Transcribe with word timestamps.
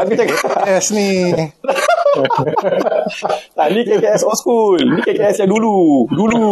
Aku 0.00 0.12
cakap 0.16 0.36
KKS 0.40 0.86
ni. 0.96 1.12
tak, 3.56 3.66
ni 3.70 3.80
KKS 3.84 4.24
old 4.24 4.38
school. 4.38 4.80
Ni 4.80 5.00
KKS 5.04 5.44
yang 5.44 5.50
dulu. 5.52 6.08
Dulu. 6.08 6.48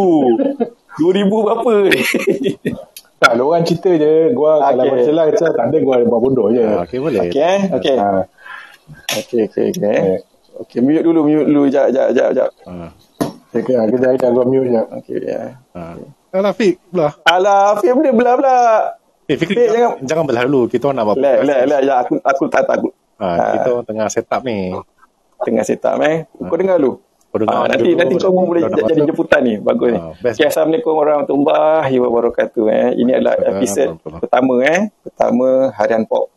2000 1.00 1.28
berapa 1.28 1.72
ni. 1.88 2.00
Tak, 3.18 3.34
lu 3.34 3.50
orang 3.50 3.66
cerita 3.66 3.90
je. 3.90 4.30
Gua 4.30 4.62
Okey. 4.62 4.78
kalau 4.78 4.84
baca 4.94 5.10
lah, 5.10 5.24
macam 5.26 5.50
tak 5.50 5.66
ada 5.66 5.76
gua 5.82 5.94
buat 6.06 6.20
bodoh 6.22 6.54
je. 6.54 6.62
Ah, 6.62 6.86
Okey 6.86 6.98
boleh. 7.02 7.26
Okey 7.26 7.42
eh? 7.42 7.60
Okey. 7.74 7.96
Ha, 7.98 8.08
Okey, 9.18 9.40
okey, 9.50 9.64
okey. 9.74 9.98
Okey, 10.62 10.78
mute 10.86 11.02
dulu, 11.02 11.26
mute 11.26 11.50
dulu. 11.50 11.66
Jap, 11.66 11.90
jap, 11.90 12.14
jap, 12.14 12.30
jap. 12.30 12.46
Ah. 12.62 12.94
okay, 13.50 13.66
kejap, 13.66 14.14
kejap, 14.14 14.30
gua 14.30 14.46
mute 14.46 14.70
je. 14.70 14.82
Okey, 15.02 15.16
ya. 15.26 15.58
Ah. 15.74 15.98
Alah 16.30 16.54
Fik, 16.54 16.78
belah. 16.94 17.18
Alah, 17.26 17.82
Fim 17.82 17.98
dia 18.06 18.14
belah-belah. 18.14 18.94
Eh, 19.26 19.34
Fikri, 19.34 19.66
Fik, 19.66 19.74
jangan, 19.74 19.92
jangan- 20.06 20.26
belah 20.30 20.42
dulu. 20.46 20.70
Kita 20.70 20.84
orang 20.86 20.96
nak 21.02 21.06
buat 21.10 21.16
Lek, 21.18 21.38
lek, 21.42 21.60
lek. 21.66 21.80
Ya, 21.90 21.94
aku, 22.06 22.22
aku 22.22 22.42
tak 22.46 22.70
takut. 22.70 22.94
Ah, 23.18 23.58
kita 23.58 23.68
orang 23.74 23.86
tengah 23.86 24.06
set 24.08 24.30
up 24.30 24.42
ni. 24.42 24.70
Tengah 25.42 25.64
set 25.66 25.82
up 25.82 25.98
eh. 26.02 26.24
Kau 26.30 26.54
dengar 26.54 26.78
dulu. 26.78 27.02
Kau 27.28 27.38
dengar 27.42 27.54
Ah, 27.54 27.66
nanti 27.66 27.90
dulu. 27.92 27.98
nanti 27.98 28.14
kau 28.16 28.30
pun 28.30 28.44
boleh 28.46 28.62
jadi 28.64 28.82
masuk. 28.82 29.06
jemputan 29.10 29.40
ni. 29.42 29.54
Bagus 29.58 29.88
ni. 29.90 29.98
Ah, 29.98 30.12
best. 30.16 30.36
Okay, 30.38 30.46
Assalamualaikum 30.46 30.92
warahmatullahi 30.94 31.94
wabarakatuh. 31.98 32.64
Eh. 32.70 32.88
Ini 32.98 33.10
adalah 33.18 33.34
episod 33.42 33.88
pertama 34.00 34.54
eh. 34.62 34.80
Pertama 35.02 35.74
Harian 35.74 36.06
Pop. 36.06 36.30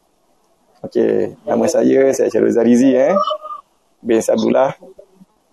Okey, 0.82 1.38
nama 1.46 1.66
saya 1.70 2.10
saya 2.10 2.34
Syarul 2.34 2.50
Zarizi 2.50 2.98
eh. 2.98 3.14
Bin 4.02 4.18
Abdullah 4.18 4.74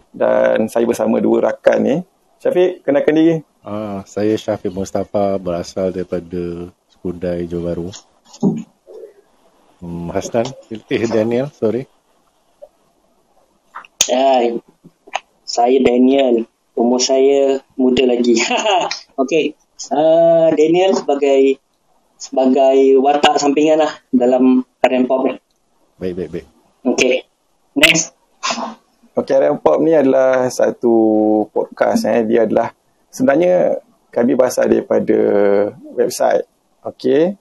dan 0.09 0.73
saya 0.73 0.89
bersama 0.89 1.21
dua 1.21 1.53
rakan 1.53 1.79
ni. 1.85 1.97
Syafiq, 2.41 2.81
kenalkan 2.81 3.13
diri. 3.13 3.35
Ah, 3.61 4.01
saya 4.09 4.33
Syafiq 4.33 4.73
Mustafa 4.73 5.37
berasal 5.37 5.93
daripada 5.93 6.73
Skudai, 6.89 7.45
Johor 7.45 7.63
Bahru. 7.69 7.89
Hasnan, 10.19 10.51
eh 10.75 11.07
Daniel, 11.07 11.47
sorry. 11.55 11.87
Hai, 14.11 14.59
saya 15.47 15.79
Daniel. 15.79 16.43
Umur 16.75 16.99
saya 16.99 17.63
muda 17.79 18.03
lagi. 18.03 18.35
Okey, 19.23 19.55
uh, 19.95 20.51
Daniel 20.59 20.99
sebagai 20.99 21.63
sebagai 22.19 22.99
watak 22.99 23.39
sampingan 23.39 23.79
lah 23.79 23.95
dalam 24.11 24.67
harian 24.83 25.07
pop 25.07 25.23
ni. 25.23 25.39
Baik, 26.03 26.15
baik, 26.19 26.31
baik. 26.35 26.47
Okey, 26.83 27.15
next. 27.79 28.11
Okey, 29.15 29.35
Harian 29.39 29.63
Pop 29.63 29.79
ni 29.79 29.95
adalah 29.95 30.51
satu 30.51 30.95
podcast 31.55 32.11
eh. 32.11 32.27
Dia 32.27 32.43
adalah 32.43 32.75
sebenarnya 33.11 33.83
kami 34.11 34.35
berasal 34.35 34.67
daripada 34.67 35.19
website. 35.95 36.43
Okey. 36.83 37.39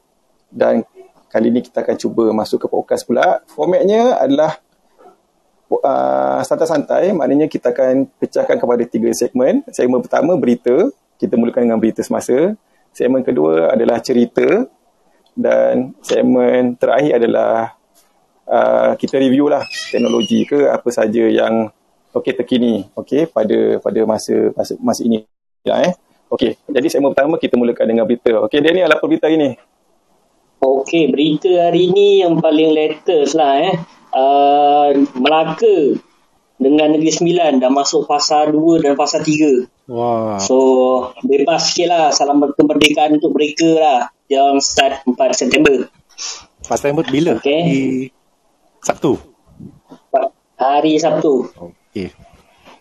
Dan 0.49 0.85
kali 1.27 1.51
ni 1.51 1.59
kita 1.63 1.83
akan 1.83 1.95
cuba 1.99 2.23
masuk 2.31 2.65
ke 2.65 2.67
podcast 2.67 3.03
pula. 3.03 3.43
Formatnya 3.51 4.19
adalah 4.19 4.59
uh, 5.71 6.41
santai-santai. 6.43 7.11
Maknanya 7.13 7.47
kita 7.51 7.71
akan 7.71 8.07
pecahkan 8.19 8.57
kepada 8.57 8.83
tiga 8.87 9.11
segmen. 9.13 9.63
Segmen 9.71 9.99
pertama 9.99 10.35
berita. 10.39 10.91
Kita 11.17 11.35
mulakan 11.35 11.69
dengan 11.71 11.79
berita 11.79 12.01
semasa. 12.03 12.55
Segmen 12.95 13.21
kedua 13.21 13.75
adalah 13.75 13.99
cerita. 13.99 14.67
Dan 15.37 15.93
segmen 16.01 16.73
terakhir 16.79 17.21
adalah 17.21 17.77
uh, 18.47 18.91
kita 18.97 19.21
review 19.21 19.51
lah 19.51 19.61
teknologi 19.91 20.47
ke 20.47 20.65
apa 20.65 20.89
saja 20.89 21.27
yang 21.29 21.69
okey 22.15 22.33
terkini 22.33 22.87
okey 22.97 23.29
pada 23.29 23.77
pada 23.83 24.01
masa 24.07 24.49
masa, 24.55 24.73
masa 24.81 25.01
ini 25.05 25.27
ya 25.61 25.77
eh 25.83 25.93
okey 26.31 26.57
jadi 26.65 26.87
segmen 26.89 27.13
pertama 27.13 27.37
kita 27.37 27.59
mulakan 27.59 27.85
dengan 27.85 28.05
berita 28.07 28.41
okey 28.47 28.59
Daniel 28.63 28.89
apa 28.89 29.03
berita 29.05 29.29
hari 29.29 29.37
ni 29.37 29.49
Okey, 30.57 31.13
berita 31.13 31.69
hari 31.69 31.93
ni 31.93 32.25
yang 32.25 32.41
paling 32.41 32.73
latest 32.73 33.37
lah 33.37 33.61
eh. 33.61 33.75
Uh, 34.09 35.05
Melaka 35.13 36.01
dengan 36.57 36.89
Negeri 36.97 37.13
Sembilan 37.13 37.61
dah 37.61 37.69
masuk 37.69 38.09
fasa 38.09 38.49
2 38.49 38.81
dan 38.81 38.97
fasa 38.97 39.21
3. 39.21 39.69
Wah, 39.93 40.41
So, 40.41 40.57
bebas 41.21 41.69
sikit 41.71 41.87
lah. 41.93 42.05
Salam 42.09 42.41
kemerdekaan 42.41 43.21
untuk 43.21 43.37
mereka 43.37 43.69
lah. 43.77 44.01
Yang 44.27 44.65
start 44.65 45.05
4 45.05 45.15
September. 45.37 45.87
pas 46.67 46.81
time 46.81 46.99
bila? 47.05 47.37
Okey. 47.37 47.61
Di 47.63 47.81
Sabtu. 48.81 49.15
Hari 50.57 50.97
Sabtu. 50.97 51.45
Okey. 51.53 52.09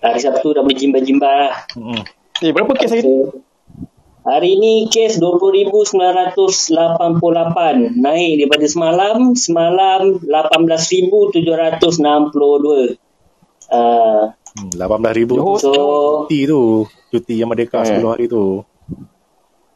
Hari 0.00 0.20
Sabtu 0.24 0.48
dah 0.56 0.64
berjimba-jimba 0.64 1.28
lah. 1.28 1.54
Hmm. 1.76 2.02
eh 2.44 2.52
berapa 2.52 2.72
kes 2.76 2.92
hari 2.92 3.04
So, 3.04 3.44
hari 4.26 4.58
ni 4.58 4.90
kes 4.90 5.22
20,988. 5.22 7.94
Naik 7.94 8.42
daripada 8.42 8.66
semalam. 8.66 9.38
Semalam 9.38 10.18
18,762. 10.26 12.98
Uh, 13.66 14.30
Hmm, 14.56 14.72
18,000 14.72 15.36
Johor 15.36 15.60
tu 15.60 15.68
so, 15.68 15.72
cuti 16.24 16.48
tu. 16.48 16.88
Cuti 17.12 17.36
yang 17.36 17.52
merdeka 17.52 17.84
Eh. 17.84 18.00
10 18.00 18.08
hari 18.08 18.24
tu. 18.24 18.64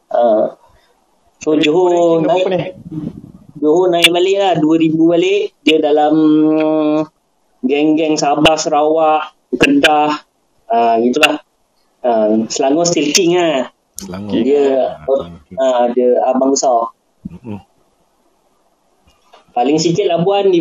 uh, 0.09 0.57
so 1.37 1.53
Johor 1.61 2.25
naik 2.25 2.49
ni 2.49 2.59
Johor 3.61 3.93
naik 3.93 4.09
balik 4.09 4.41
lah 4.41 4.57
2000 4.57 4.97
balik 5.05 5.53
dia 5.61 5.85
dalam 5.85 6.17
geng-geng 7.61 8.17
Sabah 8.17 8.57
Sarawak 8.57 9.37
Kedah 9.53 10.25
uh, 10.65 10.97
gitulah 11.05 11.45
uh, 12.01 12.49
Selangor 12.49 12.89
still 12.89 13.13
king 13.13 13.37
lah 13.37 13.69
Selangor. 14.01 14.33
dia 14.33 14.65
Selangor. 15.05 15.19
uh, 15.55 15.85
dia 15.93 16.09
abang 16.25 16.51
besar. 16.51 16.91
Hmm. 17.21 17.61
paling 19.51 19.77
sikit 19.77 20.09
Labuan 20.09 20.49
5 20.49 20.57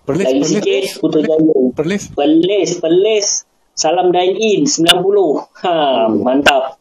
Perlis, 0.00 0.24
lagi 0.24 0.38
perlis, 0.38 0.50
sikit 0.54 0.82
Putrajaya. 0.98 1.54
Perlis. 1.74 2.02
Perlis 2.10 2.70
Perlis. 2.78 3.26
Salam 3.72 4.10
dine 4.10 4.36
in 4.36 4.60
90 4.64 4.86
ha, 5.64 5.72
mantap. 6.06 6.76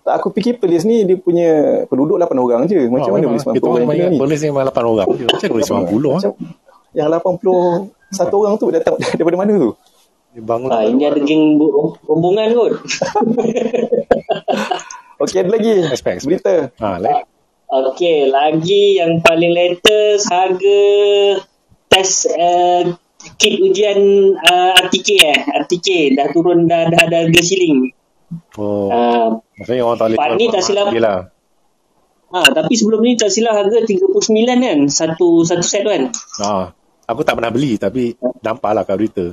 Tak 0.00 0.14
aku 0.16 0.30
fikir 0.30 0.56
Perlis 0.56 0.84
ni 0.84 1.02
dia 1.02 1.16
punya 1.16 1.48
penduduk 1.86 2.16
8 2.16 2.30
orang 2.36 2.62
je. 2.64 2.86
Macam 2.86 3.10
Oh, 3.10 3.16
mana 3.16 3.26
boleh 3.26 3.42
90 3.42 3.56
Kita 3.56 3.66
orang 3.66 3.84
orang 3.84 4.12
ni? 4.12 4.18
Perlis 4.18 4.40
ni 4.40 4.46
memang 4.48 4.64
8 4.68 4.84
orang. 4.86 5.06
Je. 5.14 5.24
Macam 5.26 5.48
boleh 5.50 5.66
90 5.66 5.72
ah? 5.72 6.14
macam 6.14 6.32
yang 6.90 7.06
81 7.06 8.40
orang 8.40 8.54
tu 8.56 8.66
datang 8.68 8.94
daripada 9.18 9.36
mana 9.36 9.52
tu? 9.56 9.70
Dia 10.30 10.42
bangun. 10.46 10.70
ha, 10.70 10.86
ini 10.86 11.02
ada 11.02 11.18
geng 11.18 11.58
rombongan 12.06 12.54
kot 12.54 12.72
okey 15.20 15.38
ada 15.38 15.50
lagi 15.50 15.70
Expect, 15.84 16.16
expect. 16.16 16.26
berita 16.26 16.54
Ha, 16.80 16.96
lain. 16.98 17.24
Okey, 17.70 18.26
lagi 18.26 18.98
yang 18.98 19.22
paling 19.22 19.54
latest 19.54 20.26
harga 20.26 20.80
test 21.86 22.26
uh, 22.26 22.82
kit 23.38 23.62
ujian 23.62 23.98
uh, 24.34 24.74
RTK 24.80 25.08
eh. 25.22 25.38
RTK 25.62 26.18
dah 26.18 26.26
turun 26.34 26.66
dah 26.66 26.90
dah 26.90 26.98
ada 27.06 27.16
harga 27.22 27.40
ceiling. 27.40 27.94
Oh, 28.58 28.90
Uh, 28.90 29.28
maksudnya 29.58 29.82
orang 29.82 29.98
tak 29.98 30.06
boleh 30.10 30.18
jual 30.18 30.34
ni 30.34 30.46
tak 30.48 30.62
silap. 30.62 30.86
lah. 30.90 31.18
ha, 32.30 32.38
tapi 32.50 32.72
sebelum 32.74 33.00
ni 33.02 33.14
tak 33.14 33.30
silap 33.30 33.54
harga 33.54 33.78
39 33.82 34.18
kan 34.46 34.78
satu 34.86 35.42
satu 35.42 35.62
set 35.62 35.82
kan. 35.82 36.10
Ha, 36.42 36.74
aku 37.06 37.22
tak 37.22 37.38
pernah 37.38 37.50
beli 37.50 37.74
tapi 37.74 38.14
nampak 38.42 38.70
lah 38.70 38.82
kat 38.82 38.98
berita. 38.98 39.26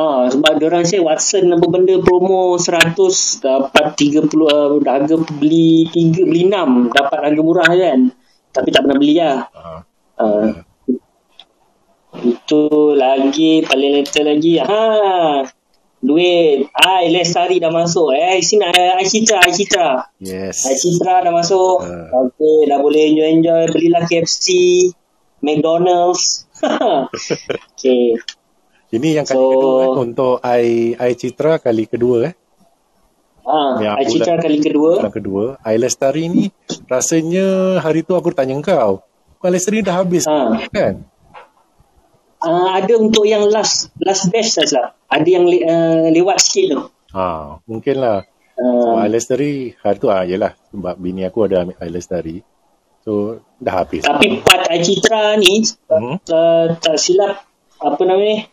Ha, 0.00 0.32
sebab 0.32 0.56
diorang 0.56 0.88
say 0.88 0.96
Watson 0.96 1.52
apa 1.52 1.66
benda 1.68 2.00
promo 2.00 2.56
100 2.56 2.96
dapat 3.44 4.00
30 4.00 4.32
uh, 4.32 4.80
harga 4.80 5.16
beli 5.36 5.84
3 5.92 6.24
beli 6.24 6.48
6 6.48 6.88
dapat 6.88 7.18
harga 7.20 7.42
murah 7.44 7.68
kan. 7.68 8.08
Tapi 8.48 8.68
tak 8.72 8.80
pernah 8.88 8.96
beli 8.96 9.20
lah. 9.20 9.44
Ha. 9.52 9.72
Uh, 10.16 10.48
itu 12.24 12.62
lagi 12.98 13.62
paling 13.62 14.02
latest 14.02 14.26
lagi 14.26 14.58
ha 14.58 15.46
duit 16.00 16.66
ai 16.74 17.12
Lestari 17.12 17.60
dah 17.60 17.70
masuk 17.70 18.10
eh 18.16 18.40
sini 18.40 18.66
ai 18.66 19.04
Citra 19.04 19.38
ai 19.44 19.52
Citra 19.52 19.88
Yes. 20.18 20.64
ai 20.66 20.74
Citra 20.74 21.22
dah 21.22 21.32
masuk 21.32 21.84
Ah. 21.84 22.24
okey 22.26 22.66
dah 22.66 22.80
boleh 22.80 23.14
enjoy 23.14 23.28
enjoy 23.30 23.62
belilah 23.70 24.02
KFC 24.08 24.46
McDonald's 25.44 26.48
okey 27.76 28.16
Ini 28.90 29.08
yang 29.12 29.24
kali 29.24 29.38
So- 29.38 29.50
kedua 29.52 29.80
eh, 29.80 29.90
untuk 29.96 30.34
I, 30.42 30.64
I 30.92 31.12
Citra 31.14 31.52
kali 31.56 31.86
kedua 31.86 32.16
eh. 32.26 32.34
ha 33.40 33.60
Yang 33.78 33.94
ai 33.94 34.04
Citra 34.06 34.34
kali 34.36 34.58
kedua 34.58 34.90
Bulan 34.98 35.12
kedua. 35.12 35.44
I 35.62 35.76
Lestari 35.76 36.24
ni 36.26 36.44
rasanya 36.86 37.46
hari 37.78 38.02
tu 38.02 38.12
aku 38.12 38.30
tanya 38.30 38.58
kau. 38.60 39.02
Kau 39.36 39.48
Lestari 39.48 39.80
dah 39.80 39.94
habis 39.96 40.26
Ha. 40.26 40.66
kan? 40.68 41.06
uh, 42.40 42.68
ada 42.72 42.94
untuk 42.96 43.24
yang 43.24 43.46
last 43.46 43.92
last 43.98 44.28
batch 44.28 44.50
saja 44.54 44.96
ada 45.06 45.28
yang 45.28 45.44
le, 45.44 45.60
uh, 45.60 46.08
lewat 46.08 46.40
sikit 46.40 46.66
tu 46.68 46.80
Ha, 47.10 47.58
mungkin 47.64 47.96
lah. 47.96 48.22
uh, 48.54 48.80
So, 48.80 48.88
I 48.96 49.08
Lestari 49.08 49.52
hari 49.76 49.98
tu 49.98 50.06
ah 50.08 50.22
yelah 50.22 50.54
sebab 50.68 50.94
bini 50.96 51.22
aku 51.22 51.42
ada 51.44 51.62
ambil 51.62 51.74
I 51.76 51.90
Lestari. 51.90 52.38
So 53.00 53.12
dah 53.56 53.80
habis. 53.80 54.02
tapi 54.02 54.38
part 54.40 54.66
ai 54.66 54.78
Citra 54.78 55.34
ni 55.34 55.62
Hmm. 55.86 56.18
uh, 56.20 56.66
tak 56.76 56.96
silap 56.96 57.42
apa 57.76 58.02
nama 58.02 58.20
ni 58.20 58.44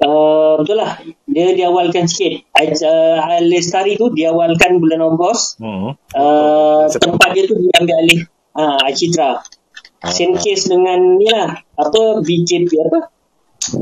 uh, 0.00 0.60
betul 0.60 0.76
lah 0.76 0.98
dia 1.24 1.52
diawalkan 1.52 2.04
sikit 2.04 2.44
uh, 2.52 3.40
Lestari 3.40 3.94
tu 3.94 4.10
diawalkan 4.10 4.76
bulan 4.76 5.00
Ogos 5.02 5.56
Hmm. 5.56 5.94
uh, 6.12 6.84
tempat 6.90 7.28
dia 7.32 7.44
tu 7.44 7.56
diambil 7.56 7.96
alih 8.00 8.20
uh, 8.54 8.88
Citra 8.90 9.40
Same 10.06 10.38
case 10.38 10.70
dengan 10.70 11.18
ni 11.18 11.26
lah. 11.26 11.58
Apa 11.74 12.22
BKP 12.22 12.70
apa? 12.78 13.10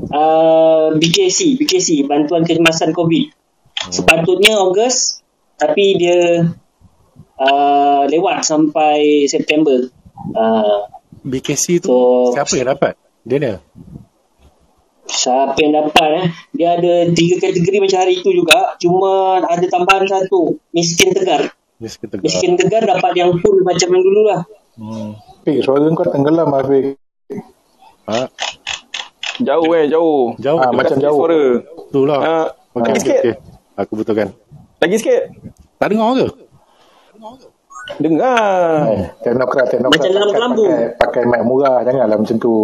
Uh, 0.08 0.96
BKC, 0.96 1.60
BKC 1.60 2.08
bantuan 2.08 2.48
kecemasan 2.48 2.96
COVID. 2.96 3.28
Sepatutnya 3.92 4.56
Ogos 4.56 5.20
tapi 5.60 6.00
dia 6.00 6.48
uh, 7.36 8.02
lewat 8.08 8.40
sampai 8.40 9.28
September. 9.28 9.84
Uh, 10.32 10.88
BKC 11.20 11.84
tu 11.84 11.92
So- 11.92 12.32
siapa 12.32 12.54
yang 12.56 12.68
dapat? 12.72 12.96
Dia 13.26 13.36
ni. 13.36 13.52
Siapa 15.04 15.56
yang 15.58 15.72
dapat 15.74 16.08
eh? 16.14 16.26
Dia 16.52 16.68
ada 16.74 16.94
tiga 17.10 17.38
kategori 17.38 17.78
macam 17.78 17.98
hari 17.98 18.14
itu 18.16 18.30
juga. 18.30 18.74
Cuma 18.76 19.12
ada 19.40 19.64
tambahan 19.64 20.04
satu. 20.04 20.56
Miskin 20.70 21.12
tegar. 21.12 21.52
Dia 21.76 21.88
sekitar 21.88 22.20
Miskin 22.20 22.54
tegar 22.54 22.82
dapat 22.82 23.12
yang 23.14 23.34
full 23.36 23.60
macam 23.60 23.88
yang 23.88 24.02
dulu 24.02 24.22
lah. 24.24 24.40
Hmm. 24.74 25.14
Fik, 25.42 25.60
suara 25.60 25.86
kau 25.90 26.04
tenggelam 26.04 26.48
lah 26.48 26.64
Fik. 26.64 26.96
Ha, 28.04 28.28
Jauh 29.36 29.66
eh, 29.72 29.90
jauh. 29.90 30.38
jauh 30.38 30.58
tu. 30.60 30.70
macam 30.72 30.96
jauh. 30.96 31.18
Suara. 31.18 31.42
tu 31.90 32.00
lah. 32.06 32.20
Ah, 32.20 32.46
Okey, 32.72 32.80
lagi 32.80 32.90
okey, 32.92 33.00
sikit. 33.00 33.18
okey. 33.20 33.34
Aku 33.74 33.92
betulkan. 33.94 34.28
Lagi 34.78 34.96
sikit. 34.96 35.22
Tak 35.76 35.90
dengar 35.90 36.10
ke? 36.14 36.26
Dengar. 37.98 38.88
Eh, 38.88 39.04
teknokrat, 39.20 39.66
teknokrat. 39.68 39.98
Macam 39.98 40.10
dalam 40.10 40.22
pakai- 40.24 40.38
kelambu. 40.38 40.64
Pakai, 40.64 40.88
pakai 40.96 41.22
mic 41.26 41.42
murah, 41.42 41.76
janganlah 41.82 42.16
macam 42.16 42.36
tu. 42.38 42.54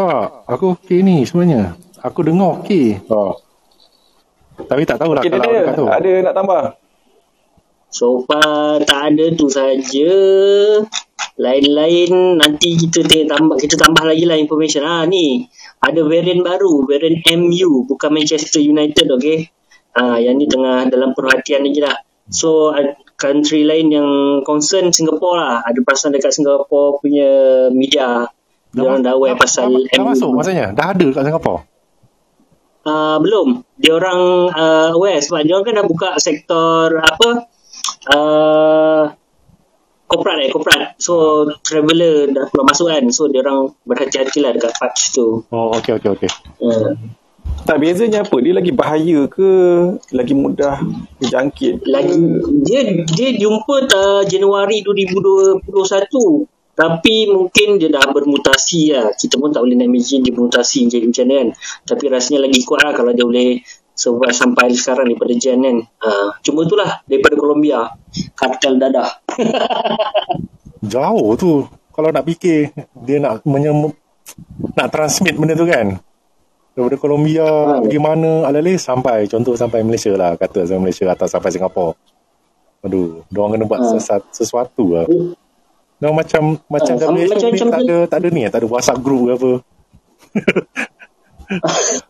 Tak, 0.00 0.48
aku 0.48 0.80
okey 0.80 1.04
ni 1.04 1.28
sebenarnya. 1.28 1.76
Aku 2.00 2.24
dengar 2.24 2.64
okey. 2.64 3.04
Oh. 3.12 3.36
Tapi 4.64 4.82
tak 4.88 4.96
tahulah 5.00 5.20
Okay, 5.20 5.32
kalau 5.32 5.44
dia 5.44 5.60
dekat 5.60 5.74
tu. 5.76 5.86
ada 5.88 6.10
nak 6.24 6.34
tambah. 6.36 6.62
So 7.90 8.24
far 8.24 8.80
tak 8.86 9.12
ada 9.12 9.24
tu 9.36 9.52
saja. 9.52 10.12
Lain-lain 11.40 12.36
nanti 12.36 12.76
kita 12.76 13.04
tengok 13.04 13.28
tambah 13.28 13.56
kita 13.60 13.74
tambah 13.76 14.04
lagi 14.08 14.24
lah 14.24 14.36
information. 14.40 14.84
Ah 14.88 15.04
ni 15.04 15.48
ada 15.80 16.00
variant 16.04 16.44
baru, 16.44 16.84
variant 16.88 17.20
MU 17.40 17.84
bukan 17.88 18.10
Manchester 18.12 18.60
United 18.60 19.04
okey. 19.20 19.48
Ah 19.96 20.16
yang 20.16 20.40
ni 20.40 20.48
tengah 20.48 20.88
dalam 20.88 21.12
perhatian 21.12 21.64
lagi 21.64 21.80
lah. 21.80 21.96
So 22.30 22.72
country 23.20 23.68
lain 23.68 23.92
yang 23.92 24.08
concern 24.48 24.92
Singapore 24.92 25.36
lah. 25.36 25.54
Ada 25.66 25.80
perasan 25.84 26.16
dekat 26.16 26.32
Singapore 26.32 27.04
punya 27.04 27.28
media. 27.68 28.28
Dia 28.70 28.82
orang 28.86 29.02
dah 29.02 29.18
aware 29.18 29.34
pasal 29.34 29.66
dah, 29.90 29.98
dah 29.98 30.04
masuk 30.06 30.30
maksudnya. 30.30 30.66
Dah 30.70 30.94
ada 30.94 31.06
kat 31.10 31.22
Singapura. 31.26 31.58
Uh, 32.80 33.16
belum. 33.20 33.48
Dia 33.76 33.92
orang 33.98 34.20
uh, 34.54 34.88
aware 34.94 35.20
sebab 35.20 35.42
dia 35.42 35.54
orang 35.58 35.66
kan 35.66 35.74
dah 35.82 35.86
buka 35.86 36.08
sektor 36.22 36.96
apa 37.02 37.28
uh, 38.14 39.04
korporat 40.06 40.38
eh 40.46 40.50
korporat. 40.54 40.94
So 41.02 41.44
traveller 41.66 42.30
dah 42.30 42.46
keluar 42.46 42.66
masuk 42.70 42.86
kan. 42.94 43.04
So 43.10 43.26
dia 43.26 43.42
orang 43.42 43.74
berhati-hati 43.82 44.38
lah 44.38 44.54
dekat 44.54 44.72
patch 44.78 45.18
tu. 45.18 45.42
Oh, 45.50 45.74
okey 45.74 45.98
okey 45.98 46.10
okey. 46.14 46.30
Uh, 46.62 46.94
Tak 47.66 47.82
bezanya 47.82 48.22
apa? 48.22 48.36
Dia 48.40 48.54
lagi 48.56 48.72
bahaya 48.72 49.26
ke? 49.26 49.50
Lagi 50.14 50.32
mudah 50.32 50.80
dijangkit? 51.18 51.82
ke? 51.82 51.88
lagi 51.90 52.14
dia 52.62 53.02
dia 53.04 53.28
jumpa 53.36 53.90
uh, 53.90 54.22
Januari 54.24 54.86
2021 54.86 56.59
tapi 56.80 57.28
mungkin 57.28 57.76
dia 57.76 57.92
dah 57.92 58.08
bermutasi 58.08 58.96
lah. 58.96 59.12
Kita 59.12 59.36
pun 59.36 59.52
tak 59.52 59.60
boleh 59.60 59.76
nak 59.76 59.92
imagine 59.92 60.24
dia 60.24 60.32
bermutasi 60.32 60.88
jadi 60.88 61.04
macam 61.04 61.24
mana 61.28 61.34
kan. 61.36 61.48
Tapi 61.92 62.04
rasanya 62.08 62.48
lagi 62.48 62.64
kuat 62.64 62.80
lah 62.88 62.96
kalau 62.96 63.12
dia 63.12 63.28
boleh 63.28 63.60
survive 63.92 64.32
sampai 64.32 64.72
sekarang 64.72 65.12
daripada 65.12 65.36
Jan 65.36 65.60
kan. 65.60 65.76
Uh, 66.00 66.32
cuma 66.40 66.64
itulah 66.64 67.04
daripada 67.04 67.36
Colombia. 67.36 67.84
Kartel 68.32 68.80
dadah. 68.80 69.12
Jauh 70.96 71.36
tu. 71.36 71.68
Kalau 71.92 72.08
nak 72.08 72.24
fikir 72.24 72.72
dia 73.04 73.20
nak 73.20 73.44
menyem 73.44 73.92
nak 74.72 74.88
transmit 74.88 75.36
benda 75.36 75.52
tu 75.52 75.68
kan. 75.68 76.00
Daripada 76.72 76.96
Colombia 76.96 77.44
Ha. 77.44 77.84
pergi 77.84 78.00
mana 78.00 78.48
alih 78.48 78.80
sampai 78.80 79.28
contoh 79.28 79.52
sampai 79.52 79.84
Malaysia 79.84 80.16
lah 80.16 80.32
kata 80.40 80.64
sampai 80.64 80.88
Malaysia 80.88 81.04
atau 81.12 81.28
sampai 81.28 81.52
Singapura. 81.52 81.92
Aduh, 82.80 83.28
diorang 83.28 83.60
kena 83.60 83.68
buat 83.68 83.84
Ha. 83.84 84.16
sesuatu 84.32 84.96
lah. 84.96 85.04
Diorang 86.00 86.16
macam 86.16 86.42
macam 86.66 86.94
Ha, 86.94 86.98
sama 86.98 87.12
WHO 87.14 87.28
macam- 87.28 87.36
ni 87.44 87.52
macam- 87.52 87.70
tak 87.70 87.82
ada 87.82 87.96
tak 88.06 88.18
ada 88.18 88.28
ni 88.28 88.40
tak 88.46 88.58
ada 88.58 88.66
WhatsApp 88.66 88.98
group 88.98 89.20
ke 89.22 89.32
apa. 89.32 89.50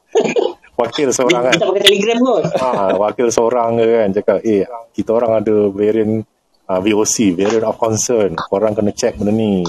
Wakil 0.76 1.08
seorang 1.10 1.42
kan. 1.42 1.52
dia 1.52 1.60
tak 1.60 1.68
pakai 1.68 1.84
telegram 1.84 2.18
kot. 2.22 2.42
ha, 2.56 2.68
wakil 3.02 3.28
seorang 3.28 3.70
ke 3.76 3.86
kan 3.90 4.08
cakap 4.12 4.36
eh 4.42 4.64
kita 4.90 5.10
orang 5.12 5.32
ada 5.38 5.68
variant 5.68 6.24
uh, 6.64 6.80
VOC 6.80 7.16
variant 7.34 7.66
of 7.66 7.76
concern 7.76 8.32
korang 8.40 8.72
kena 8.72 8.88
check 8.90 9.12
benda 9.14 9.28
ni 9.30 9.60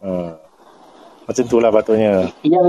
uh, 0.00 0.32
macam 1.22 1.44
tu 1.44 1.58
lah 1.58 1.68
patutnya 1.68 2.32
Yang 2.40 2.68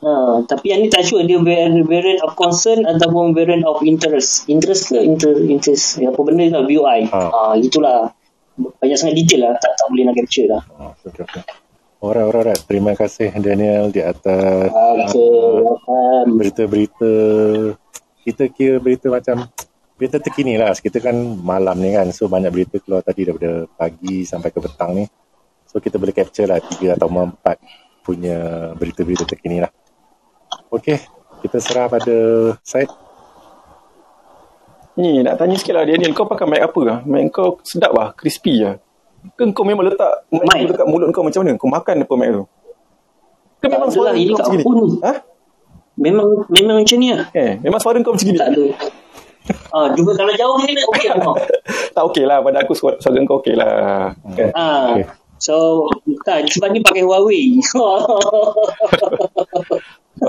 Ha, 0.00 0.12
tapi 0.44 0.68
yang 0.68 0.80
ni 0.80 0.88
tak 0.88 1.00
sure 1.00 1.24
dia 1.24 1.36
var- 1.36 1.80
variant 1.82 2.20
of 2.22 2.32
concern 2.34 2.84
ataupun 2.84 3.32
variant 3.32 3.64
of 3.64 3.80
interest. 3.82 4.44
Interest 4.46 4.92
ke 4.92 5.00
inter, 5.00 5.32
interest? 5.42 5.96
Apa 5.98 6.20
benda 6.20 6.44
tu 6.44 6.52
lah, 6.52 6.64
BOI. 6.68 7.00
Ha. 7.08 7.20
Ha. 7.24 7.40
gitulah. 7.56 8.12
Banyak 8.54 8.96
sangat 8.96 9.14
detail 9.18 9.50
lah. 9.50 9.58
Tak, 9.58 9.72
tak 9.74 9.86
boleh 9.90 10.02
nak 10.06 10.14
capture 10.14 10.46
lah. 10.46 10.62
uh, 10.78 10.92
okay, 11.02 11.22
okay. 11.26 11.42
Alright, 11.98 12.24
alright, 12.28 12.36
alright. 12.52 12.60
Terima 12.68 12.92
kasih 12.92 13.32
Daniel 13.40 13.88
di 13.88 14.04
atas 14.04 14.68
Okay, 14.68 15.64
welcome. 15.64 16.28
berita-berita 16.36 17.12
kita 18.24 18.44
kira 18.52 18.76
berita 18.80 19.08
macam 19.08 19.48
berita 19.94 20.16
terkini 20.20 20.56
lah 20.58 20.72
kita 20.74 20.98
kan 21.00 21.16
malam 21.40 21.76
ni 21.80 21.92
kan 21.92 22.08
so 22.10 22.26
banyak 22.26 22.50
berita 22.50 22.76
keluar 22.82 23.04
tadi 23.04 23.24
daripada 23.28 23.68
pagi 23.68 24.24
sampai 24.26 24.48
ke 24.50 24.58
petang 24.64 24.96
ni 24.96 25.04
so 25.68 25.78
kita 25.78 26.00
boleh 26.00 26.10
capture 26.10 26.48
lah 26.48 26.58
tiga 26.60 26.96
atau 26.96 27.08
empat 27.12 27.56
punya 28.00 28.72
berita-berita 28.76 29.28
terkini 29.28 29.60
lah 29.60 29.70
Okey, 30.70 30.98
kita 31.46 31.58
serah 31.62 31.86
pada 31.86 32.16
Syed. 32.66 32.90
Ni 34.94 35.26
nak 35.26 35.34
tanya 35.38 35.58
sikit 35.58 35.74
lah 35.74 35.84
Daniel 35.86 36.14
Kau 36.14 36.26
pakai 36.26 36.46
mic 36.46 36.62
apa 36.62 36.80
lah 36.86 36.98
Mic 37.02 37.34
kau 37.34 37.58
sedap 37.66 37.90
lah 37.94 38.14
Crispy 38.14 38.62
lah 38.62 38.78
Ke 39.34 39.42
kau 39.50 39.66
memang 39.66 39.90
letak 39.90 40.30
Mic 40.30 40.46
Mic? 40.46 40.70
dekat 40.70 40.86
mulut 40.86 41.10
kau 41.10 41.26
macam 41.26 41.42
mana 41.42 41.58
Kau 41.58 41.70
makan 41.70 41.96
apa 42.06 42.14
mic 42.14 42.28
tu 42.30 42.44
Ke 43.58 43.66
memang 43.70 43.90
suara 43.90 44.10
kau 44.14 44.38
macam 44.38 44.54
ni. 44.54 44.86
Ha? 45.02 45.12
Memang 45.94 46.26
memang 46.50 46.76
macam 46.82 46.98
ni 46.98 47.08
lah. 47.14 47.30
Eh, 47.30 47.54
memang 47.62 47.78
suara 47.78 48.02
kau 48.02 48.12
macam 48.14 48.26
gini 48.26 48.38
Tak 48.38 48.50
ada. 48.50 48.64
Ah, 49.74 49.92
juga 49.92 50.16
kalau 50.16 50.32
jauh 50.32 50.56
ni 50.64 50.72
okey 50.72 51.12
tengok. 51.12 51.36
Tak 51.92 52.02
okey 52.08 52.24
lah 52.24 52.40
Pada 52.40 52.64
aku 52.64 52.72
suara, 52.72 52.96
suara 52.96 53.20
kau 53.28 53.44
okey 53.44 53.52
lah 53.52 54.16
kan? 54.32 54.48
Ah. 54.56 54.96
Okey. 54.96 55.04
So, 55.44 55.84
tak, 56.24 56.48
sebab 56.48 56.72
ni 56.72 56.80
pakai 56.80 57.04
Huawei. 57.04 57.60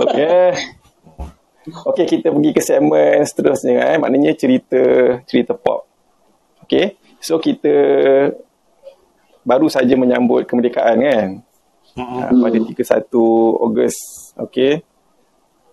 Okey. 0.04 0.52
Okey, 1.66 2.06
kita 2.06 2.30
pergi 2.30 2.52
ke 2.54 2.62
segmen 2.62 3.26
seterusnya 3.26 3.96
eh. 3.96 3.98
Maknanya 3.98 4.38
cerita 4.38 4.82
cerita 5.26 5.58
pop. 5.58 5.90
Okey. 6.66 6.98
So 7.18 7.42
kita 7.42 7.74
baru 9.42 9.66
saja 9.70 9.94
menyambut 9.98 10.46
kemerdekaan 10.46 10.98
kan. 11.02 11.30
Uh, 11.96 12.28
pada 12.44 12.58
31 12.60 13.10
Ogos. 13.66 13.96
Okey. 14.38 14.86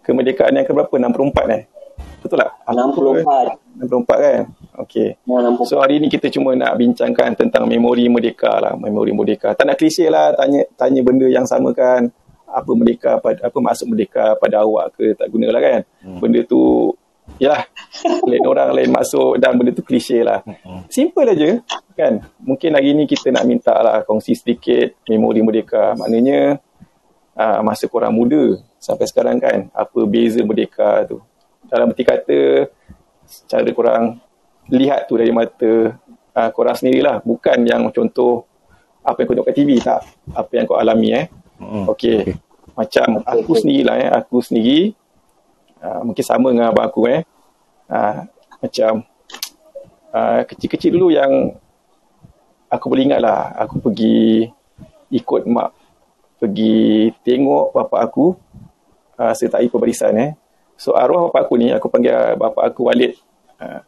Kemerdekaan 0.01 0.57
yang 0.57 0.67
keberapa? 0.67 0.97
64 0.97 1.57
eh? 1.57 1.63
Betul 2.23 2.39
tak? 2.41 2.51
64. 2.71 3.83
64 3.83 4.25
kan? 4.25 4.41
Okey. 4.87 5.09
Ya. 5.19 5.51
So 5.69 5.83
hari 5.83 6.01
ni 6.01 6.09
kita 6.09 6.33
cuma 6.33 6.57
nak 6.57 6.79
bincangkan 6.79 7.37
tentang 7.37 7.69
memori 7.69 8.09
merdeka 8.09 8.63
lah, 8.63 8.73
memori 8.79 9.13
merdeka. 9.13 9.53
Tak 9.53 9.67
nak 9.69 9.77
klise 9.77 10.09
lah 10.09 10.33
tanya 10.33 10.65
tanya 10.79 11.01
benda 11.05 11.27
yang 11.29 11.45
sama 11.45 11.75
kan. 11.77 12.09
Apa 12.52 12.71
merdeka 12.76 13.16
pada 13.18 13.49
apa 13.49 13.59
maksud 13.59 13.88
merdeka 13.88 14.37
pada 14.37 14.61
awak 14.61 14.92
ke 14.97 15.16
tak 15.16 15.26
gunalah 15.32 15.61
kan. 15.61 15.80
Hmm. 16.04 16.21
Benda 16.21 16.44
tu 16.44 16.92
yalah 17.40 17.64
lain 18.28 18.44
orang 18.44 18.71
lain 18.76 18.90
masuk 18.92 19.40
dan 19.40 19.56
benda 19.56 19.73
tu 19.73 19.80
klise 19.80 20.21
lah. 20.21 20.44
Simple 20.92 21.32
aja 21.32 21.50
kan. 21.97 22.23
Mungkin 22.44 22.76
hari 22.76 22.92
ni 22.92 23.09
kita 23.09 23.32
nak 23.32 23.44
minta 23.49 23.73
lah 23.73 24.04
kongsi 24.04 24.37
sedikit 24.37 25.00
memori 25.09 25.40
merdeka. 25.40 25.97
Maknanya 25.97 26.61
uh, 27.37 27.61
masa 27.64 27.88
korang 27.88 28.12
muda 28.12 28.61
sampai 28.76 29.09
sekarang 29.09 29.40
kan 29.40 29.73
apa 29.73 30.00
beza 30.04 30.44
merdeka 30.44 31.09
tu. 31.09 31.18
Dalam 31.66 31.88
erti 31.90 32.04
kata 32.04 32.68
cara 33.49 33.71
korang 33.73 34.21
lihat 34.68 35.09
tu 35.09 35.16
dari 35.16 35.32
mata 35.32 35.97
uh, 36.37 36.50
korang 36.52 36.76
sendirilah 36.76 37.25
bukan 37.25 37.64
yang 37.64 37.88
contoh 37.90 38.44
apa 39.02 39.18
yang 39.18 39.26
kau 39.26 39.35
tengok 39.35 39.49
kat 39.50 39.56
TV 39.59 39.71
tak 39.82 40.00
apa 40.30 40.52
yang 40.54 40.64
kau 40.68 40.78
alami 40.78 41.11
eh 41.11 41.26
Hmm. 41.62 41.87
okey. 41.95 42.35
Okay. 42.35 42.50
macam 42.73 43.21
aku 43.23 43.52
sendirilah 43.54 43.97
eh. 44.00 44.11
Aku 44.11 44.40
sendiri 44.42 44.97
uh, 45.78 46.00
mungkin 46.02 46.25
sama 46.25 46.50
dengan 46.50 46.73
abang 46.73 46.88
aku 46.88 47.07
eh. 47.07 47.23
Uh, 47.87 48.25
macam 48.62 49.04
uh, 50.14 50.40
kecil-kecil 50.49 50.97
dulu 50.97 51.12
yang 51.12 51.52
aku 52.73 52.85
boleh 52.88 53.04
ingat 53.12 53.21
lah 53.21 53.52
aku 53.59 53.85
pergi 53.85 54.49
ikut 55.12 55.45
mak 55.45 55.76
pergi 56.40 57.12
tengok 57.21 57.76
bapa 57.76 58.09
aku 58.09 58.33
uh, 59.21 59.33
sertai 59.37 59.69
pemberisan 59.69 60.16
eh. 60.16 60.31
So 60.81 60.97
arwah 60.97 61.28
bapa 61.28 61.47
aku 61.47 61.54
ni 61.61 61.71
aku 61.71 61.87
panggil 61.92 62.35
bapa 62.40 62.66
aku 62.66 62.88
Walid 62.88 63.14
uh, 63.61 63.85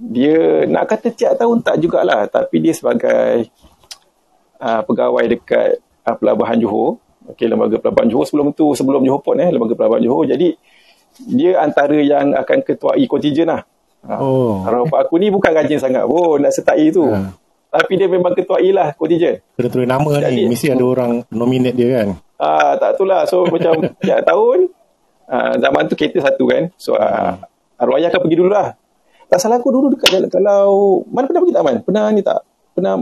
dia 0.00 0.64
nak 0.64 0.88
kata 0.88 1.12
tiap 1.12 1.36
tahun 1.36 1.60
tak 1.60 1.76
jugalah. 1.84 2.24
Tapi 2.24 2.56
dia 2.64 2.72
sebagai 2.72 3.52
uh, 4.56 4.80
pegawai 4.88 5.24
dekat 5.28 5.84
uh, 6.06 6.16
Pelabuhan 6.16 6.56
Johor. 6.60 7.00
Okey, 7.30 7.46
lembaga 7.46 7.76
Pelabuhan 7.78 8.08
Johor 8.08 8.26
sebelum 8.26 8.52
tu 8.56 8.72
sebelum 8.72 9.04
Johor 9.04 9.20
Port 9.20 9.36
eh, 9.38 9.48
lembaga 9.48 9.74
Pelabuhan 9.76 10.02
Johor. 10.02 10.24
Jadi 10.28 10.56
dia 11.28 11.60
antara 11.60 11.98
yang 12.00 12.32
akan 12.32 12.58
ketuai 12.64 13.04
kontijen 13.04 13.50
lah. 13.50 13.62
Ha. 14.08 14.16
Oh. 14.16 14.64
Bapak 14.64 15.08
aku 15.08 15.20
ni 15.20 15.28
bukan 15.28 15.52
rajin 15.52 15.76
sangat 15.76 16.08
pun 16.08 16.40
nak 16.40 16.52
sertai 16.56 16.88
tu. 16.88 17.04
Ha. 17.04 17.36
Tapi 17.70 17.92
dia 18.00 18.08
memang 18.10 18.32
ketuai 18.32 18.72
lah 18.72 18.96
kontijen. 18.96 19.44
Kena 19.54 19.68
tulis 19.68 19.88
nama 19.88 20.10
Jadi- 20.18 20.48
ni. 20.48 20.50
Mesti 20.50 20.72
ada 20.72 20.84
orang 20.84 21.12
nominate 21.30 21.76
dia 21.76 21.88
kan. 22.00 22.08
Ah, 22.40 22.72
tak 22.80 22.96
tu 22.96 23.04
lah. 23.04 23.28
So 23.28 23.44
macam 23.52 23.92
tiap 24.00 24.24
tahun 24.24 24.72
ah, 25.28 25.54
zaman 25.60 25.82
tu 25.86 25.94
kereta 25.94 26.24
satu 26.24 26.48
kan. 26.48 26.72
So 26.80 26.96
ah, 26.96 27.36
arwah 27.76 28.00
ayah 28.00 28.08
akan 28.08 28.20
pergi 28.24 28.38
dulu 28.40 28.50
lah. 28.50 28.74
Tak 29.30 29.38
salah 29.38 29.62
aku 29.62 29.70
dulu 29.70 29.94
dekat 29.94 30.10
jalan 30.10 30.26
kalau 30.26 31.06
mana 31.06 31.30
pernah 31.30 31.42
pergi 31.46 31.54
tak 31.54 31.62
Man? 31.62 31.76
Pernah 31.86 32.04
ni 32.10 32.22
tak? 32.24 32.40
Pernah 32.74 32.94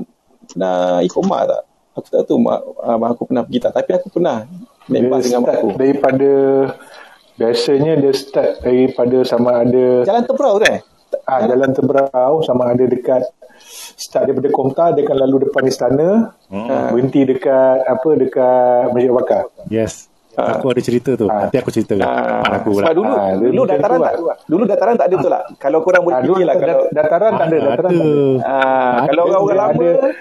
pernah 0.45 1.01
ikut 1.01 1.23
mak 1.25 1.43
tak? 1.49 1.63
Aku 1.99 2.09
tak 2.09 2.23
tahu 2.25 2.39
mak, 2.39 2.59
ah, 2.79 2.95
mak 2.95 3.09
aku 3.13 3.27
pernah 3.27 3.43
pergi 3.43 3.59
tak. 3.61 3.73
Tapi 3.75 3.91
aku 3.93 4.07
pernah 4.09 4.47
naik 4.87 5.03
dengan 5.21 5.41
mak 5.43 5.55
aku. 5.57 5.69
daripada 5.75 6.31
biasanya 7.35 7.93
dia 7.95 8.13
start 8.13 8.51
daripada 8.61 9.23
sama 9.23 9.63
ada 9.63 10.03
Jalan 10.03 10.23
terperau 10.25 10.57
tu 10.57 10.67
eh? 10.67 10.81
ah, 11.25 11.41
jalan 11.41 11.71
terberau 11.71 12.33
sama 12.41 12.69
ada 12.69 12.85
dekat 12.85 13.23
start 13.95 14.27
daripada 14.27 14.49
Komta 14.49 14.91
dia 14.91 15.03
akan 15.03 15.17
lalu 15.19 15.47
depan 15.47 15.63
istana 15.65 16.09
Hmm. 16.47 16.89
berhenti 16.89 17.23
dekat 17.25 17.85
apa 17.85 18.11
dekat 18.15 18.91
Masjid 18.91 19.13
Bakar 19.13 19.43
Yes. 19.69 20.07
Aku 20.35 20.71
ada 20.71 20.79
cerita 20.79 21.13
tu. 21.13 21.27
Ah. 21.27 21.45
Nanti 21.45 21.59
aku 21.59 21.69
cerita 21.69 21.93
kat 21.93 22.07
Ah, 22.07 22.39
mak 22.41 22.63
aku 22.63 22.71
sebab 22.73 22.85
lah. 22.85 22.95
dulu, 22.95 23.11
Ah, 23.11 23.31
dulu 23.35 23.51
macam 23.61 23.75
dataran 23.75 23.99
tu 23.99 24.05
tak, 24.05 24.15
lah. 24.23 24.37
dulu 24.47 24.63
dataran 24.65 24.95
tak 24.95 25.07
ada 25.07 25.15
betul 25.17 25.33
tak? 25.33 25.43
Kalau 25.59 25.79
korang 25.81 26.03
boleh 26.05 26.15
ah, 26.15 26.23
dulu 26.23 26.33
fikir 26.33 26.47
lah 26.47 26.55
kalau 26.57 26.77
dat- 26.79 26.91
dataran 26.95 27.31
tak 27.33 27.45
ada 27.45 27.57
Ah, 27.57 27.63
dataran 27.65 27.91
tak 27.91 27.99
ada 27.99 28.23
ah, 28.47 28.97
kalau 29.05 29.23
orang-orang 29.25 29.59
lama 29.59 29.83
ada- 29.85 30.15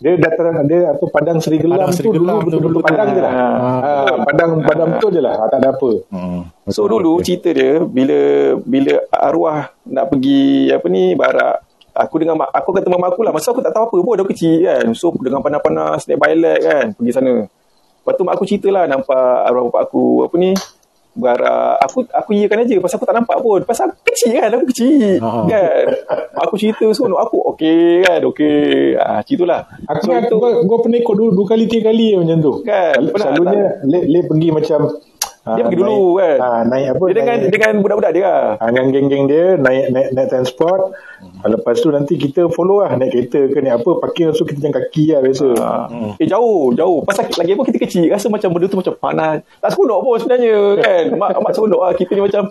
dia 0.00 0.16
dataran 0.16 0.56
ada 0.58 0.96
apa 0.96 1.04
padang 1.06 1.38
Seri 1.38 1.60
Gelam 1.60 1.76
Padang 1.76 1.92
Seri 1.92 2.02
tu 2.02 2.10
dulu 2.10 2.24
Gelam 2.24 2.34
tu 2.34 2.44
betul-betul 2.48 2.72
dulu. 2.72 2.80
padang 2.82 3.08
je 3.10 3.20
lah. 3.20 3.32
Ah, 3.32 3.78
Ah, 3.78 4.14
padang 4.24 4.50
padang 4.60 4.88
betul 4.96 5.10
je 5.10 5.20
lah. 5.20 5.34
Ah, 5.34 5.46
Tak 5.46 5.58
ada 5.60 5.68
apa. 5.70 5.90
Hmm. 6.08 6.40
So 6.66 6.80
dulu 6.84 7.20
cerita 7.20 7.48
dia 7.50 7.78
bila 7.78 8.18
bila 8.58 8.94
arwah 9.10 9.58
nak 9.84 10.08
pergi 10.08 10.42
apa 10.70 10.86
ni 10.86 11.12
barak 11.12 11.60
aku 11.92 12.16
dengan 12.16 12.38
mak 12.38 12.48
aku 12.50 12.70
kata 12.72 12.86
mak 12.88 13.12
aku 13.12 13.20
lah 13.20 13.32
masa 13.34 13.50
aku 13.50 13.60
tak 13.60 13.70
tahu 13.70 13.84
apa 13.84 13.96
pun 13.98 14.14
dah 14.14 14.24
kecil 14.24 14.56
kan 14.62 14.84
so 14.94 15.12
dengan 15.12 15.38
panas-panas 15.38 16.06
naik 16.06 16.16
bailet 16.16 16.58
kan 16.58 16.84
pergi 16.94 17.12
sana 17.12 17.32
lepas 17.44 18.12
tu 18.14 18.22
mak 18.22 18.34
aku 18.34 18.46
cerita 18.46 18.70
lah 18.70 18.86
nampak 18.86 19.12
arwah 19.44 19.68
bapak 19.68 19.82
aku 19.84 20.24
apa 20.24 20.34
ni 20.34 20.54
barak 21.20 21.78
aku 21.78 22.08
aku 22.08 22.30
iyakan 22.32 22.64
aja 22.64 22.74
pasal 22.78 22.96
aku 22.96 23.04
tak 23.04 23.14
nampak 23.14 23.36
pun 23.38 23.60
pasal 23.62 23.86
aku 23.86 24.00
kecil 24.06 24.32
kan 24.34 24.50
aku 24.50 24.64
kecil 24.66 25.20
Ha. 25.20 25.30
kan 25.44 25.84
aku 26.34 26.54
cerita 26.56 26.86
so 26.90 27.06
aku 27.06 27.36
okey 27.50 28.00
kan 28.00 28.20
okey 28.24 28.96
ah 28.96 29.20
ceritalah 29.20 29.68
Aku 29.86 30.00
so 30.02 30.10
itu 30.12 30.34
gua, 30.34 30.50
gua 30.62 30.78
pernah 30.80 30.98
ikut 30.98 31.14
dua, 31.14 31.28
dua 31.30 31.46
kali 31.46 31.64
tiga 31.66 31.88
kali 31.88 32.14
macam 32.14 32.38
tu. 32.38 32.52
Kan, 32.62 32.96
Sel- 32.96 33.12
Selalunya 33.12 33.62
le, 33.82 33.98
le 34.02 34.20
pergi 34.22 34.48
macam 34.50 34.80
Dia 35.40 35.62
pergi 35.62 35.78
dulu, 35.78 35.90
naik, 36.14 36.20
kan? 36.20 36.36
Ah, 36.38 36.62
naik 36.62 36.86
apa? 36.90 37.02
dia 37.02 37.14
dengan 37.16 37.34
naik, 37.34 37.50
dengan 37.50 37.72
budak-budak 37.80 38.12
dia 38.12 38.22
lah 38.22 38.40
Ah, 38.56 38.68
dengan 38.68 38.86
geng-geng 38.90 39.24
dia 39.26 39.44
naik 39.56 39.84
naik 39.88 40.08
naik 40.12 40.28
transport. 40.28 40.80
Ah, 41.40 41.48
Lepas 41.48 41.80
tu 41.80 41.88
nanti 41.88 42.16
kita 42.16 42.48
follow 42.48 42.80
lah 42.80 42.96
naik 42.96 43.12
kereta 43.12 43.48
ke 43.48 43.60
naik 43.60 43.80
apa 43.80 43.90
parking 43.96 44.32
so 44.32 44.44
kita 44.44 44.60
jalan 44.60 44.76
kaki 44.76 45.12
lah 45.12 45.20
biasa. 45.20 45.48
Hmm. 45.88 46.10
Eh 46.16 46.24
jauh, 46.24 46.72
jauh. 46.72 47.04
Pasal 47.04 47.28
lagi 47.28 47.52
apa 47.52 47.62
kita 47.64 47.78
kecil 47.78 48.08
rasa 48.08 48.28
macam 48.28 48.52
benda 48.52 48.66
tu 48.66 48.80
macam 48.80 48.94
panas. 48.96 49.44
Tak 49.60 49.70
seronok 49.72 49.98
pun 50.00 50.16
sebenarnya 50.16 50.56
kan. 50.80 51.04
Mak 51.20 51.30
mak 51.40 51.52
seronok 51.52 51.80
lah 51.80 51.92
kita 51.92 52.12
ni 52.16 52.22
macam 52.24 52.42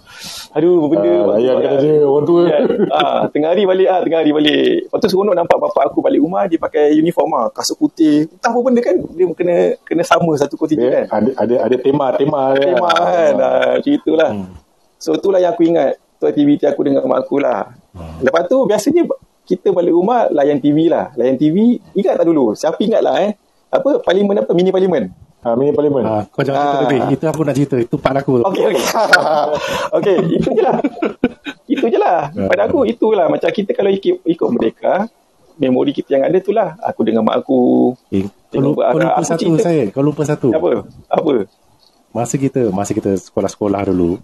aduh 0.54 0.86
benda 0.86 1.10
Ah, 1.10 1.26
layan 1.38 1.56
kata 1.58 1.76
dia 1.82 1.94
orang 2.02 2.26
tua. 2.26 2.42
Kan? 2.46 2.62
Ah, 2.94 3.22
tengah 3.30 3.50
hari 3.52 3.64
balik 3.66 3.88
ah, 3.90 4.00
tengah 4.02 4.20
hari 4.22 4.32
balik. 4.32 4.70
Lepas 4.86 4.98
tu 5.02 5.08
seronok 5.10 5.34
nampak 5.34 5.58
bapak 5.58 5.84
aku 5.90 6.00
balik 6.00 6.22
rumah 6.22 6.46
dia 6.46 6.58
pakai 6.58 6.94
uniform 6.94 7.30
ah, 7.34 7.48
kasut 7.50 7.78
putih. 7.78 8.30
Entah 8.30 8.54
apa 8.54 8.60
benda 8.62 8.82
kan 8.82 8.96
dia 8.96 9.26
kena 9.34 9.56
kena 9.82 10.04
sama 10.06 10.34
satu 10.38 10.58
kontingen 10.58 10.86
Dia 10.86 11.10
kan. 11.10 11.26
ada 11.26 11.30
ada 11.42 11.56
ada 11.66 11.76
tema 11.78 12.14
tema. 12.14 12.54
Tema 12.54 12.90
kan. 12.94 13.34
Ah, 13.38 13.76
cerita 13.82 14.12
lah. 14.14 14.32
Hmm. 14.34 14.54
So 15.00 15.16
itulah 15.16 15.40
yang 15.40 15.56
aku 15.56 15.64
ingat. 15.66 15.96
Tu 16.20 16.28
aktiviti 16.28 16.68
aku 16.68 16.84
dengan 16.84 17.02
mak 17.06 17.24
aku 17.24 17.40
lah. 17.40 17.72
Lepas 18.20 18.46
tu 18.46 18.68
biasanya 18.68 19.08
kita 19.42 19.72
balik 19.72 19.90
rumah 19.90 20.28
layan 20.30 20.60
TV 20.60 20.86
lah. 20.86 21.16
Layan 21.16 21.34
TV. 21.34 21.80
Ingat 21.96 22.20
tak 22.20 22.28
dulu? 22.28 22.52
Siapa 22.54 22.78
ingat 22.78 23.00
lah 23.00 23.24
eh. 23.24 23.32
Apa? 23.72 24.04
Parlimen 24.04 24.36
apa? 24.36 24.52
Mini 24.52 24.70
parlimen. 24.70 25.10
Ah, 25.40 25.56
mini 25.56 25.72
parlimen. 25.72 26.04
Ah, 26.04 26.28
kau 26.28 26.44
jangan 26.44 26.60
cerita 26.60 26.76
Ah. 26.76 26.84
lebih. 26.84 27.00
Itu 27.10 27.24
aku 27.26 27.42
nak 27.42 27.56
cerita. 27.56 27.76
Itu 27.80 27.96
part 27.96 28.20
aku. 28.20 28.44
Okey, 28.44 28.64
okey. 28.68 28.84
okey, 29.98 30.16
itu 30.36 30.50
je 30.52 30.62
lah. 30.62 30.78
Itu 31.64 31.86
je 31.88 31.96
lah. 31.96 32.28
Pada 32.46 32.68
aku, 32.68 32.84
itulah. 32.84 33.26
Macam 33.26 33.48
kita 33.48 33.72
kalau 33.72 33.88
ikut, 33.88 34.20
ikut 34.20 34.48
merdeka, 34.52 35.08
memori 35.56 35.96
kita 35.96 36.20
yang 36.20 36.28
ada 36.28 36.38
tu 36.38 36.52
lah. 36.52 36.76
Aku 36.84 37.02
dengan 37.02 37.24
mak 37.24 37.40
aku. 37.40 37.96
Eh, 38.12 38.28
kau, 38.52 38.60
lupa, 38.60 38.92
kau 38.92 39.00
lupa 39.00 39.16
Aku 39.16 39.24
satu 39.24 39.42
cerita- 39.48 39.64
saya. 39.64 39.84
Kau 39.90 40.04
lupa 40.04 40.22
satu. 40.24 40.52
Apa? 40.52 40.84
Apa? 41.08 41.34
Masa 42.10 42.36
kita 42.36 42.68
masa 42.70 42.92
kita 42.92 43.16
sekolah-sekolah 43.16 43.80
dulu. 43.88 44.20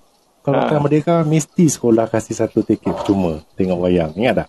Kalau 0.45 0.55
Ha. 0.55 0.63
kita 0.63 0.77
merdeka 0.77 1.15
mesti 1.25 1.65
sekolah 1.65 2.05
kasih 2.05 2.37
satu 2.37 2.61
tiket 2.61 2.93
cuma 3.01 3.41
tengok 3.55 3.81
wayang. 3.81 4.13
Ingat 4.13 4.45
tak? 4.45 4.47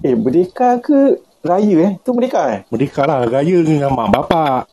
Eh, 0.00 0.16
merdeka 0.16 0.80
ke 0.80 0.98
raya 1.40 1.76
eh? 1.84 1.92
Tu 2.00 2.10
merdeka 2.10 2.40
eh? 2.50 2.60
Merdeka 2.66 3.04
lah 3.04 3.22
raya 3.22 3.58
dengan 3.60 3.92
mak 3.92 4.08
bapak. 4.10 4.64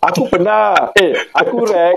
Aku 0.00 0.24
pernah. 0.26 0.72
Eh, 0.94 1.12
aku 1.30 1.60
rek. 1.62 1.96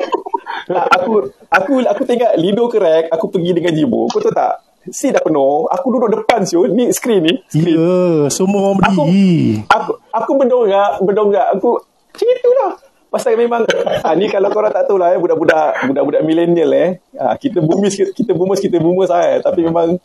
tak, 0.66 0.86
aku 0.92 1.12
aku 1.48 1.72
aku 1.82 2.02
tengok 2.04 2.36
Lido 2.36 2.68
ke 2.68 2.78
rek, 2.78 3.08
aku 3.08 3.26
pergi 3.28 3.52
dengan 3.54 3.72
Jibo. 3.72 4.06
Kau 4.08 4.20
tahu 4.20 4.30
tak? 4.30 4.60
Si 4.86 5.08
dah 5.08 5.20
penuh. 5.20 5.70
Aku 5.70 5.86
duduk 5.90 6.10
depan 6.14 6.44
siul. 6.44 6.72
Ni 6.72 6.90
screen 6.90 7.22
ni. 7.22 7.34
Screen. 7.48 7.76
Ya, 7.76 8.00
semua 8.28 8.70
orang 8.70 8.84
Aku- 8.84 9.06
berdiri. 9.06 9.64
aku 9.66 9.92
aku 10.10 10.32
mendongak 10.36 11.00
mendongak 11.00 11.46
aku 11.54 11.80
macam 12.10 12.28
itulah 12.28 12.72
pasal 13.10 13.34
memang 13.36 13.66
ah, 14.00 14.14
ni 14.14 14.26
kalau 14.26 14.50
korang 14.50 14.70
tak 14.70 14.86
tahu 14.86 14.96
lah 14.96 15.12
eh 15.12 15.18
budak-budak 15.18 15.82
budak-budak 15.84 16.22
milenial 16.22 16.70
eh 16.72 16.90
ah, 17.14 17.34
kita 17.34 17.58
bumis 17.60 17.98
kita 18.10 18.32
bumus 18.32 18.58
kita 18.58 18.78
bumus 18.78 19.10
ah, 19.10 19.26
eh. 19.28 19.42
tapi 19.42 19.62
memang 19.62 19.98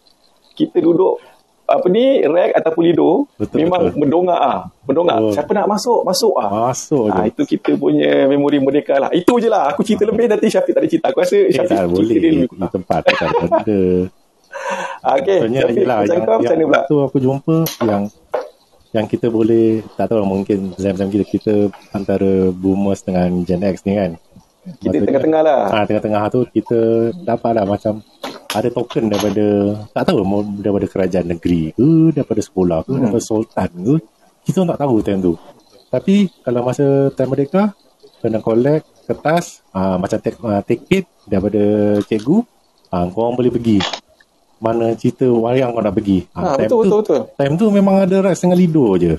kita 0.53 0.79
duduk 0.79 1.21
apa 1.65 1.85
ni 1.87 2.21
rek 2.21 2.53
ataupun 2.55 2.83
lido 2.83 3.25
Betul, 3.35 3.57
memang 3.59 3.89
betul. 3.89 3.97
mendongak 3.99 4.37
ah 4.37 4.59
mendongak 4.85 5.17
Betul. 5.17 5.33
siapa 5.33 5.51
nak 5.55 5.67
masuk 5.67 6.01
masuk 6.03 6.35
ah 6.37 6.51
Masuk 6.69 7.05
je. 7.09 7.21
itu 7.27 7.43
kita 7.47 7.71
punya 7.75 8.25
memori 8.25 8.61
merdeka 8.61 9.01
lah. 9.01 9.09
Itu 9.11 9.41
je 9.41 9.49
lah. 9.49 9.73
Aku 9.73 9.81
cerita 9.81 10.05
lebih 10.05 10.29
nanti 10.29 10.53
Syafiq 10.53 10.73
tak 10.73 10.85
ada 10.85 10.89
cerita. 10.89 11.07
Aku 11.09 11.25
rasa 11.25 11.41
Eh, 11.41 11.49
Syafiq 11.49 11.73
tak 11.75 11.89
boleh. 11.89 12.17
dia 12.21 12.31
Di 12.45 12.69
tempat 12.69 13.01
tak 13.01 13.17
ada. 13.17 13.81
Contohnya 15.25 15.61
Syafiq, 15.65 15.85
macam 15.85 16.05
yang, 16.13 16.25
kau 16.25 16.37
macam 16.37 16.53
mana 16.53 16.65
pula? 16.69 16.81
tu 16.85 16.97
aku 17.01 17.17
jumpa 17.17 17.57
yang 17.83 18.03
yang 18.95 19.05
kita 19.05 19.27
boleh 19.29 19.83
tak 19.93 20.07
tahu 20.07 20.23
lah, 20.23 20.29
mungkin 20.29 20.71
zaman-zaman 20.73 21.11
kita 21.11 21.25
kita 21.29 21.55
antara 21.91 22.31
boomers 22.49 23.03
dengan 23.03 23.43
Gen 23.43 23.67
X 23.67 23.83
ni 23.83 23.95
kan 23.95 24.15
Kita 24.65 24.89
Maksudnya- 24.89 25.05
tengah-tengah 25.05 25.43
lah. 25.45 25.61
Ah, 25.69 25.85
tengah-tengah 25.85 26.23
tu 26.31 26.41
kita 26.49 26.79
dapat 27.21 27.53
lah 27.53 27.65
macam 27.67 28.01
ada 28.49 28.69
token 28.71 29.13
daripada 29.13 29.45
tak 29.91 30.05
tahu 30.09 30.23
mau 30.23 30.41
daripada 30.41 30.87
kerajaan 30.87 31.27
negeri 31.29 31.75
ke 31.75 31.89
daripada 32.15 32.41
sekolah 32.41 32.79
ke 32.81 32.91
Hmm. 32.91 33.03
daripada 33.03 33.21
sultan 33.21 33.69
ke 33.69 33.95
kita 34.47 34.65
tak 34.65 34.79
tahu 34.79 34.97
time 35.01 35.21
tu 35.21 35.35
tapi 35.91 36.15
kalau 36.41 36.63
masa 36.63 36.87
time 37.13 37.31
mereka 37.31 37.77
kena 38.19 38.39
collect 38.39 38.89
kertas 39.05 39.61
ah, 39.71 39.99
macam 39.99 40.17
take, 40.17 40.39
ah, 40.41 40.63
tiket 40.63 41.05
daripada 41.27 41.61
cikgu 42.01 42.41
ah, 42.89 43.05
korang 43.07 43.35
boleh 43.35 43.51
pergi 43.51 43.79
mana 44.65 44.87
cerita 44.95 45.29
wayang 45.29 45.71
kau 45.71 45.81
nak 45.81 45.93
pergi 45.93 46.25
Ah, 46.33 46.57
time 46.57 46.65
betul, 46.65 46.81
tu, 46.81 46.81
betul, 46.81 46.99
betul. 46.99 47.21
time 47.37 47.55
tu 47.55 47.67
memang 47.69 47.95
ada 48.01 48.17
ras 48.23 48.39
dengan 48.39 48.57
lido 48.57 48.97
je 48.97 49.15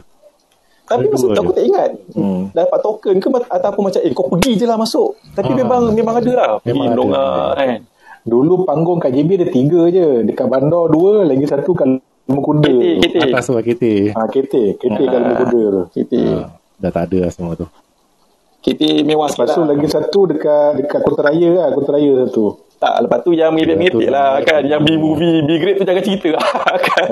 Tapi 0.83 1.05
masa 1.07 1.25
tu 1.27 1.39
aku 1.39 1.51
tak 1.51 1.63
ingat. 1.63 1.89
hmm. 2.11 2.43
dapat 2.51 2.79
token 2.79 3.15
ke 3.15 3.27
ataupun 3.47 3.81
macam 3.83 3.99
eh 3.99 4.11
kau 4.11 4.25
pergi 4.27 4.51
je 4.55 4.65
lah 4.65 4.75
masuk 4.75 5.13
tapi 5.31 5.49
Ah. 5.49 5.57
memang 5.57 5.81
memang 5.91 6.15
ada 6.15 6.31
lah 6.31 6.49
pergi 6.57 6.73
Memang 6.75 7.09
ada. 7.13 7.53
kan 7.55 7.69
Dulu 8.23 8.65
panggung 8.65 8.97
kat 8.97 9.13
JB 9.13 9.29
ada 9.35 9.47
tiga 9.47 9.85
je. 9.87 10.25
Dekat 10.25 10.49
bandar 10.49 10.89
dua, 10.89 11.21
lagi 11.23 11.45
satu 11.45 11.71
kat 11.71 11.85
Lima 12.25 12.41
Kuda. 12.41 12.73
KT 12.73 12.83
KT 12.97 13.15
atas 13.23 13.43
tu 13.43 13.53
lah 13.53 13.61
KT 13.61 13.83
Ah, 14.11 14.25
KT. 14.25 14.53
KT 14.75 14.97
kat 14.99 15.19
Lima 15.19 15.33
Kuda 15.37 15.61
tu. 15.69 15.81
KT 15.93 16.13
ah, 16.33 16.49
dah 16.75 16.89
tak 16.91 17.03
ada 17.05 17.17
lah 17.19 17.29
semua 17.29 17.53
tu 17.53 17.69
KT 18.59 18.81
mewah 19.03 19.29
sikit 19.29 19.45
Lepas 19.45 19.53
tu 19.53 19.61
lah. 19.61 19.69
lagi 19.71 19.87
satu 19.87 20.19
dekat 20.25 20.69
dekat 20.75 20.99
Kota 21.01 21.21
Raya 21.21 21.49
lah. 21.55 21.67
Kota 21.71 21.89
Raya 21.91 22.11
satu. 22.25 22.64
Tak 22.75 22.93
lepas 23.01 23.19
tu 23.23 23.31
yang 23.31 23.55
tu. 23.55 23.99
lah 24.11 24.43
kan 24.43 24.61
yang 24.61 24.83
B-movie 24.83 25.47
B-grade 25.47 25.77
tu 25.79 25.85
jangan 25.87 26.03
cerita 26.03 26.29
lah 26.35 26.47
kan 26.87 27.07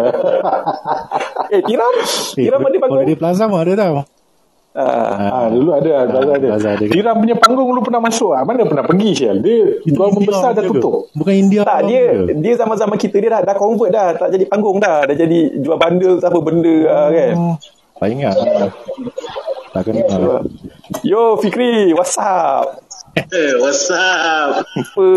eh 1.50 1.62
Tiram 1.64 1.94
Eh, 1.94 2.50
Tiram 2.50 2.60
ada 2.60 2.78
panggung 2.78 3.00
Holiday 3.02 3.18
Plaza 3.18 3.44
pun 3.48 3.60
ada 3.62 3.74
tau. 3.74 3.96
Ah, 4.74 5.46
Ah, 5.46 5.48
dulu 5.54 5.70
ada. 5.70 6.10
Plaza 6.10 6.32
ada. 6.34 6.48
Plaza 6.50 6.70
ada. 6.74 6.86
Tiram 6.90 7.16
punya 7.22 7.36
panggung 7.38 7.70
dulu 7.70 7.82
pernah 7.86 8.02
masuk 8.02 8.34
ah. 8.34 8.42
Mana 8.42 8.66
pernah 8.66 8.82
pergi 8.82 9.10
Syal? 9.14 9.38
Dia 9.40 9.86
India 9.86 10.10
membesar 10.10 10.52
dah 10.52 10.66
ke? 10.66 10.70
tutup. 10.74 11.14
Bukan 11.14 11.34
India. 11.34 11.62
tak 11.62 11.86
ke? 11.86 11.94
dia 11.94 12.02
dia 12.34 12.54
zaman-zaman 12.58 12.98
kita 12.98 13.16
dia 13.22 13.30
dah, 13.38 13.42
dah 13.46 13.56
convert 13.56 13.92
dah 13.94 14.08
tak 14.18 14.34
jadi 14.34 14.46
panggung 14.50 14.82
dah 14.82 15.06
dah 15.06 15.16
jadi 15.16 15.40
jual 15.62 15.78
bundle 15.78 16.18
apa 16.20 16.40
benda 16.42 16.76
ah, 16.90 17.10
kan 17.14 17.36
Tak 18.02 18.08
ingat. 18.10 18.36
Tak 19.74 19.82
kenal. 19.86 20.46
Yo 21.06 21.38
Fikri 21.38 21.94
what's 21.94 22.18
up 22.18 22.83
Eh, 23.14 23.54
what's 23.62 23.94
up? 23.94 24.66
apa 24.66 25.08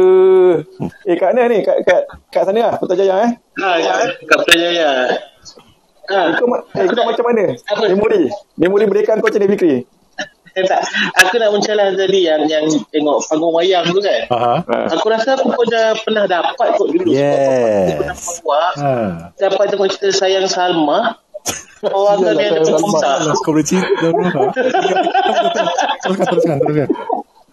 eh 1.08 1.16
kat 1.16 1.32
mana 1.32 1.48
ni 1.48 1.64
kat 1.64 1.80
kat 1.80 2.04
kat 2.28 2.44
sana 2.44 2.60
lah 2.68 2.74
Putrajaya 2.76 3.24
eh 3.24 3.30
Ha, 3.56 3.68
kat 3.80 3.96
kat 4.20 4.36
Putrajaya. 4.44 4.88
Ha, 6.12 6.18
kau 6.36 6.44
eh 6.76 6.84
kau 6.92 7.04
macam 7.08 7.24
mana 7.24 7.56
Apa? 7.56 7.88
memori 7.88 8.28
memori 8.60 8.84
merdeka 8.84 9.16
kau 9.16 9.24
macam 9.24 9.40
mana 9.40 9.52
Fikri 9.56 9.74
Eh, 10.56 10.64
tak. 10.64 10.80
Aku 11.20 11.36
nak 11.36 11.52
mencalah 11.52 11.92
tadi 11.92 12.24
yang 12.24 12.48
yang 12.48 12.64
tengok 12.88 13.20
panggung 13.28 13.52
wayang 13.52 13.84
tu 13.92 14.00
kan. 14.00 14.24
Aha. 14.32 14.54
Ha. 14.64 14.76
Aku 14.96 15.12
rasa 15.12 15.36
aku 15.36 15.52
pun 15.52 15.68
dah 15.68 15.92
pernah 16.00 16.24
dapat 16.24 16.80
kot 16.80 16.96
dulu. 16.96 17.12
Yes. 17.12 17.92
Aku 17.92 18.00
pernah 18.00 18.16
bawa. 18.16 18.64
Ha. 18.80 18.92
Dapat 19.36 19.64
tengok 19.68 19.88
cerita 19.92 20.16
Sayang 20.16 20.48
Salma. 20.48 21.20
Orang 21.84 22.24
Yalah, 22.24 22.40
yang 22.40 22.64
ada. 22.64 23.36
Kau 23.44 23.52
boleh 23.52 23.68
cerita? 23.68 23.84
Teruskan, 26.08 26.24
teruskan, 26.24 26.56
teruskan. 26.64 26.88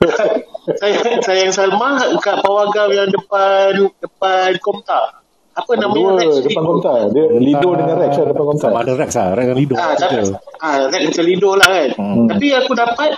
Sayang, 0.79 1.19
Sayang 1.23 1.51
Salma 1.51 1.99
kat 2.23 2.39
pawagam 2.39 2.89
yang 2.95 3.09
depan 3.11 3.91
depan 3.99 4.55
komtak. 4.63 5.23
Apa 5.53 5.71
namanya? 5.77 6.17
Dua 6.17 6.17
Rex 6.17 6.33
depan 6.41 6.63
Lido. 6.65 6.71
kontak. 6.73 6.97
Dia 7.13 7.25
Lido 7.37 7.69
dengan 7.77 7.95
Rex 8.01 8.11
lah 8.17 8.27
depan 8.33 8.45
kontak. 8.49 8.69
Sama 8.73 8.79
ada 8.81 8.93
Rex 8.97 9.11
lah. 9.13 9.27
Rex 9.37 9.45
dengan 9.45 9.57
Lido. 9.61 9.73
Ah, 9.77 9.93
Kita. 9.93 10.07
tak, 10.09 10.33
ah, 10.65 10.77
Rex 10.89 11.01
macam 11.13 11.25
Lido 11.29 11.51
lah 11.53 11.67
kan. 11.69 11.89
Hmm. 11.93 12.25
Tapi 12.31 12.45
aku 12.57 12.71
dapat, 12.73 13.09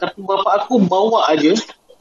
tapi 0.00 0.18
bapak 0.24 0.52
aku 0.64 0.74
bawa 0.80 1.20
aja. 1.28 1.52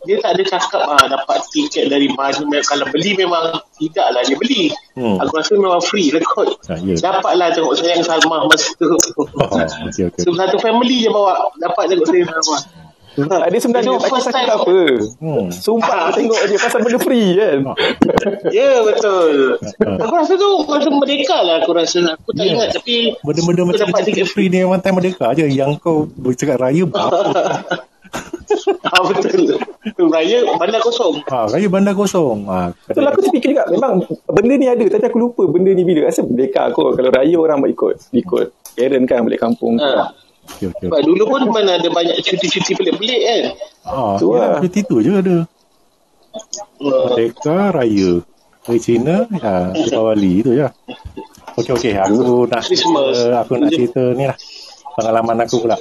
Dia 0.04 0.20
tak 0.20 0.36
ada 0.36 0.44
cakap 0.44 0.84
ah, 0.84 1.06
dapat 1.08 1.40
tiket 1.52 1.88
dari 1.88 2.08
mana. 2.12 2.60
Kalau 2.64 2.86
beli 2.92 3.12
memang 3.16 3.60
tidak 3.80 4.08
lah 4.12 4.24
dia 4.24 4.36
beli. 4.40 4.72
Hmm. 4.96 5.20
Aku 5.20 5.32
rasa 5.36 5.56
memang 5.60 5.84
free 5.84 6.16
lah 6.16 6.24
kot. 6.32 6.64
Ah, 6.72 6.80
ya. 6.80 6.96
Dapatlah 6.96 7.52
tengok 7.52 7.76
Sayang 7.76 8.04
Salma 8.08 8.48
masa 8.48 8.72
tu. 8.80 8.88
Oh, 8.88 9.28
okey, 9.28 10.12
okey. 10.12 10.22
So, 10.24 10.32
satu 10.36 10.60
family 10.64 11.04
je 11.04 11.10
bawa. 11.12 11.52
Dapat 11.60 11.92
tengok 11.92 12.08
Sayang 12.08 12.32
Salma. 12.32 12.83
Tak, 13.14 13.46
dia 13.46 13.60
sebenarnya 13.60 13.92
tak 13.94 14.02
first 14.04 14.16
kisah 14.20 14.34
time. 14.34 14.44
kita 14.44 14.56
apa. 14.56 14.78
Hmm. 15.22 15.46
Sumpah 15.48 15.98
aku 16.04 16.12
tengok 16.18 16.40
je 16.44 16.56
pasal 16.58 16.80
benda 16.82 17.00
free 17.00 17.30
kan. 17.34 17.58
Ya 18.52 18.82
betul. 18.82 19.62
Aku 19.78 20.14
rasa 20.14 20.34
tu 20.34 20.50
masa 20.64 20.90
merdeka 20.90 21.38
lah 21.40 21.62
aku 21.62 21.72
rasa. 21.72 22.02
Aku 22.12 22.30
tak 22.32 22.44
Ya. 22.44 22.54
ingat 22.54 22.70
tapi 22.74 23.14
Benda-benda 23.20 23.62
aku 23.62 23.70
macam 23.70 23.86
dapat 23.88 24.02
tiket 24.04 24.26
free 24.28 24.48
ni 24.48 24.60
memang 24.60 24.80
time 24.80 24.98
merdeka 24.98 25.30
je. 25.32 25.46
Yang 25.46 25.78
kau 25.78 26.10
bercakap 26.12 26.58
raya 26.58 26.84
apa? 26.90 27.02
ah, 28.84 29.02
betul. 29.04 29.58
Tu 29.88 30.04
raya 30.08 30.38
bandar 30.56 30.80
kosong. 30.80 31.22
Ha, 31.26 31.46
raya 31.48 31.68
bandar 31.68 31.94
kosong. 31.94 32.46
Ha, 32.46 32.74
Betul 32.88 33.04
aku 33.04 33.20
terfikir 33.22 33.50
juga 33.52 33.66
memang 33.68 34.02
benda 34.28 34.54
ni 34.56 34.66
ada 34.66 34.86
tapi 34.88 35.06
aku 35.06 35.18
lupa 35.20 35.44
benda 35.46 35.70
ni 35.70 35.82
bila. 35.82 36.10
Rasa 36.10 36.22
merdeka 36.22 36.70
kot. 36.72 36.94
Kalau 36.94 37.10
raya 37.10 37.36
orang 37.36 37.60
buat 37.60 37.72
ikut. 37.72 37.96
Ikut. 38.12 38.48
Karen 38.74 39.06
kan 39.06 39.22
balik 39.22 39.38
kampung. 39.40 39.78
Ha. 39.78 40.10
Okey, 40.44 40.68
okey. 40.76 40.88
Sebab 40.92 41.02
dulu 41.08 41.24
pun 41.28 41.42
mana 41.50 41.80
ada 41.80 41.88
banyak 41.88 42.20
cuti-cuti 42.20 42.72
pelik-pelik 42.76 43.22
kan. 43.24 43.44
Ha, 43.88 44.20
Tu 44.20 44.28
ya, 44.28 44.40
lah. 44.40 44.60
cuti 44.60 44.80
tu 44.84 44.96
je 45.00 45.12
ada. 45.16 45.38
Uh, 46.84 47.04
Merdeka 47.08 47.72
Raya. 47.72 48.12
Dari 48.64 48.80
Cina, 48.80 49.28
ha, 49.44 49.76
Deepawali 49.76 50.40
tu 50.40 50.52
je. 50.56 50.68
Okey, 51.60 51.72
okey. 51.76 51.94
Aku 52.00 52.48
nak 52.48 52.64
cerita, 52.64 53.04
aku 53.44 53.52
nak 53.60 53.70
cerita 53.72 54.04
ni 54.16 54.24
lah. 54.28 54.38
Pengalaman 54.96 55.38
aku 55.44 55.56
pula. 55.64 55.76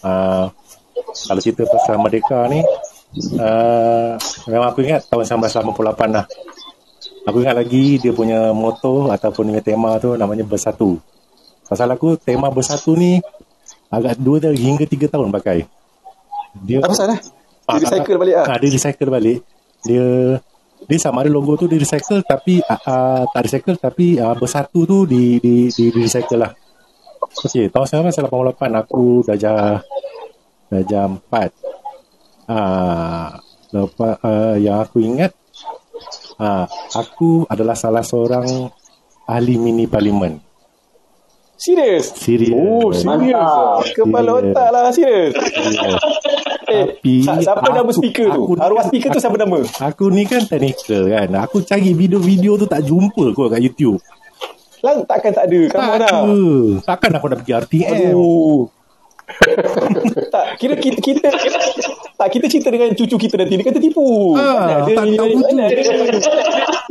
Uh, 0.00 0.48
kalau 1.28 1.40
cerita 1.40 1.68
pasal 1.68 2.00
Merdeka 2.00 2.48
ni, 2.48 2.60
uh, 3.36 4.16
memang 4.48 4.68
aku 4.72 4.80
ingat 4.84 5.08
tahun 5.08 5.24
1988 5.40 6.16
lah. 6.16 6.24
Aku 7.22 7.38
ingat 7.38 7.54
lagi 7.54 8.02
dia 8.02 8.10
punya 8.10 8.50
moto 8.50 9.06
ataupun 9.06 9.54
dia 9.54 9.62
tema 9.62 9.94
tu 10.02 10.16
namanya 10.18 10.42
Bersatu. 10.42 10.98
Pasal 11.68 11.94
aku 11.94 12.18
tema 12.18 12.50
Bersatu 12.50 12.98
ni 12.98 13.22
agak 13.92 14.16
2 14.16 14.56
hingga 14.56 14.88
3 14.88 15.12
tahun 15.12 15.28
pakai. 15.28 15.68
Dia 16.64 16.80
Apa 16.80 16.96
pasal 16.96 17.12
lah? 17.12 17.20
Ah, 17.68 17.76
Dia 17.76 17.84
recycle 17.84 18.16
balik 18.16 18.34
lah. 18.40 18.46
Ah, 18.48 18.56
dia 18.58 18.70
recycle 18.72 19.10
balik. 19.12 19.38
Dia 19.84 20.06
dia 20.82 20.98
sama 20.98 21.22
ada 21.22 21.30
logo 21.30 21.54
tu 21.54 21.70
dia 21.70 21.78
recycle 21.78 22.26
tapi 22.26 22.58
uh, 22.58 22.74
uh, 22.74 23.22
tak 23.30 23.46
recycle 23.46 23.78
tapi 23.78 24.18
uh, 24.18 24.34
bersatu 24.34 24.82
tu 24.82 25.06
di 25.06 25.38
di 25.38 25.70
di, 25.70 25.84
di 25.94 26.00
recycle 26.02 26.42
lah. 26.42 26.50
Okey, 27.22 27.70
tahun 27.70 28.10
1988 28.10 28.82
aku 28.82 29.22
dah 29.22 29.36
jah 29.38 29.78
dah 30.66 30.82
jam 30.82 31.22
4. 31.22 32.50
Ah, 32.50 33.38
lepas 33.70 34.18
uh, 34.26 34.56
yang 34.58 34.82
aku 34.82 34.98
ingat 35.00 35.32
ah 36.42 36.66
aku 36.98 37.46
adalah 37.46 37.78
salah 37.78 38.02
seorang 38.02 38.68
ahli 39.30 39.54
mini 39.56 39.86
parlimen. 39.86 40.51
Serius? 41.62 42.10
Serius. 42.18 42.50
Oh, 42.52 42.90
serius. 42.90 43.38
ah. 43.38 43.78
Kepala 43.86 44.42
otak 44.42 44.68
lah 44.68 44.90
serius. 44.90 45.30
Eh, 46.66 46.98
Tapi 46.98 47.22
siapa 47.38 47.62
aku- 47.62 47.76
nama 47.76 47.90
speaker 47.92 48.26
tu? 48.26 48.42
aku- 48.42 48.58
Arwah 48.58 48.82
speaker 48.82 49.08
tu 49.12 49.20
siapa 49.20 49.36
nama? 49.36 49.62
Aku 49.62 50.10
ni 50.10 50.24
kan 50.24 50.42
technical 50.42 51.06
kan. 51.06 51.28
Aku 51.38 51.62
cari 51.62 51.92
video-video 51.92 52.56
tu 52.56 52.66
tak 52.66 52.82
jumpa 52.82 53.30
kau 53.30 53.46
kat 53.46 53.62
YouTube. 53.62 54.02
Lang 54.82 55.06
takkan 55.06 55.30
tak 55.30 55.46
ada. 55.46 55.60
Kamu 55.68 55.78
tak 55.78 55.92
mana? 55.92 56.06
ada. 56.08 56.34
Takkan 56.82 57.10
aku 57.14 57.26
nak 57.30 57.38
pergi 57.38 57.52
RTM. 57.54 58.10
Aduh. 58.10 58.66
Tak, 60.34 60.44
kira 60.56 60.74
kita, 60.76 60.98
kita 61.00 61.28
tak 62.16 62.28
kita 62.30 62.46
cerita 62.46 62.68
dengan 62.70 62.94
cucu 62.94 63.16
kita 63.18 63.34
nanti 63.34 63.58
dia 63.58 63.66
kata 63.66 63.80
tipu. 63.82 64.38
Ah, 64.38 64.54
Mana 64.54 64.74
ada 64.86 64.92
tak 64.94 65.04
ni, 65.10 65.18
tahu 65.18 65.42
ada. 65.42 65.66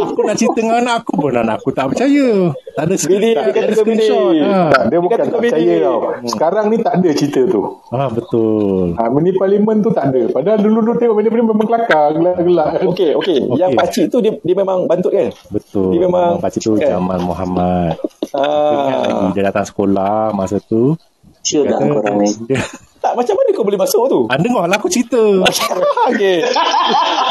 Aku 0.01 0.21
nak 0.27 0.35
cerita 0.35 0.59
dengan 0.59 0.77
anak 0.83 0.95
aku 1.05 1.11
pun 1.15 1.31
anak 1.31 1.55
aku 1.61 1.69
tak 1.71 1.85
percaya. 1.93 2.51
Tak 2.75 2.83
ada 2.83 2.95
tak, 2.99 3.07
dia 3.07 3.39
kata 3.47 3.59
ada 3.61 3.73
kau 3.75 3.85
bini. 3.87 4.03
screenshot. 4.03 4.33
Ha. 4.43 4.59
Tak, 4.67 4.81
dia 4.91 4.99
bukan 4.99 5.17
Kata 5.17 5.29
tak 5.29 5.39
percaya 5.39 5.73
tau. 5.79 5.99
Sekarang 6.27 6.65
ni 6.67 6.77
tak 6.83 6.93
ada 6.99 7.09
cerita 7.15 7.41
tu. 7.47 7.61
Ah 7.91 8.09
betul. 8.11 8.97
Ha, 8.97 9.01
mini 9.07 9.31
parlimen 9.35 9.77
tu 9.79 9.91
tak 9.95 10.11
ada. 10.11 10.21
Padahal 10.31 10.57
dulu-dulu 10.59 10.99
tengok 10.99 11.15
mini 11.15 11.29
parlimen 11.31 11.49
memang 11.53 11.67
kelakar, 11.69 12.05
gelak-gelak. 12.11 12.69
Okey, 12.91 13.11
okey. 13.15 13.39
Yang 13.55 13.71
pakcik 13.77 14.05
tu 14.09 14.17
dia 14.19 14.31
dia 14.35 14.55
memang 14.57 14.83
bantut 14.83 15.11
kan? 15.15 15.31
Betul. 15.47 15.95
Dia 15.95 15.99
memang- 16.03 16.43
pakcik 16.43 16.61
tu 16.65 16.75
kan? 16.75 16.91
Jamal 16.91 17.19
Muhammad. 17.23 17.95
Ah. 18.31 19.31
dia 19.31 19.43
datang 19.43 19.63
sekolah 19.63 20.31
masa 20.31 20.59
tu. 20.59 20.95
Sure 21.41 21.65
tak 21.65 21.77
korang 21.81 22.17
ni? 22.21 22.29
Tak, 23.01 23.17
macam 23.17 23.33
mana 23.33 23.49
kau 23.57 23.65
boleh 23.65 23.81
masuk 23.81 24.03
tu? 24.13 24.19
ah, 24.29 24.37
dengar 24.37 24.69
lah 24.69 24.77
aku 24.77 24.85
cerita. 24.85 25.17
okey. 26.13 26.45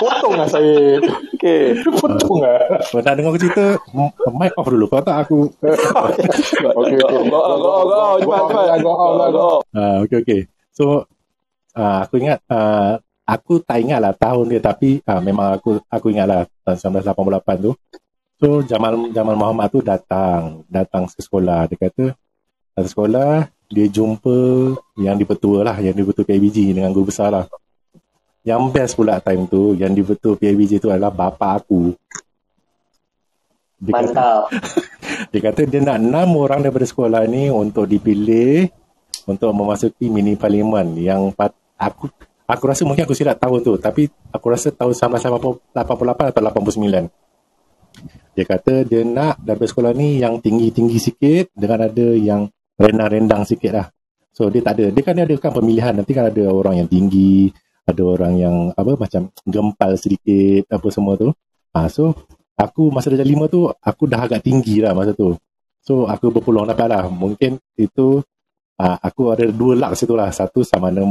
Potong 0.02 0.34
lah 0.34 0.50
saya. 0.50 0.98
Okey. 1.38 1.78
Potong 1.94 2.42
lah. 2.42 2.58
Kau 2.90 2.98
nak 2.98 3.14
dengar 3.14 3.30
aku 3.30 3.38
cerita, 3.38 3.78
mic 4.34 4.50
off 4.58 4.66
dulu. 4.66 4.90
Kau 4.90 4.98
tak 4.98 5.22
aku. 5.22 5.46
Okey, 5.62 6.98
okey. 6.98 7.22
Go, 7.30 7.38
go, 7.38 7.54
go, 7.62 7.72
go. 7.86 8.02
Cepat, 8.18 8.40
cepat. 8.50 8.76
Go 8.82 8.90
out 8.98 9.30
go 9.30 9.42
out. 9.46 9.62
Ah, 9.70 10.02
okay, 10.02 10.26
okay. 10.26 10.40
So, 10.74 11.06
ah, 11.78 12.02
aku 12.02 12.18
ingat, 12.18 12.42
ah, 12.50 12.98
aku 13.22 13.62
tak 13.62 13.78
ingat 13.78 14.02
lah 14.02 14.10
tahun 14.10 14.50
dia, 14.50 14.58
tapi 14.58 14.98
ah, 15.06 15.22
memang 15.22 15.54
aku 15.54 15.78
aku 15.86 16.10
ingat 16.10 16.26
lah 16.26 16.40
tahun 16.66 16.98
1988 17.14 17.62
tu. 17.62 17.72
So, 18.42 18.66
Jamal 18.66 19.14
Jamal 19.14 19.38
Muhammad 19.38 19.70
tu 19.70 19.78
datang, 19.86 20.66
datang 20.66 21.06
ke 21.06 21.22
sekolah. 21.22 21.70
Dia 21.70 21.78
kata, 21.78 22.04
datang 22.74 22.90
sekolah, 22.90 23.46
dia 23.70 23.86
jumpa 23.86 24.74
yang 24.98 25.14
dipetua 25.14 25.62
lah, 25.62 25.78
yang 25.78 25.94
dipetua 25.94 26.26
PIBG 26.26 26.74
dengan 26.74 26.90
guru 26.90 27.14
besar 27.14 27.30
lah. 27.30 27.46
Yang 28.42 28.60
best 28.74 28.92
pula 28.98 29.22
time 29.22 29.46
tu, 29.46 29.78
yang 29.78 29.94
dipetua 29.94 30.34
PIBG 30.34 30.82
tu 30.82 30.90
adalah 30.90 31.14
bapa 31.14 31.54
aku. 31.62 31.94
Dia 33.78 33.92
kata, 33.94 34.04
Mantap. 34.10 34.42
dia 35.32 35.40
kata 35.40 35.60
dia 35.70 35.80
nak 35.80 36.02
enam 36.02 36.28
orang 36.34 36.66
daripada 36.66 36.84
sekolah 36.84 37.24
ni 37.30 37.48
untuk 37.48 37.86
dipilih 37.86 38.68
untuk 39.24 39.54
memasuki 39.54 40.10
mini 40.10 40.34
parlimen 40.34 40.98
yang 40.98 41.30
pat, 41.30 41.54
aku 41.78 42.10
aku 42.44 42.64
rasa 42.66 42.82
mungkin 42.82 43.06
aku 43.06 43.14
silap 43.14 43.38
tahun 43.38 43.62
tu 43.62 43.78
tapi 43.78 44.10
aku 44.34 44.46
rasa 44.50 44.74
tahun 44.74 44.92
1988 44.98 45.72
atau 46.34 46.42
89. 46.42 48.34
Dia 48.34 48.44
kata 48.46 48.82
dia 48.82 49.00
nak 49.06 49.38
daripada 49.40 49.68
sekolah 49.70 49.92
ni 49.94 50.18
yang 50.18 50.42
tinggi-tinggi 50.42 50.98
sikit 50.98 51.44
dengan 51.54 51.86
ada 51.86 52.08
yang 52.18 52.50
rendang-rendang 52.80 53.44
sikit 53.44 53.72
lah. 53.76 53.86
So 54.32 54.48
dia 54.48 54.64
tak 54.64 54.80
ada. 54.80 54.88
Dia 54.88 55.02
kan 55.04 55.14
ada 55.20 55.34
kan 55.36 55.52
pemilihan. 55.52 55.92
Nanti 55.92 56.16
kan 56.16 56.32
ada 56.32 56.44
orang 56.48 56.80
yang 56.80 56.88
tinggi, 56.88 57.52
ada 57.84 58.02
orang 58.02 58.32
yang 58.40 58.56
apa 58.72 58.96
macam 58.96 59.28
gempal 59.44 59.92
sedikit 60.00 60.64
apa 60.72 60.88
semua 60.88 61.20
tu. 61.20 61.28
Ha, 61.76 61.86
so 61.92 62.16
aku 62.56 62.88
masa 62.88 63.12
darjah 63.12 63.28
lima 63.28 63.46
tu 63.46 63.68
aku 63.68 64.08
dah 64.08 64.24
agak 64.24 64.40
tinggi 64.40 64.80
lah 64.80 64.96
masa 64.96 65.12
tu. 65.12 65.36
So 65.84 66.08
aku 66.08 66.32
berpeluang 66.32 66.72
dapat 66.72 66.88
lah. 66.88 67.04
Mungkin 67.12 67.60
itu 67.76 68.24
uh, 68.80 68.96
aku 69.04 69.36
ada 69.36 69.44
dua 69.52 69.76
luck 69.76 69.92
situ 69.92 70.16
lah. 70.16 70.32
Satu 70.32 70.64
sama 70.64 70.88
ada 70.88 71.04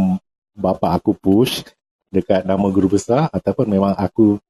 bapa 0.57 0.97
aku 0.97 1.13
push 1.13 1.61
dekat 2.09 2.41
nama 2.43 2.65
guru 2.73 2.97
besar 2.97 3.29
ataupun 3.29 3.69
memang 3.69 3.93
aku 3.93 4.41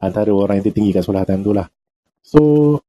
antara 0.00 0.32
orang 0.32 0.58
yang 0.58 0.66
tertinggi 0.72 0.96
kat 0.96 1.04
sekolah 1.04 1.28
time 1.28 1.44
tu 1.44 1.52
lah. 1.52 1.68
So 2.22 2.40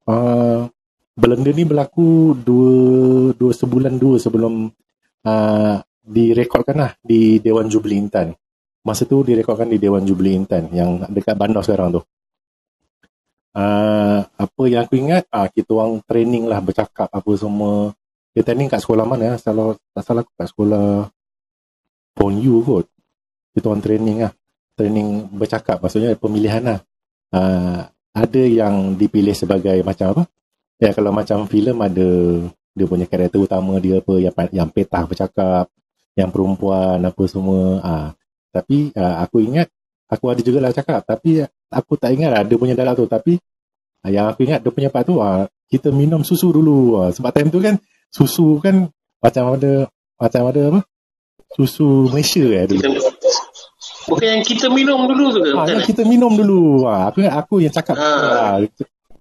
uh, 0.07 0.69
Belenda 1.13 1.53
ni 1.53 1.61
berlaku 1.61 2.33
dua, 2.33 2.73
dua 3.37 3.51
sebulan 3.53 4.01
dua 4.01 4.17
sebelum 4.17 4.65
uh, 5.29 5.77
direkodkan 6.01 6.73
lah 6.73 6.91
di 7.05 7.37
Dewan 7.37 7.69
Jubli 7.69 8.01
Intan. 8.01 8.33
Masa 8.81 9.05
tu 9.05 9.21
direkodkan 9.21 9.69
di 9.69 9.77
Dewan 9.77 10.01
Jubli 10.09 10.33
Intan 10.33 10.73
yang 10.73 11.05
dekat 11.13 11.37
bandar 11.37 11.61
sekarang 11.61 11.93
tu. 11.93 12.01
Uh, 13.53 14.25
apa 14.25 14.63
yang 14.65 14.89
aku 14.89 14.97
ingat, 14.97 15.29
uh, 15.29 15.45
kita 15.53 15.77
orang 15.77 16.01
training 16.01 16.49
lah 16.49 16.57
bercakap 16.65 17.05
apa 17.05 17.31
semua. 17.37 17.93
Kita 18.33 18.49
training 18.49 18.65
kat 18.65 18.81
sekolah 18.81 19.05
mana? 19.05 19.37
Salah, 19.37 19.77
tak 19.93 20.01
salah 20.01 20.25
aku 20.25 20.33
kat 20.33 20.49
sekolah 20.49 21.13
Pon 22.17 22.33
U 22.41 22.65
kot. 22.65 22.89
Kita 23.53 23.69
orang 23.69 23.85
training 23.85 24.17
lah. 24.25 24.33
Training 24.73 25.29
bercakap, 25.29 25.77
maksudnya 25.77 26.17
pemilihan 26.17 26.65
lah. 26.65 26.79
Uh, 27.29 27.85
ada 28.17 28.41
yang 28.41 28.97
dipilih 28.97 29.37
sebagai 29.37 29.77
macam 29.85 30.17
apa? 30.17 30.23
Ya 30.83 30.91
kalau 30.91 31.15
macam 31.15 31.47
filem 31.47 31.79
ada 31.79 32.09
dia 32.75 32.85
punya 32.89 33.07
karakter 33.07 33.39
utama 33.39 33.79
dia 33.79 34.03
apa 34.03 34.19
yang 34.19 34.33
yang 34.51 34.67
petah 34.67 35.07
bercakap. 35.07 35.71
yang 36.13 36.29
perempuan 36.29 37.01
apa 37.01 37.23
semua. 37.25 37.81
Ah, 37.81 38.09
tapi 38.53 38.93
ah, 38.93 39.25
aku 39.25 39.41
ingat 39.41 39.65
aku 40.13 40.29
ada 40.29 40.41
juga 40.45 40.61
lah 40.61 40.69
cakap 40.69 41.01
tapi 41.01 41.41
aku 41.73 41.97
tak 41.97 42.13
ingat 42.13 42.29
lah 42.29 42.41
dia 42.45 42.53
punya 42.53 42.77
dialog 42.77 42.93
tu 43.01 43.05
tapi 43.09 43.41
ah, 44.05 44.13
yang 44.13 44.29
aku 44.29 44.45
ingat 44.45 44.61
dia 44.61 44.69
punya 44.69 44.93
part 44.93 45.09
tu 45.09 45.17
ah, 45.17 45.49
kita 45.73 45.89
minum 45.89 46.21
susu 46.21 46.53
dulu 46.53 47.01
ah, 47.01 47.09
sebab 47.09 47.33
time 47.33 47.49
tu 47.49 47.57
kan 47.57 47.81
susu 48.13 48.61
kan 48.61 48.85
macam 49.17 49.57
ada 49.57 49.89
macam 50.21 50.41
ada 50.53 50.61
apa 50.69 50.79
susu 51.57 52.13
Malaysia 52.13 52.45
eh 52.45 52.65
dulu. 52.69 52.81
Kita, 52.81 52.89
bukan 54.09 54.27
yang 54.37 54.43
kita 54.45 54.67
minum 54.69 54.99
dulu 55.09 55.25
tu 55.33 55.39
ke? 55.41 55.49
Bukan 55.49 55.73
yang 55.73 55.81
eh? 55.81 55.89
kita 55.89 56.01
minum 56.05 56.31
dulu. 56.33 56.85
Ah, 56.85 57.09
aku 57.09 57.25
aku 57.25 57.55
yang 57.61 57.73
cakap. 57.73 57.97
Ah. 57.97 58.57
Ah. 58.57 58.61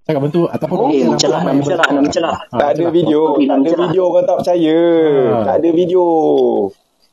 Cakap 0.03 0.21
bentuk 0.21 0.49
ataupun 0.51 0.77
Oh, 0.77 0.85
orang 0.85 1.15
mencelah, 1.15 1.39
ramai 1.39 1.47
nak 1.47 1.57
mencelah, 1.63 1.87
nak 1.87 2.03
mencelah. 2.03 2.35
Ah, 2.35 2.59
tak 2.59 2.69
ada 2.75 2.83
mencelah. 2.83 2.91
video. 2.91 3.21
Sorry, 3.23 3.39
Tak 3.39 3.55
ada 3.55 3.61
mencelah. 3.63 3.83
video 3.87 4.03
orang 4.05 4.25
tak 4.25 4.37
percaya. 4.43 4.79
Ah. 5.31 5.43
Tak 5.47 5.55
ada 5.55 5.69
video. 5.71 6.05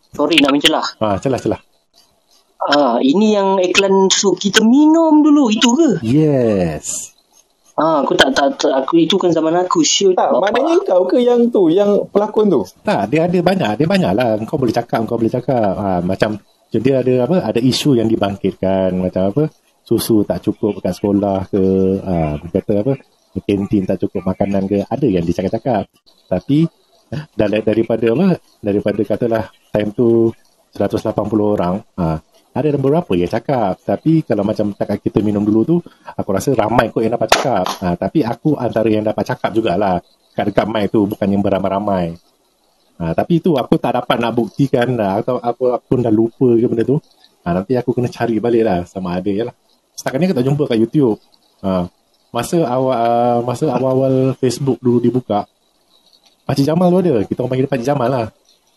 Sorry 0.09 0.37
nak 0.41 0.51
mencelah. 0.51 0.85
Ah, 0.97 1.15
celah 1.15 1.39
celah. 1.39 1.61
Ah, 2.59 2.95
ini 2.99 3.27
yang 3.31 3.49
iklan 3.57 4.09
susu 4.09 4.33
kita 4.35 4.61
minum 4.61 5.21
dulu 5.21 5.47
itu 5.47 5.69
ke? 5.71 5.89
Yes. 6.01 7.13
Ah, 7.73 8.03
aku 8.03 8.11
tak 8.11 8.35
tak, 8.35 8.59
tak 8.59 8.73
aku 8.75 8.99
itu 8.99 9.15
kan 9.15 9.31
zaman 9.31 9.55
aku 9.55 9.79
shoot. 9.79 10.11
Tak, 10.11 10.35
maknanya 10.35 10.83
kau 10.83 11.05
ke 11.05 11.21
yang 11.21 11.47
tu, 11.47 11.71
yang 11.71 12.09
pelakon 12.09 12.51
tu? 12.51 12.65
Tak, 12.83 13.07
dia 13.07 13.23
ada 13.23 13.39
banyak, 13.39 13.79
dia 13.79 13.87
banyak 13.87 14.11
lah. 14.11 14.35
Kau 14.43 14.59
boleh 14.59 14.73
cakap, 14.73 15.05
kau 15.05 15.15
boleh 15.15 15.31
cakap. 15.31 15.77
Ah, 15.77 16.01
macam 16.01 16.41
dia 16.69 16.99
ada 16.99 17.13
apa? 17.23 17.37
Ada 17.39 17.61
isu 17.61 17.95
yang 17.95 18.09
dibangkitkan 18.09 18.97
macam 18.97 19.29
apa? 19.29 19.43
Susu 19.89 20.21
tak 20.21 20.45
cukup 20.45 20.85
kat 20.85 20.93
sekolah 20.93 21.49
ke? 21.49 21.63
Dia 22.45 22.61
kata 22.61 22.73
apa? 22.85 22.93
Kantin 23.41 23.89
tak 23.89 23.97
cukup 24.05 24.21
makanan 24.21 24.69
ke? 24.69 24.85
Ada 24.85 25.07
yang 25.09 25.25
dicakap-cakap. 25.25 25.89
Tapi 26.29 26.69
dari, 27.33 27.65
daripada 27.65 28.05
apa? 28.13 28.37
Daripada 28.61 29.01
katalah 29.01 29.49
time 29.73 29.89
tu 29.97 30.29
180 30.77 31.09
orang, 31.41 31.81
ah, 31.97 32.21
ada 32.49 32.75
beberapa 32.75 33.13
yang 33.13 33.29
cakap 33.29 33.77
tapi 33.85 34.25
kalau 34.25 34.41
macam 34.41 34.73
tak 34.73 34.97
kita 34.99 35.21
minum 35.21 35.45
dulu 35.45 35.61
tu 35.63 35.77
aku 36.17 36.29
rasa 36.33 36.51
ramai 36.57 36.89
kot 36.89 37.05
yang 37.05 37.13
dapat 37.13 37.29
cakap 37.29 37.65
ha, 37.85 37.93
tapi 37.93 38.25
aku 38.25 38.57
antara 38.57 38.89
yang 38.89 39.05
dapat 39.05 39.21
cakap 39.21 39.53
jugalah 39.53 40.01
kat 40.33 40.49
dekat 40.49 40.65
mic 40.65 40.89
tu 40.89 41.05
bukan 41.05 41.27
yang 41.29 41.45
beramai-ramai 41.45 42.17
ha, 42.97 43.13
tapi 43.13 43.37
itu 43.37 43.53
aku 43.53 43.77
tak 43.77 44.01
dapat 44.01 44.17
nak 44.17 44.33
buktikan 44.33 44.97
atau 44.97 45.37
aku, 45.37 45.77
aku 45.77 45.85
pun 45.85 45.99
dah 46.01 46.13
lupa 46.13 46.49
ke 46.57 46.65
benda 46.65 46.83
tu 46.83 46.97
ha, 47.45 47.53
nanti 47.53 47.77
aku 47.77 47.93
kena 47.93 48.09
cari 48.09 48.41
balik 48.41 48.63
lah 48.65 48.79
sama 48.89 49.21
ada 49.21 49.29
je 49.29 49.43
lah 49.45 49.55
setakat 49.99 50.17
ni 50.23 50.31
aku 50.31 50.39
tak 50.39 50.47
jumpa 50.47 50.63
kat 50.63 50.79
YouTube. 50.79 51.19
Ha, 51.59 51.91
masa 52.31 52.63
awal 52.63 52.95
uh, 52.95 53.39
masa 53.43 53.67
awal-awal 53.67 54.31
Facebook 54.39 54.79
dulu 54.79 55.03
dibuka 55.03 55.43
Pakcik 56.47 56.71
Jamal 56.71 56.87
tu 56.87 57.03
ada. 57.03 57.21
Kita 57.27 57.43
orang 57.43 57.51
panggil 57.51 57.65
dia 57.67 57.73
Pakcik 57.75 57.89
Jamal 57.91 58.07
lah. 58.07 58.25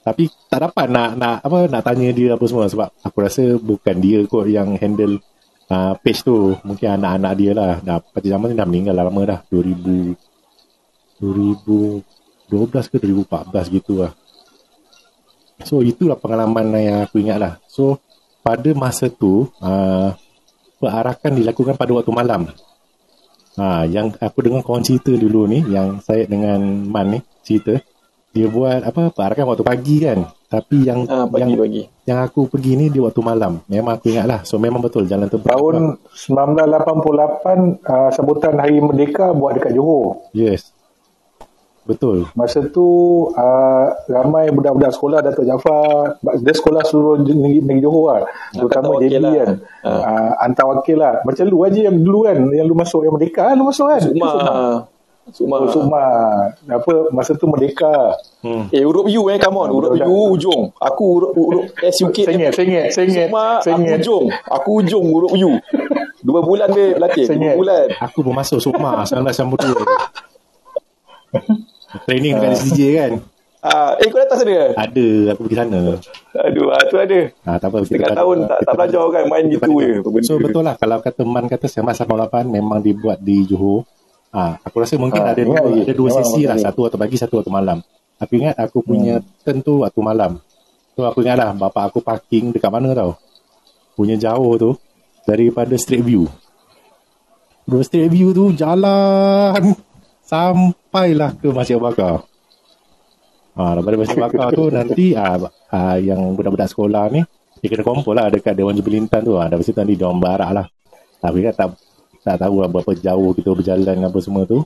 Tapi 0.03 0.27
tak 0.51 0.61
dapat 0.67 0.91
nak 0.91 1.15
nak 1.15 1.47
apa 1.47 1.59
nak 1.71 1.83
tanya 1.87 2.11
dia 2.11 2.35
apa 2.35 2.45
semua 2.51 2.67
sebab 2.67 2.91
aku 3.07 3.17
rasa 3.23 3.55
bukan 3.55 3.97
dia 4.03 4.19
kot 4.27 4.51
yang 4.51 4.75
handle 4.83 5.23
uh, 5.71 5.95
page 6.03 6.27
tu. 6.27 6.59
Mungkin 6.67 6.99
anak-anak 6.99 7.33
dia 7.39 7.55
lah. 7.55 7.79
Dah 7.79 8.03
Pakcik 8.03 8.35
Jamal 8.35 8.51
ni 8.51 8.59
dah 8.59 8.67
meninggal 8.67 8.99
dah 8.99 9.07
lama 9.07 9.23
dah. 9.23 9.41
2000 9.47 10.35
2012 11.23 12.03
ke 12.91 12.97
2014 12.99 13.79
gitu 13.79 14.03
lah. 14.03 14.13
So 15.63 15.79
itulah 15.81 16.19
pengalaman 16.19 16.75
yang 16.75 16.99
aku 17.07 17.23
ingat 17.23 17.39
lah. 17.39 17.53
So 17.71 18.03
pada 18.43 18.75
masa 18.75 19.07
tu 19.07 19.47
uh, 19.63 20.11
perarakan 20.83 21.39
dilakukan 21.39 21.79
pada 21.79 21.95
waktu 21.95 22.11
malam. 22.11 22.51
Ha, 23.53 23.85
yang 23.87 24.11
aku 24.17 24.39
dengar 24.43 24.65
kawan 24.65 24.83
cerita 24.83 25.13
dulu 25.15 25.45
ni 25.45 25.63
yang 25.69 26.01
saya 26.01 26.25
dengan 26.25 26.59
Man 26.83 27.07
ni 27.13 27.19
cerita 27.41 27.79
dia 28.33 28.49
buat 28.49 28.81
apa 28.81 29.13
perarakan 29.13 29.45
waktu 29.47 29.61
pagi 29.63 29.97
kan? 30.01 30.19
Tapi 30.49 30.85
yang 30.85 31.05
Ah, 31.07 31.25
yang 31.29 31.53
pagi-pagi. 31.53 31.83
yang 32.05 32.19
aku 32.21 32.49
pergi 32.49 32.73
ni 32.75 32.87
di 32.89 32.97
waktu 32.97 33.21
malam. 33.21 33.61
Memang 33.69 33.97
aku 33.97 34.09
ingat 34.09 34.25
lah 34.25 34.41
so 34.43 34.57
memang 34.57 34.81
betul 34.81 35.05
jalan 35.05 35.29
tu 35.29 35.37
Tahun 35.39 36.01
1988 36.17 37.85
uh, 37.85 38.11
sambutan 38.11 38.57
Hari 38.57 38.81
Merdeka 38.81 39.33
buat 39.33 39.55
dekat 39.55 39.73
Johor. 39.73 40.29
yes 40.33 40.73
betul 41.83 42.31
Masa 42.39 42.63
tu 42.71 42.87
uh, 43.35 43.87
ramai 44.07 44.55
budak-budak 44.55 44.95
sekolah 44.95 45.19
Datuk 45.19 45.43
Jaafar 45.43 46.17
dia 46.23 46.55
sekolah 46.55 46.83
seluruh 46.87 47.27
negeri, 47.27 47.59
negeri 47.59 47.83
Johor 47.83 48.23
lah. 48.23 48.31
Terutama 48.55 49.03
JB 49.03 49.15
lah. 49.19 49.33
kan. 49.35 49.51
Uh, 49.83 50.31
hantar 50.39 50.65
wakil 50.71 50.97
lah. 50.97 51.15
Macam 51.27 51.43
lu 51.47 51.59
aja 51.67 51.81
yang 51.91 51.97
dulu 51.99 52.25
kan 52.25 52.39
yang 52.51 52.67
lu 52.67 52.75
masuk 52.79 53.03
yang 53.03 53.13
Merdeka 53.15 53.51
lu 53.53 53.67
masuk 53.67 53.91
kan. 53.91 54.01
Sukma. 54.01 54.31
Sukma. 55.35 55.57
Oh, 55.59 55.71
Sukma. 55.71 56.05
Apa 56.67 56.93
masa 57.11 57.35
tu 57.35 57.47
Merdeka. 57.47 58.15
hmm. 58.43 58.71
Eh, 58.71 58.83
huruf 58.83 59.07
U 59.07 59.23
eh, 59.31 59.39
come 59.39 59.59
on. 59.59 59.69
Huruf 59.71 59.91
Betul, 59.95 60.07
U 60.11 60.35
ujung. 60.35 60.63
Aku 60.79 61.05
huruf, 61.19 61.31
huruf 61.35 61.65
SUK. 61.79 62.27
Sengit, 62.31 62.51
sengit, 62.55 62.85
sengit. 62.91 63.27
Sukma, 63.31 63.59
aku 63.59 63.67
Sengit. 63.67 63.99
ujung. 64.03 64.25
Aku 64.47 64.71
ujung 64.83 65.05
huruf 65.11 65.31
U. 65.35 65.59
Dua 66.23 66.39
bulan 66.43 66.71
dia 66.71 66.95
berlatih. 66.95 67.27
Dua 67.27 67.59
bulan. 67.59 67.87
aku 67.99 68.23
pun 68.23 68.35
masuk 68.35 68.63
Sukma 68.63 69.03
1992 69.03 69.83
training 72.03 72.33
dekat 72.35 72.51
SDJ 72.59 72.83
kan 72.97 73.13
Ah, 73.63 73.95
eh, 73.95 74.11
kau 74.11 74.19
datang 74.19 74.43
sana 74.43 74.75
ada 74.75 75.07
aku 75.31 75.47
pergi 75.47 75.55
sana 75.55 75.81
Aduh, 76.35 76.67
ah, 76.69 76.83
tu 76.83 76.99
ada. 76.99 77.21
Ah, 77.47 77.63
tak 77.63 77.71
apa. 77.71 77.77
kita 77.79 77.95
Setengah 77.95 78.09
pada- 78.09 78.19
tahun 78.19 78.37
tak, 78.43 78.59
kita 78.59 78.67
tak 78.67 78.75
belajar 78.75 79.03
kan. 79.07 79.23
Main 79.23 79.45
kita 79.45 79.55
gitu 79.55 79.61
pada- 79.63 80.19
je. 80.19 80.27
So 80.27 80.35
betul 80.37 80.63
lah 80.65 80.75
kalau 80.75 80.97
kata 80.99 81.23
Man 81.23 81.47
kata 81.47 81.67
1988 81.69 82.51
memang 82.51 82.79
dibuat 82.81 83.19
di 83.21 83.47
Johor. 83.47 83.87
Ah, 84.29 84.59
aku 84.59 84.83
rasa 84.83 84.99
mungkin 84.99 85.23
Ah, 85.23 85.31
ada 85.31 85.39
dua, 85.39 85.63
lagi. 85.63 85.79
ada 85.81 85.95
dua 85.95 86.09
sesi 86.11 86.43
lah, 86.43 86.59
satu 86.59 86.79
waktu 86.83 86.99
pagi, 86.99 87.15
satu 87.15 87.39
waktu 87.39 87.53
malam. 87.53 87.79
Aku 88.19 88.33
ingat 88.35 88.59
aku 88.59 88.83
punya 88.83 89.15
turn 89.47 89.61
tu 89.61 89.79
waktu 89.79 90.01
malam. 90.01 90.43
So 90.93 91.07
aku 91.07 91.23
ingat 91.23 91.39
lah 91.39 91.51
bapak 91.53 91.87
aku 91.87 92.03
parking 92.03 92.51
dekat 92.51 92.67
mana 92.67 92.91
tau. 92.93 93.15
Punya 93.95 94.17
jauh 94.17 94.59
tu 94.59 94.71
daripada 95.23 95.79
Street 95.79 96.03
View. 96.03 96.27
Dari 97.63 97.85
Street 97.85 98.11
View 98.11 98.35
tu 98.35 98.51
jalan 98.51 99.55
sampailah 100.33 101.37
ke 101.37 101.53
Masjid 101.53 101.77
Bakar. 101.77 102.25
Ha, 103.53 103.77
daripada 103.77 103.97
Masjid 104.01 104.17
Bakar 104.17 104.49
tu 104.57 104.65
nanti 104.77 105.13
ah, 105.13 105.37
ah, 105.69 106.01
yang 106.01 106.33
budak-budak 106.33 106.73
sekolah 106.73 107.13
ni 107.13 107.21
dia 107.61 107.69
kena 107.69 107.85
kumpul 107.85 108.17
lah 108.17 108.33
dekat 108.33 108.57
Dewan 108.57 108.73
Jubilintan 108.73 109.21
tu. 109.21 109.37
Ha, 109.37 109.53
dari 109.53 109.61
situ 109.61 109.77
nanti 109.77 110.01
dia 110.01 110.09
orang 110.09 110.25
barak 110.25 110.51
lah. 110.57 110.67
Tapi 111.21 111.39
kan 111.45 111.53
tak, 111.53 111.69
tak 112.25 112.37
tahu 112.41 112.65
lah 112.65 112.69
berapa 112.73 112.91
jauh 112.97 113.37
kita 113.37 113.53
berjalan 113.53 114.09
apa 114.09 114.19
semua 114.25 114.49
tu. 114.49 114.65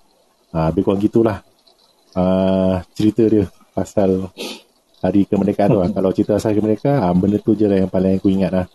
Ha, 0.54 0.70
lebih 0.70 0.86
kurang 0.86 1.02
gitulah 1.02 1.42
uh, 2.14 2.78
cerita 2.94 3.26
dia 3.26 3.44
pasal 3.74 4.30
hari 5.02 5.26
kemerdekaan 5.26 5.68
tu 5.74 5.78
lah. 5.82 5.90
Kalau 5.98 6.10
cerita 6.14 6.38
pasal 6.38 6.54
kemerdekaan, 6.54 7.02
ha, 7.02 7.10
benda 7.10 7.42
tu 7.42 7.58
je 7.58 7.66
lah 7.66 7.82
yang 7.82 7.90
paling 7.90 8.22
aku 8.22 8.30
ingat 8.30 8.54
lah. 8.54 8.66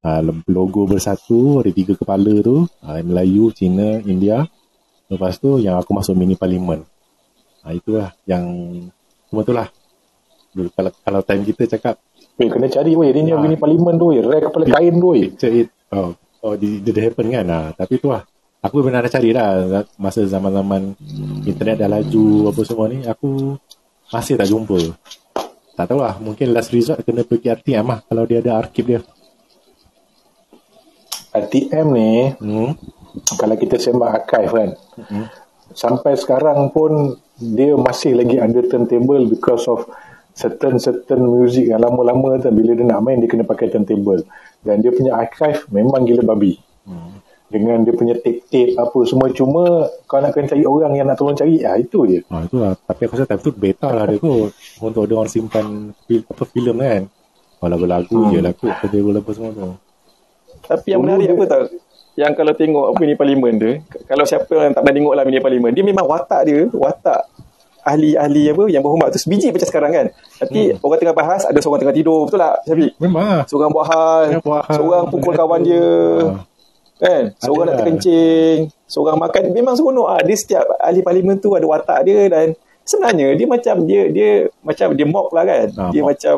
Ha, 0.00 0.24
logo 0.48 0.88
bersatu, 0.88 1.60
ada 1.60 1.70
tiga 1.76 1.92
kepala 1.92 2.40
tu. 2.40 2.64
Ha, 2.82 3.04
Melayu, 3.04 3.52
Cina, 3.52 4.00
India. 4.02 4.48
Lepas 5.08 5.40
tu 5.40 5.56
yang 5.60 5.80
aku 5.80 5.90
masuk 5.96 6.14
mini 6.14 6.36
parlimen. 6.36 6.84
Ha, 7.64 7.72
itulah 7.72 8.12
yang 8.28 8.44
semua 9.28 9.42
tu 9.44 9.52
lah. 9.56 9.68
Dulu, 10.52 10.68
Kalau, 10.72 10.90
kalau 11.04 11.20
time 11.24 11.42
kita 11.44 11.64
cakap 11.78 11.96
Weh, 12.38 12.46
kena 12.46 12.70
cari 12.70 12.94
weh. 12.94 13.10
Dia 13.10 13.26
ni 13.26 13.34
Ah. 13.34 13.42
bini 13.42 13.58
parlimen 13.58 13.98
tu 13.98 14.14
weh. 14.14 14.22
Rare 14.22 14.46
kepala 14.46 14.70
kain 14.70 14.94
tu 14.94 15.10
weh. 15.10 15.26
it 15.34 15.68
oh 15.90 16.14
oh 16.42 16.54
did, 16.54 16.84
did 16.86 16.98
happen 16.98 17.26
kan 17.30 17.46
ha, 17.50 17.58
tapi 17.74 17.98
tu 17.98 18.10
lah 18.12 18.22
aku 18.62 18.82
benar 18.82 19.06
dah 19.06 19.12
cari 19.12 19.30
lah 19.34 19.82
masa 19.98 20.22
zaman-zaman 20.26 20.94
internet 21.46 21.76
dah 21.82 21.90
laju 21.90 22.50
apa 22.50 22.60
semua 22.66 22.86
ni 22.90 23.02
aku 23.06 23.58
masih 24.10 24.34
tak 24.38 24.48
jumpa 24.50 24.78
tak 25.74 25.86
tahu 25.94 26.00
lah 26.02 26.18
mungkin 26.18 26.50
last 26.50 26.74
resort 26.74 27.02
kena 27.06 27.22
pergi 27.22 27.54
RTM 27.54 27.86
lah 27.86 28.00
kalau 28.06 28.22
dia 28.26 28.42
ada 28.42 28.58
arkib 28.58 28.86
dia 28.90 29.00
RTM 31.34 31.86
ni 31.94 32.12
hmm. 32.38 32.70
Kalau 33.34 33.54
kita 33.54 33.76
sembah 33.76 34.10
archive 34.14 34.50
kan 34.50 34.70
Hmm. 35.00 35.26
sampai 35.70 36.14
sekarang 36.14 36.68
pun 36.68 37.14
dia 37.36 37.74
masih 37.74 38.14
lagi 38.14 38.36
under 38.36 38.64
turntable 38.64 39.24
because 39.24 39.64
of 39.66 39.86
certain 40.32 40.76
certain 40.76 41.20
music 41.20 41.66
yang 41.66 41.78
lama-lama 41.78 42.36
tu 42.36 42.50
bila 42.50 42.72
dia 42.72 42.84
nak 42.84 43.00
main 43.00 43.16
dia 43.16 43.26
kena 43.26 43.42
pakai 43.42 43.68
turntable 43.68 44.22
dan 44.60 44.78
dia 44.78 44.90
punya 44.90 45.14
archive 45.14 45.66
memang 45.68 46.02
gila 46.02 46.24
babi 46.24 46.56
Hmm. 46.82 47.20
dengan 47.46 47.80
dia 47.80 47.92
punya 47.92 48.14
tape-tape 48.14 48.72
apa 48.74 48.98
semua 49.02 49.28
cuma 49.30 49.64
kau 50.02 50.16
nak 50.16 50.30
kena 50.30 50.48
cari 50.48 50.64
orang 50.64 50.92
yang 50.94 51.04
nak 51.04 51.16
tolong 51.16 51.34
cari 51.34 51.60
ah 51.62 51.74
itu 51.74 52.00
je 52.06 52.20
Ha, 52.24 52.42
itu 52.42 52.56
lah 52.56 52.72
tapi 52.78 53.00
aku 53.02 53.14
rasa 53.14 53.26
time 53.26 53.40
tu 53.40 53.52
beta 53.52 53.88
lah 53.88 54.04
dia 54.04 54.16
kot 54.16 54.50
untuk 54.80 55.04
dia 55.04 55.14
orang 55.14 55.28
simpan 55.28 55.66
fil, 56.02 56.24
apa 56.24 56.44
filem 56.44 56.76
kan 56.76 57.02
kalau 57.58 57.76
lagu-lagu 57.76 58.08
Hmm. 58.14 58.30
je 58.30 58.38
lah 58.38 58.52
kot 58.52 58.72
turntable 58.78 59.16
apa 59.16 59.30
semua 59.30 59.50
tu 59.50 59.68
Tapi 60.60 60.86
yang 60.88 61.00
menarik 61.00 61.24
dia- 61.24 61.34
apa 61.34 61.44
tau? 61.46 61.62
Yang 62.18 62.32
kalau 62.34 62.52
tengok 62.52 62.84
apa 62.84 62.98
mini 62.98 63.14
parlimen 63.14 63.52
tu, 63.54 63.70
k- 63.78 64.02
kalau 64.04 64.24
siapa 64.24 64.50
yang 64.50 64.72
tak 64.72 64.82
pernah 64.82 64.96
tengok 64.96 65.14
lah 65.14 65.22
mini 65.22 65.38
parlimen, 65.38 65.70
dia 65.70 65.82
memang 65.82 66.02
watak 66.04 66.40
dia, 66.44 66.66
watak 66.68 67.30
ahli-ahli 67.80 68.50
apa 68.50 68.62
yang 68.66 68.82
berhormat 68.82 69.08
tu 69.08 69.18
sebiji 69.18 69.48
macam 69.48 69.64
sekarang 69.64 69.92
kan. 69.92 70.06
Nanti 70.36 70.60
Hmm. 70.68 70.82
orang 70.82 70.98
tengah 70.98 71.16
bahas, 71.16 71.42
ada 71.42 71.56
seorang 71.56 71.80
tengah 71.80 71.94
tidur, 71.94 72.26
betul 72.26 72.36
tak 72.36 72.54
Syafiq? 72.64 72.92
memang 72.98 73.22
lah 73.24 73.42
Seorang 73.44 73.70
buat 73.70 73.86
hal, 73.86 74.20
Seorang 74.28 74.42
buat 74.42 74.60
hal. 74.60 74.74
seorang 74.74 75.04
pukul 75.08 75.32
kawan 75.32 75.60
dia, 75.62 75.86
kan? 76.96 77.22
Seorang 77.38 77.54
nak 77.62 77.64
Ada 77.64 77.70
lah. 77.70 77.78
terkencing, 77.80 78.58
seorang 78.84 79.16
makan. 79.16 79.42
Memang 79.52 79.74
seronok 79.74 80.08
ah. 80.10 80.20
Dia 80.20 80.36
setiap 80.36 80.64
ahli 80.76 81.00
parlimen 81.00 81.38
tu 81.38 81.54
ada 81.54 81.64
watak 81.64 82.02
dia 82.02 82.26
dan 82.26 82.46
sebenarnya 82.82 83.28
dia 83.32 83.46
macam 83.46 83.74
dia 83.84 84.02
dia 84.10 84.30
macam 84.60 84.88
dia 84.92 85.06
mock 85.06 85.28
lah 85.30 85.44
kan. 85.44 85.66
Ah, 85.72 85.88
dia 85.88 86.02
mock. 86.02 86.10
macam 86.10 86.34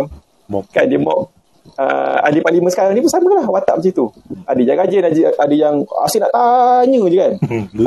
Mop. 0.46 0.64
kan 0.68 0.84
dia 0.84 0.98
mop 0.98 1.32
uh, 1.76 2.16
ahli 2.24 2.40
parlimen 2.40 2.70
sekarang 2.72 2.92
ni 2.96 3.04
pun 3.04 3.12
sama 3.12 3.30
lah 3.32 3.46
watak 3.48 3.80
macam 3.80 3.92
tu. 3.92 4.06
Ada 4.48 4.60
yang 4.60 4.78
rajin 4.78 5.00
ada, 5.04 5.20
ada 5.36 5.54
yang 5.54 5.74
asyik 6.06 6.20
nak 6.24 6.32
tanya 6.32 7.00
je 7.06 7.16
kan. 7.16 7.32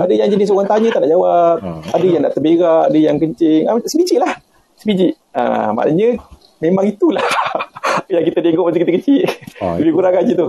Ada 0.03 0.13
yang 0.13 0.29
jenis 0.31 0.49
orang 0.53 0.69
tanya 0.69 0.87
tak 0.93 1.01
nak 1.05 1.11
jawab. 1.11 1.55
Hmm. 1.61 1.81
ada 1.93 2.05
yang 2.05 2.21
nak 2.23 2.33
terberak 2.33 2.83
ada 2.89 2.97
yang 2.99 3.15
kencing. 3.17 3.61
Ah, 3.67 3.77
sebiji 3.85 4.15
lah. 4.21 4.33
Sebiji. 4.79 5.09
Uh, 5.33 5.69
maknanya 5.73 6.21
memang 6.61 6.85
itulah 6.87 7.25
yang 8.13 8.23
kita 8.23 8.39
tengok 8.39 8.69
masa 8.69 8.77
kita 8.79 8.93
kecil. 9.01 9.25
Ah, 9.59 9.75
lebih 9.77 9.93
kurang 9.97 10.13
aja 10.15 10.33
tu. 10.33 10.47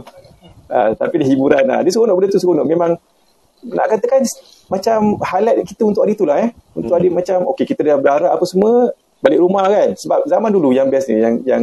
Uh, 0.65 0.91
tapi 0.97 1.15
dia 1.21 1.29
hiburan 1.33 1.65
lah. 1.69 1.81
Dia 1.85 1.93
seronok 1.93 2.15
benda 2.17 2.29
tu 2.33 2.41
seronok. 2.41 2.67
Memang 2.67 2.97
nak 3.65 3.87
katakan 3.89 4.21
macam 4.69 5.17
highlight 5.25 5.65
kita 5.65 5.83
untuk 5.89 6.05
hari 6.05 6.15
tu 6.17 6.29
lah 6.29 6.41
eh. 6.45 6.51
Untuk 6.77 6.93
hari 6.93 7.09
macam 7.09 7.49
okey 7.57 7.65
kita 7.65 7.81
dah 7.81 7.97
berharap 7.97 8.31
apa 8.37 8.45
semua 8.45 8.93
balik 9.25 9.41
rumah 9.41 9.65
kan. 9.69 9.97
Sebab 9.97 10.29
zaman 10.29 10.51
dulu 10.53 10.73
yang 10.77 10.93
best 10.93 11.09
ni 11.09 11.21
yang 11.21 11.41
yang 11.45 11.63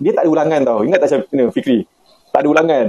dia 0.00 0.12
tak 0.12 0.22
ada 0.26 0.30
ulangan 0.30 0.60
tau 0.64 0.78
ingat 0.84 0.98
tak 1.02 1.08
macam 1.12 1.20
ni 1.32 1.42
Fikri 1.52 1.78
tak 2.32 2.40
ada 2.44 2.48
ulangan 2.48 2.86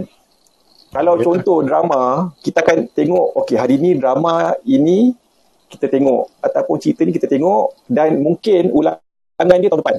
kalau 0.88 1.14
Betul. 1.20 1.26
contoh 1.26 1.58
drama 1.64 2.02
kita 2.42 2.64
akan 2.64 2.78
tengok 2.92 3.26
okey 3.44 3.56
hari 3.60 3.76
ni 3.80 3.96
drama 4.00 4.56
ini 4.64 5.12
kita 5.68 5.92
tengok 5.92 6.32
ataupun 6.40 6.76
cerita 6.80 7.04
ni 7.04 7.12
kita 7.12 7.28
tengok 7.28 7.76
dan 7.92 8.20
mungkin 8.24 8.72
ulangan 8.72 9.58
dia 9.60 9.68
tahun 9.68 9.82
depan 9.84 9.98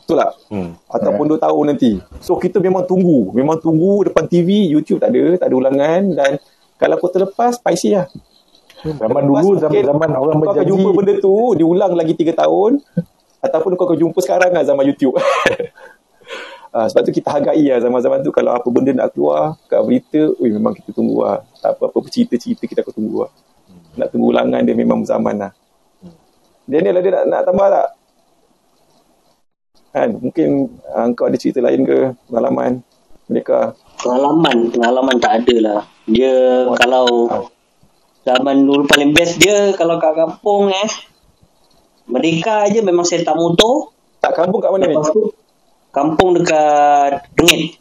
betul 0.00 0.16
tak 0.20 0.32
Hmm. 0.50 0.74
ataupun 0.90 1.24
2 1.30 1.38
tahun 1.38 1.64
nanti. 1.70 1.92
So 2.18 2.34
kita 2.34 2.58
memang 2.58 2.82
tunggu, 2.82 3.30
memang 3.30 3.62
tunggu 3.62 4.02
depan 4.10 4.26
TV, 4.26 4.66
YouTube 4.66 4.98
tak 4.98 5.14
ada, 5.14 5.38
tak 5.38 5.46
ada 5.46 5.54
ulangan 5.54 6.00
dan 6.10 6.30
kalau 6.74 6.98
kau 6.98 7.06
terlepas, 7.14 7.62
spicy 7.62 7.94
lah. 7.94 8.10
Zaman 8.82 9.22
dulu, 9.22 9.54
mungkin 9.54 9.62
zaman-zaman 9.62 10.08
orang 10.10 10.34
kau 10.34 10.42
akan 10.50 10.50
berjanji. 10.50 10.70
jumpa 10.74 10.88
benda 10.90 11.14
tu, 11.22 11.34
diulang 11.54 11.92
lagi 11.94 12.12
3 12.18 12.34
tahun 12.34 12.82
ataupun 13.38 13.70
kau 13.78 13.86
akan 13.86 13.98
jumpa 14.02 14.18
sekarang 14.18 14.50
lah 14.50 14.66
zaman 14.66 14.84
YouTube. 14.90 15.14
Ah, 16.70 16.86
sebab 16.86 17.02
tu 17.02 17.10
kita 17.10 17.34
hargai 17.34 17.66
lah 17.66 17.82
zaman-zaman 17.82 18.22
tu 18.22 18.30
kalau 18.30 18.54
apa 18.54 18.62
benda 18.70 18.94
nak 18.94 19.10
keluar 19.10 19.58
kat 19.66 19.82
berita, 19.82 20.22
ui, 20.38 20.54
memang 20.54 20.70
kita 20.70 20.94
tunggu 20.94 21.26
lah. 21.26 21.42
Apa-apa 21.66 22.06
cerita-cerita 22.06 22.62
kita 22.62 22.86
akan 22.86 22.94
tunggu 22.94 23.26
lah. 23.26 23.30
Nak 23.98 24.08
tunggu 24.14 24.30
ulangan 24.30 24.62
dia 24.62 24.74
memang 24.78 25.02
zaman 25.02 25.34
lah. 25.34 25.52
Daniel 26.70 27.02
ada 27.02 27.08
nak, 27.10 27.24
nak 27.26 27.42
tambah 27.42 27.66
tak? 27.74 27.88
Kan, 29.90 30.08
mungkin 30.22 30.48
uh, 30.86 31.10
kau 31.18 31.26
ada 31.26 31.34
cerita 31.34 31.58
lain 31.58 31.82
ke 31.82 32.14
pengalaman 32.30 32.86
mereka? 33.26 33.74
Pengalaman, 33.98 34.70
pengalaman 34.70 35.16
tak 35.18 35.42
ada 35.42 35.56
lah. 35.58 35.80
Dia 36.06 36.70
Oh. 36.70 36.78
kalau 36.78 37.06
zaman 38.22 38.62
dulu 38.62 38.86
paling 38.86 39.10
best 39.10 39.42
dia 39.42 39.74
kalau 39.74 39.98
kat 39.98 40.14
kampung 40.14 40.70
eh. 40.70 40.90
Mereka 42.06 42.70
aja 42.70 42.78
memang 42.86 43.02
set 43.02 43.26
up 43.26 43.34
motor. 43.34 43.90
Tak 44.22 44.38
kampung 44.38 44.62
kat 44.62 44.70
mana 44.70 44.86
ni? 44.86 44.94
Lepas 44.94 45.10
tu 45.10 45.34
kampung 45.90 46.38
dekat 46.38 47.30
Rengit. 47.36 47.76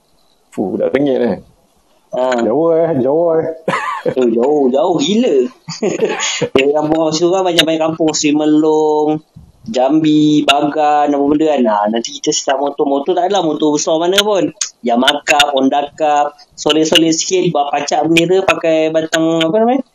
Fuh, 0.49 0.77
dah 0.77 0.89
tengit 0.89 1.19
eh. 1.21 1.37
Ha, 2.09 2.41
Jauh 2.41 2.73
eh, 2.73 2.89
jauh 3.05 3.37
eh. 3.37 3.45
oh, 4.17 4.27
jauh, 4.33 4.63
jauh 4.73 4.95
gila. 4.97 5.35
Dari 6.57 6.71
kampung 6.73 6.97
orang 7.05 7.13
Surah 7.13 7.41
macam 7.45 7.63
banyak 7.69 7.81
kampung 7.85 8.09
Sri 8.17 8.33
Melong, 8.33 9.21
Jambi, 9.69 10.41
Bagan, 10.41 11.13
apa 11.13 11.23
benda 11.29 11.53
kan. 11.53 11.61
Ha, 11.69 11.77
nanti 11.93 12.09
kita 12.17 12.33
set 12.33 12.49
up 12.49 12.65
motor. 12.65 12.89
Motor 12.89 13.13
tak 13.13 13.29
adalah 13.29 13.45
motor 13.45 13.77
besar 13.77 14.01
mana 14.01 14.17
pun. 14.25 14.49
Yamaha 14.81 15.21
Cup, 15.21 15.53
Honda 15.53 15.93
Cup, 15.93 16.33
solid-solid 16.57 17.13
sikit, 17.13 17.53
buat 17.53 17.69
pacak 17.69 18.09
bendera 18.09 18.41
pakai 18.41 18.89
batang, 18.89 19.45
apa 19.45 19.55
namanya? 19.61 19.85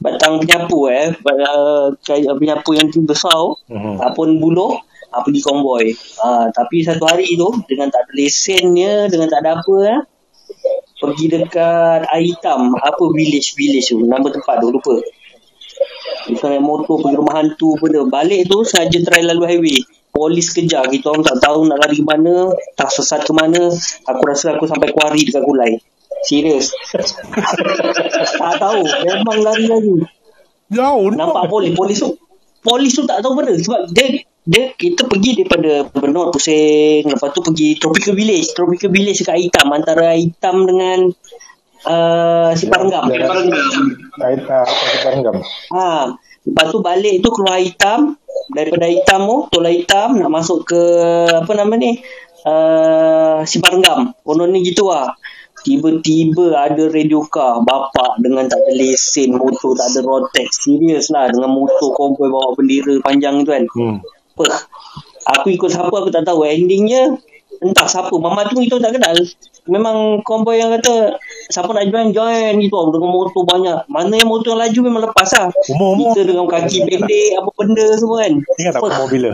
Batang 0.00 0.40
penyapu 0.40 0.88
eh. 0.88 1.12
Bat- 1.20 1.36
Uh, 1.38 1.92
penyapu 2.38 2.72
yang 2.72 2.88
besar. 3.04 3.60
Mhm. 3.68 4.00
Ataupun 4.00 4.40
buluh 4.40 4.80
ha, 5.12 5.20
pergi 5.24 5.40
konvoy. 5.42 5.92
Ha, 6.20 6.52
tapi 6.52 6.84
satu 6.84 7.04
hari 7.08 7.34
tu 7.36 7.48
dengan 7.68 7.88
tak 7.92 8.08
ada 8.08 8.12
lesennya, 8.16 9.08
dengan 9.08 9.28
tak 9.28 9.44
ada 9.44 9.60
apa 9.60 9.74
eh, 9.88 10.00
pergi 10.98 11.26
dekat 11.30 12.08
air 12.10 12.24
hitam 12.26 12.74
apa 12.74 13.04
village 13.14 13.54
village 13.54 13.94
tu 13.94 14.02
nama 14.02 14.26
tempat 14.28 14.60
tu 14.60 14.68
lupa. 14.72 14.96
Kita 16.26 16.50
naik 16.50 16.64
motor 16.64 16.98
pergi 17.00 17.16
rumah 17.16 17.40
hantu 17.40 17.78
pun 17.78 17.88
tu 17.88 18.04
balik 18.10 18.48
tu 18.50 18.66
saja 18.66 18.98
try 19.04 19.22
lalu 19.22 19.44
highway. 19.46 19.78
Polis 20.08 20.50
kejar 20.50 20.88
kita 20.90 21.14
orang 21.14 21.22
tak 21.22 21.38
tahu 21.38 21.68
nak 21.68 21.78
lari 21.78 22.00
ke 22.00 22.04
mana 22.04 22.50
tak 22.74 22.90
sesat 22.90 23.22
ke 23.22 23.32
mana. 23.36 23.70
Aku 24.08 24.22
rasa 24.26 24.58
aku 24.58 24.66
sampai 24.66 24.90
kuari 24.90 25.22
dekat 25.22 25.44
kulai 25.46 25.78
serius. 26.24 26.74
Tak 28.38 28.54
tahu 28.58 28.82
memang 28.82 29.38
lari 29.44 29.66
lagi. 29.70 29.94
Jauh 30.68 31.08
Nampak 31.16 31.48
polis 31.48 31.72
Polis 31.72 31.96
tu 31.96 32.12
Polis 32.60 32.92
tu 32.92 33.08
tak 33.08 33.24
tahu 33.24 33.32
benda 33.32 33.56
Sebab 33.56 33.88
dia 33.96 34.20
dia 34.48 34.72
kita 34.72 35.04
pergi 35.04 35.44
daripada 35.44 35.84
Benor 35.92 36.32
Pusing 36.32 37.04
lepas 37.04 37.36
tu 37.36 37.44
pergi 37.44 37.76
Tropical 37.76 38.16
Village. 38.16 38.56
Tropical 38.56 38.88
Village 38.88 39.20
dekat 39.20 39.36
hitam 39.44 39.68
antara 39.76 40.16
hitam 40.16 40.64
dengan 40.64 41.12
uh, 41.84 42.50
si 42.56 42.64
Parenggam 42.72 43.12
Ya, 43.12 43.28
ah, 43.28 44.64
Parenggam. 45.04 45.36
ha 45.76 46.16
lepas 46.48 46.66
tu 46.72 46.80
balik 46.80 47.20
tu 47.20 47.28
keluar 47.28 47.60
hitam. 47.60 48.16
Daripada 48.48 48.88
hitam 48.88 49.28
tu 49.28 49.36
tolak 49.52 49.84
hitam 49.84 50.16
nak 50.16 50.32
masuk 50.32 50.64
ke 50.64 50.80
apa 51.28 51.52
nama 51.52 51.76
ni 51.76 52.00
uh, 52.48 53.44
si 53.44 53.60
Parenggam 53.60 54.16
konon 54.24 54.48
ni 54.48 54.64
gitu 54.64 54.88
lah. 54.88 55.12
Tiba-tiba 55.58 56.54
ada 56.54 56.86
radio 56.86 57.20
car 57.26 57.66
Bapak 57.66 58.22
dengan 58.22 58.46
tak 58.46 58.62
ada 58.62 58.78
lesen 58.78 59.34
Motor 59.34 59.74
tak 59.74 59.90
ada 59.90 60.06
road 60.06 60.30
tax 60.30 60.62
Serius 60.62 61.10
lah 61.10 61.26
Dengan 61.26 61.50
motor 61.50 61.98
konvoy 61.98 62.30
bawa 62.30 62.54
bendera 62.54 63.02
panjang 63.02 63.42
tu 63.42 63.50
kan. 63.50 63.66
Hmm. 63.66 63.98
Apa 64.46 65.42
aku 65.42 65.46
ikut 65.54 65.70
siapa 65.72 65.90
aku 65.90 66.14
tak 66.14 66.22
tahu. 66.28 66.46
Endingnya 66.46 67.18
entah 67.58 67.88
siapa. 67.90 68.12
Mama 68.14 68.46
tu 68.46 68.62
kita 68.62 68.78
tak 68.78 68.94
kenal. 69.00 69.16
Memang 69.68 70.24
konvoy 70.24 70.62
yang 70.62 70.72
kata 70.78 71.18
siapa 71.50 71.68
nak 71.74 71.90
join 71.90 72.14
join. 72.14 72.54
Gitu 72.62 72.76
dengan 72.94 73.10
motor 73.10 73.42
banyak. 73.42 73.90
Mana 73.90 74.14
yang 74.14 74.30
motor 74.30 74.54
yang 74.54 74.62
laju 74.64 74.78
memang 74.84 75.02
lepas 75.10 75.28
lah. 75.34 75.48
Umur-umur 75.74 76.14
kita 76.14 76.22
dengan 76.28 76.46
kaki 76.46 76.78
pendek 76.86 77.28
apa 77.40 77.50
benda 77.52 77.86
semua 77.98 78.16
kan. 78.24 78.32
Ingat 78.60 78.72
tak 78.76 78.82
umur 78.84 79.06
bila? 79.10 79.30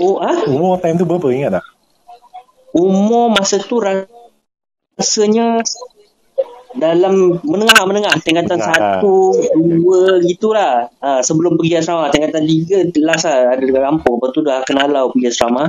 oh 0.00 0.16
ah? 0.20 0.36
Umur 0.48 0.80
time 0.80 0.96
tu 0.96 1.04
berapa? 1.04 1.28
Ingat 1.30 1.60
tak? 1.60 1.64
umur 2.72 3.28
masa 3.28 3.60
tu 3.60 3.78
rasanya 3.84 5.60
dalam 6.76 7.42
menengah-menengah 7.44 8.14
tingkatan 8.24 8.56
Menengah. 8.56 9.00
satu 9.00 9.36
dua 9.56 10.20
gitulah. 10.24 10.88
Ha, 11.00 11.20
sebelum 11.20 11.60
pergi 11.60 11.80
asrama. 11.80 12.08
Tingkatan 12.08 12.42
tiga 12.48 12.78
last 13.04 13.28
lah. 13.28 13.56
Ada 13.56 13.62
dekat 13.62 13.82
kampung. 13.82 14.16
Lepas 14.20 14.30
tu 14.32 14.40
dah 14.40 14.58
kenalau 14.64 15.12
pergi 15.12 15.26
asrama. 15.28 15.64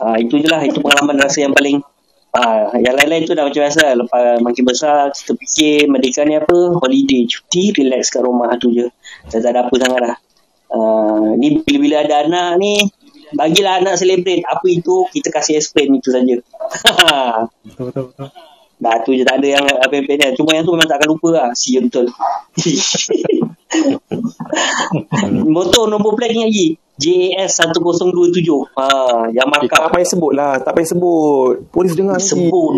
Ha, 0.00 0.16
itu 0.20 0.40
je 0.40 0.48
lah. 0.48 0.60
Itu 0.64 0.80
pengalaman 0.80 1.16
rasa 1.20 1.44
yang 1.44 1.52
paling 1.52 1.84
ha, 2.32 2.72
yang 2.80 2.94
lain-lain 2.96 3.28
tu 3.28 3.36
dah 3.36 3.44
macam 3.44 3.60
biasa 3.60 3.80
lah. 3.84 3.94
lepas 4.04 4.22
makin 4.40 4.64
besar 4.64 5.12
kita 5.12 5.32
fikir 5.36 5.76
merdeka 5.92 6.24
ni 6.24 6.40
apa. 6.40 6.56
Holiday 6.78 7.28
cuti 7.28 7.76
relax 7.76 8.08
kat 8.08 8.24
rumah 8.24 8.56
tu 8.56 8.72
je. 8.72 8.88
Dah 9.28 9.38
tak 9.38 9.52
ada 9.52 9.68
apa 9.68 9.74
sangat 9.76 10.00
lah. 10.00 10.16
Ha, 10.68 10.78
ni 11.36 11.60
bila-bila 11.64 12.04
ada 12.04 12.24
anak 12.24 12.60
ni 12.60 12.84
bagilah 13.28 13.84
anak 13.84 14.00
celebrate 14.00 14.40
apa 14.48 14.64
itu 14.72 15.04
kita 15.12 15.28
kasih 15.28 15.60
explain 15.60 15.92
itu 15.92 16.08
saja. 16.08 16.36
Betul 17.68 17.92
betul 17.92 18.04
betul. 18.12 18.28
Dah 18.78 19.02
tu 19.02 19.10
je 19.10 19.26
tak 19.26 19.42
ada 19.42 19.58
yang 19.58 19.64
ni. 19.66 20.28
Cuma 20.38 20.54
yang 20.54 20.62
tu 20.62 20.70
memang 20.70 20.86
tak 20.86 21.02
akan 21.02 21.18
lupa 21.18 21.28
lah. 21.34 21.50
Sia 21.50 21.82
betul. 21.82 22.06
Motor 25.58 25.90
nombor 25.90 26.14
plate 26.14 26.38
ingat 26.38 26.48
lagi. 26.48 26.68
JAS 26.98 27.58
1027. 27.62 28.42
Ha, 28.74 28.86
yang 29.30 29.46
Eh, 29.50 29.66
tak 29.70 29.70
markah 29.70 29.90
payah 29.90 30.08
sebut 30.08 30.32
lah. 30.34 30.58
Tak 30.62 30.74
payah 30.74 30.88
sebut. 30.94 31.70
Polis 31.70 31.94
dengar 31.94 32.18
nanti. 32.18 32.30
sebut. 32.30 32.72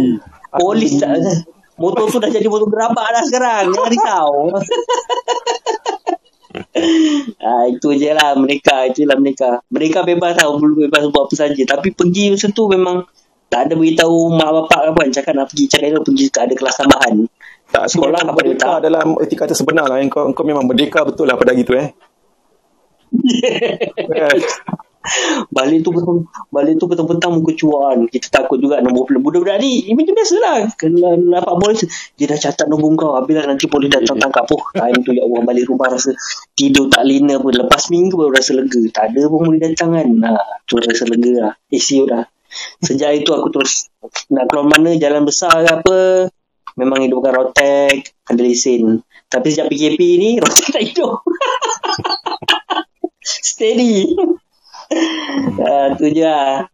Polis 0.52 0.92
tak 1.00 1.16
Motor 1.80 2.12
tu 2.12 2.20
dah 2.20 2.28
jadi 2.28 2.44
motor 2.44 2.68
gerabak 2.68 3.08
dah 3.08 3.24
sekarang. 3.24 3.72
Jangan 3.72 3.88
risau. 3.88 4.32
ha, 7.40 7.64
itu 7.72 7.88
je 7.96 8.12
lah 8.12 8.36
mereka. 8.36 8.84
Itulah 8.84 9.16
mereka. 9.16 9.64
Mereka 9.72 10.04
bebas 10.04 10.36
tau. 10.36 10.60
Belum 10.60 10.84
bebas 10.88 11.08
buat 11.08 11.28
apa 11.28 11.34
saja. 11.40 11.62
Tapi 11.64 11.96
pergi 11.96 12.36
masa 12.36 12.52
tu 12.52 12.68
memang 12.68 13.08
tak 13.50 13.66
ada 13.66 13.74
beritahu 13.74 14.30
mak 14.30 14.50
bapak 14.54 14.94
apa 14.94 14.98
kan. 15.02 15.10
Cakap 15.10 15.32
nak 15.34 15.46
pergi. 15.50 15.66
Cakap 15.66 15.86
elok 15.90 16.06
pergi 16.06 16.26
ada 16.30 16.54
kelas 16.54 16.76
tambahan. 16.78 17.14
Tak, 17.70 17.84
Sekolah 17.86 18.22
apa 18.26 18.40
dia 18.42 18.54
tak? 18.58 18.78
dalam 18.86 19.14
erti 19.18 19.34
kata 19.34 19.54
sebenar 19.54 19.90
lah. 19.90 19.98
Kau, 20.06 20.30
kau 20.30 20.46
memang 20.46 20.66
merdeka 20.66 21.02
betul 21.02 21.26
lah 21.26 21.34
pada 21.34 21.54
hari 21.54 21.66
tu 21.66 21.74
eh. 21.74 21.90
Balik 25.50 25.80
tu 25.80 25.90
betul 25.96 26.28
Balik 26.52 26.76
tu 26.76 26.84
petang-petang 26.84 27.32
muka 27.34 27.56
cuan 27.56 28.04
Kita 28.06 28.28
takut 28.28 28.60
juga 28.60 28.84
nombor 28.84 29.08
plate 29.08 29.24
Budak-budak 29.24 29.56
ni 29.58 29.88
Ini 29.88 29.96
macam 29.96 30.14
biasa 30.14 30.36
lah 30.38 30.58
Kena 30.76 31.16
dapat 31.16 31.54
polis 31.56 31.80
Dia 32.14 32.28
dah 32.30 32.38
catat 32.38 32.68
nombor 32.68 32.94
kau 33.00 33.10
Habis 33.16 33.34
lah 33.40 33.46
nanti 33.48 33.66
polis 33.66 33.88
datang 33.88 34.20
tangkap 34.20 34.44
Oh 34.52 34.62
time 34.76 35.00
tu 35.00 35.16
ya 35.16 35.24
Allah 35.24 35.40
Balik 35.42 35.72
rumah 35.72 35.88
rasa 35.88 36.12
Tidur 36.52 36.92
tak 36.92 37.08
lena 37.08 37.40
pun 37.40 37.50
Lepas 37.50 37.88
minggu 37.88 38.14
baru 38.14 38.30
rasa 38.30 38.52
lega 38.54 38.82
Tak 38.92 39.04
ada 39.10 39.22
pun 39.26 39.40
boleh 39.48 39.58
datang 39.58 39.90
kan 39.96 40.08
ha, 40.28 40.38
Tu 40.68 40.76
rasa 40.76 41.04
lega 41.08 41.32
lah 41.48 41.52
Eh 41.72 41.80
siut 41.80 42.06
lah 42.06 42.28
Sejak 42.80 43.14
itu 43.14 43.30
aku 43.30 43.48
terus 43.50 43.88
Nak 44.30 44.50
keluar 44.50 44.66
mana 44.66 44.94
Jalan 44.96 45.22
besar 45.22 45.62
ke 45.62 45.70
apa 45.70 45.98
Memang 46.74 47.02
hidup 47.02 47.22
bukan 47.22 47.34
rotek 47.34 48.14
Ada 48.26 48.40
lesen 48.40 49.02
Tapi 49.26 49.46
sejak 49.48 49.68
PKP 49.68 50.00
ni 50.16 50.30
Rotek 50.42 50.68
tak 50.70 50.82
hidup 50.82 51.20
Steady 53.22 54.16
Ah, 55.60 55.94
tu 55.94 56.10
je 56.10 56.26
lah. 56.26 56.66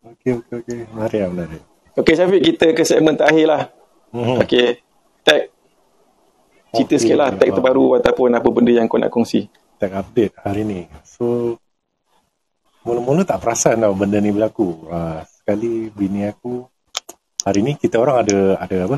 okey, 0.00 0.40
okey, 0.40 0.54
okey. 0.56 0.78
Menarik, 0.88 1.20
lah, 1.20 1.28
menarik. 1.28 1.62
Okey 1.92 2.14
Syafiq, 2.16 2.40
kita 2.40 2.72
ke 2.72 2.80
segmen 2.80 3.12
terakhir 3.12 3.44
lah. 3.44 3.62
Hmm. 4.08 4.40
Okey. 4.40 4.80
Tag. 5.20 5.52
Cerita 6.72 6.96
Okey, 6.96 6.96
sikit 6.96 7.16
lah 7.20 7.28
tag 7.36 7.52
terbaru 7.52 8.00
ataupun 8.00 8.32
apa 8.32 8.48
benda 8.48 8.72
yang 8.72 8.88
kau 8.88 8.96
nak 8.96 9.12
kongsi. 9.12 9.52
Tag 9.76 9.92
update 9.92 10.32
hari 10.40 10.64
ni. 10.64 10.88
So, 11.04 11.60
mula-mula 12.82 13.22
tak 13.26 13.42
perasan 13.42 13.82
tau 13.82 13.94
benda 13.94 14.18
ni 14.18 14.30
berlaku. 14.30 14.86
Uh, 14.86 15.22
sekali 15.26 15.88
bini 15.90 16.28
aku, 16.28 16.66
hari 17.42 17.60
ni 17.64 17.72
kita 17.78 17.98
orang 17.98 18.26
ada 18.26 18.38
ada 18.60 18.76
apa? 18.86 18.96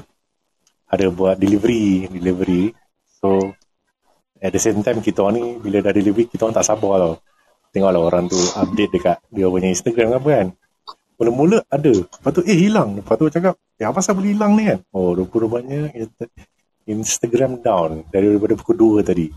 Ada 0.91 1.07
buat 1.09 1.39
delivery, 1.39 2.11
delivery. 2.11 2.75
So, 3.23 3.55
at 4.43 4.51
the 4.51 4.59
same 4.59 4.83
time 4.83 4.99
kita 5.05 5.23
orang 5.23 5.37
ni 5.39 5.47
bila 5.63 5.79
dah 5.85 5.95
delivery, 5.95 6.27
kita 6.27 6.49
orang 6.49 6.57
tak 6.59 6.67
sabar 6.67 6.95
tau. 6.99 7.15
Tengoklah 7.71 8.03
orang 8.03 8.27
tu 8.27 8.35
update 8.35 8.91
dekat 8.91 9.19
dia 9.31 9.47
punya 9.47 9.71
Instagram 9.71 10.11
ke 10.11 10.17
apa 10.19 10.31
kan. 10.35 10.49
Mula-mula 11.21 11.59
ada. 11.69 11.93
Lepas 11.93 12.33
tu, 12.33 12.43
eh 12.49 12.59
hilang. 12.59 12.99
Lepas 12.99 13.15
tu 13.21 13.29
cakap, 13.31 13.55
eh 13.79 13.85
apa 13.87 14.01
pasal 14.01 14.17
boleh 14.19 14.35
hilang 14.35 14.57
ni 14.57 14.67
kan? 14.67 14.81
Oh, 14.91 15.15
rupa-rupanya 15.15 15.93
Insta- 15.95 16.33
Instagram 16.89 17.63
down 17.63 18.09
daripada 18.11 18.59
pukul 18.59 18.99
2 18.99 19.07
tadi. 19.07 19.31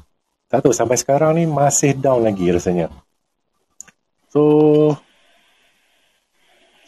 Tak 0.50 0.66
tahu 0.66 0.74
sampai 0.74 0.98
sekarang 0.98 1.38
ni 1.38 1.46
masih 1.46 1.94
down 1.98 2.26
lagi 2.26 2.50
rasanya. 2.50 2.90
So 4.34 4.42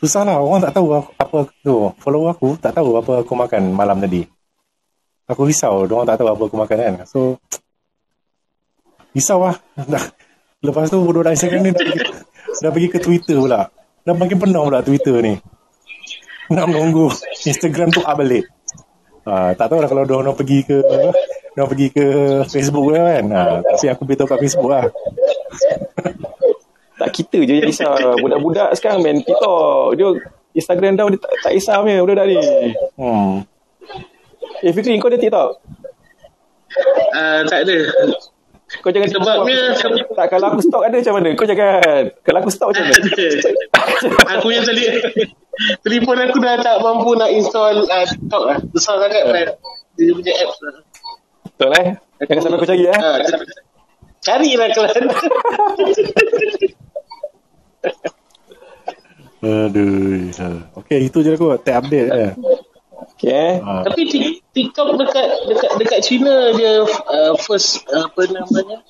susah 0.01 0.25
lah 0.25 0.41
orang 0.41 0.65
tak 0.65 0.81
tahu 0.81 0.97
apa 0.97 1.39
tu. 1.62 1.93
Follow 2.01 2.25
aku 2.25 2.58
tak 2.58 2.73
tahu 2.73 2.97
apa 2.97 3.21
aku 3.21 3.38
makan 3.38 3.69
malam 3.69 4.01
tadi. 4.01 4.25
Aku 5.29 5.45
risau 5.45 5.86
orang 5.86 6.10
tak 6.10 6.17
tahu 6.17 6.34
apa 6.34 6.41
aku 6.41 6.58
makan 6.58 6.77
kan. 6.81 6.93
So 7.05 7.38
risau 9.13 9.45
lah. 9.45 9.62
Dah- 9.77 10.10
Lepas 10.65 10.89
tu 10.89 10.97
budak 11.05 11.38
Instagram 11.38 11.62
ni 11.62 11.71
dah 11.77 11.86
pergi, 11.86 12.01
dah 12.65 12.71
pergi 12.73 12.89
ke 12.89 12.97
Twitter 12.97 13.38
pula. 13.38 13.69
Dah 14.01 14.17
makin 14.17 14.41
penuh 14.41 14.65
pula 14.65 14.81
Twitter 14.81 15.21
ni. 15.21 15.38
Nak 16.49 16.65
menunggu 16.65 17.13
Instagram 17.45 17.93
tu 17.93 18.01
up 18.01 18.17
balik. 18.17 18.49
Ah, 19.29 19.53
tak 19.53 19.69
tahu 19.69 19.86
lah 19.86 19.89
kalau 19.89 20.10
dia 20.10 20.17
orang 20.17 20.34
pergi 20.34 20.65
ke 20.65 20.81
dia 21.53 21.69
pergi 21.69 21.88
ke 21.93 22.05
Facebook 22.49 22.89
lah 22.89 23.13
kan. 23.13 23.25
Ah, 23.29 23.58
tapi 23.62 23.86
aku 23.93 24.01
beritahu 24.10 24.25
kat 24.25 24.39
Facebook 24.41 24.69
lah. 24.73 24.89
Tak 27.06 27.13
kita 27.13 27.38
je 27.46 27.54
yang 27.62 27.68
risau. 27.70 28.18
Budak-budak 28.18 28.74
sekarang 28.74 29.06
main 29.06 29.22
TikTok. 29.22 29.94
Dia 29.94 30.10
Instagram 30.58 30.98
down 30.98 31.13
dia 31.13 31.22
tak, 31.22 31.32
tak 31.46 31.52
risau 31.54 31.86
punya 31.86 32.02
budak-budak 32.02 32.26
ni. 32.34 32.38
Hmm. 32.98 33.46
Eh 34.65 34.74
Fikri 34.74 34.98
kau 34.98 35.13
ada 35.13 35.22
TikTok? 35.22 35.50
Uh, 37.13 37.39
tak 37.46 37.70
ada. 37.70 37.78
Kau 38.82 38.89
jangan 38.89 39.08
Sebabnya- 39.13 39.78
TikTok. 39.78 40.18
Tak 40.18 40.28
kalau 40.34 40.48
aku 40.56 40.62
stok 40.65 40.84
ada 40.88 40.98
macam 40.98 41.13
mana? 41.22 41.30
Kau 41.38 41.46
jangan. 41.46 42.02
Kalau 42.26 42.39
aku 42.41 42.50
stok 42.50 42.68
macam 42.74 42.84
mana? 42.89 42.98
aku 44.36 44.48
yang 44.50 44.65
tadi 44.65 44.84
telefon 45.86 46.20
aku 46.20 46.38
dah 46.41 46.56
tak 46.60 46.78
mampu 46.82 47.13
nak 47.15 47.30
install 47.30 47.86
uh, 47.86 48.06
TikTok 48.10 48.44
lah. 48.50 48.58
Besar 48.74 48.98
sangat 48.98 49.24
kan. 49.30 49.48
Dia 49.96 50.12
punya 50.12 50.34
apps 50.41 50.58
lah. 50.63 50.74
Betul 51.46 51.72
eh? 51.80 51.88
Jangan 52.26 52.41
sampai 52.41 52.60
kau 52.60 52.68
cari 52.68 52.84
eh. 52.88 52.96
Ha, 52.96 53.10
carilah 54.24 54.68
kalian. 54.72 55.04
Aduh. 59.45 60.32
Okay, 60.84 61.06
itu 61.06 61.17
je 61.21 61.38
aku. 61.38 61.54
Tag 61.62 61.86
update 61.86 62.10
eh. 62.10 62.32
Okay 63.15 63.32
eh. 63.32 63.54
Ah, 63.62 63.84
Tapi 63.86 64.02
Tik- 64.10 64.41
TikTok 64.56 64.98
dekat 64.98 65.28
dekat 65.52 65.71
dekat 65.78 66.00
China 66.02 66.56
dia 66.56 66.82
uh, 66.88 67.34
first 67.38 67.84
uh, 67.91 68.08
apa 68.08 68.21
namanya? 68.32 68.82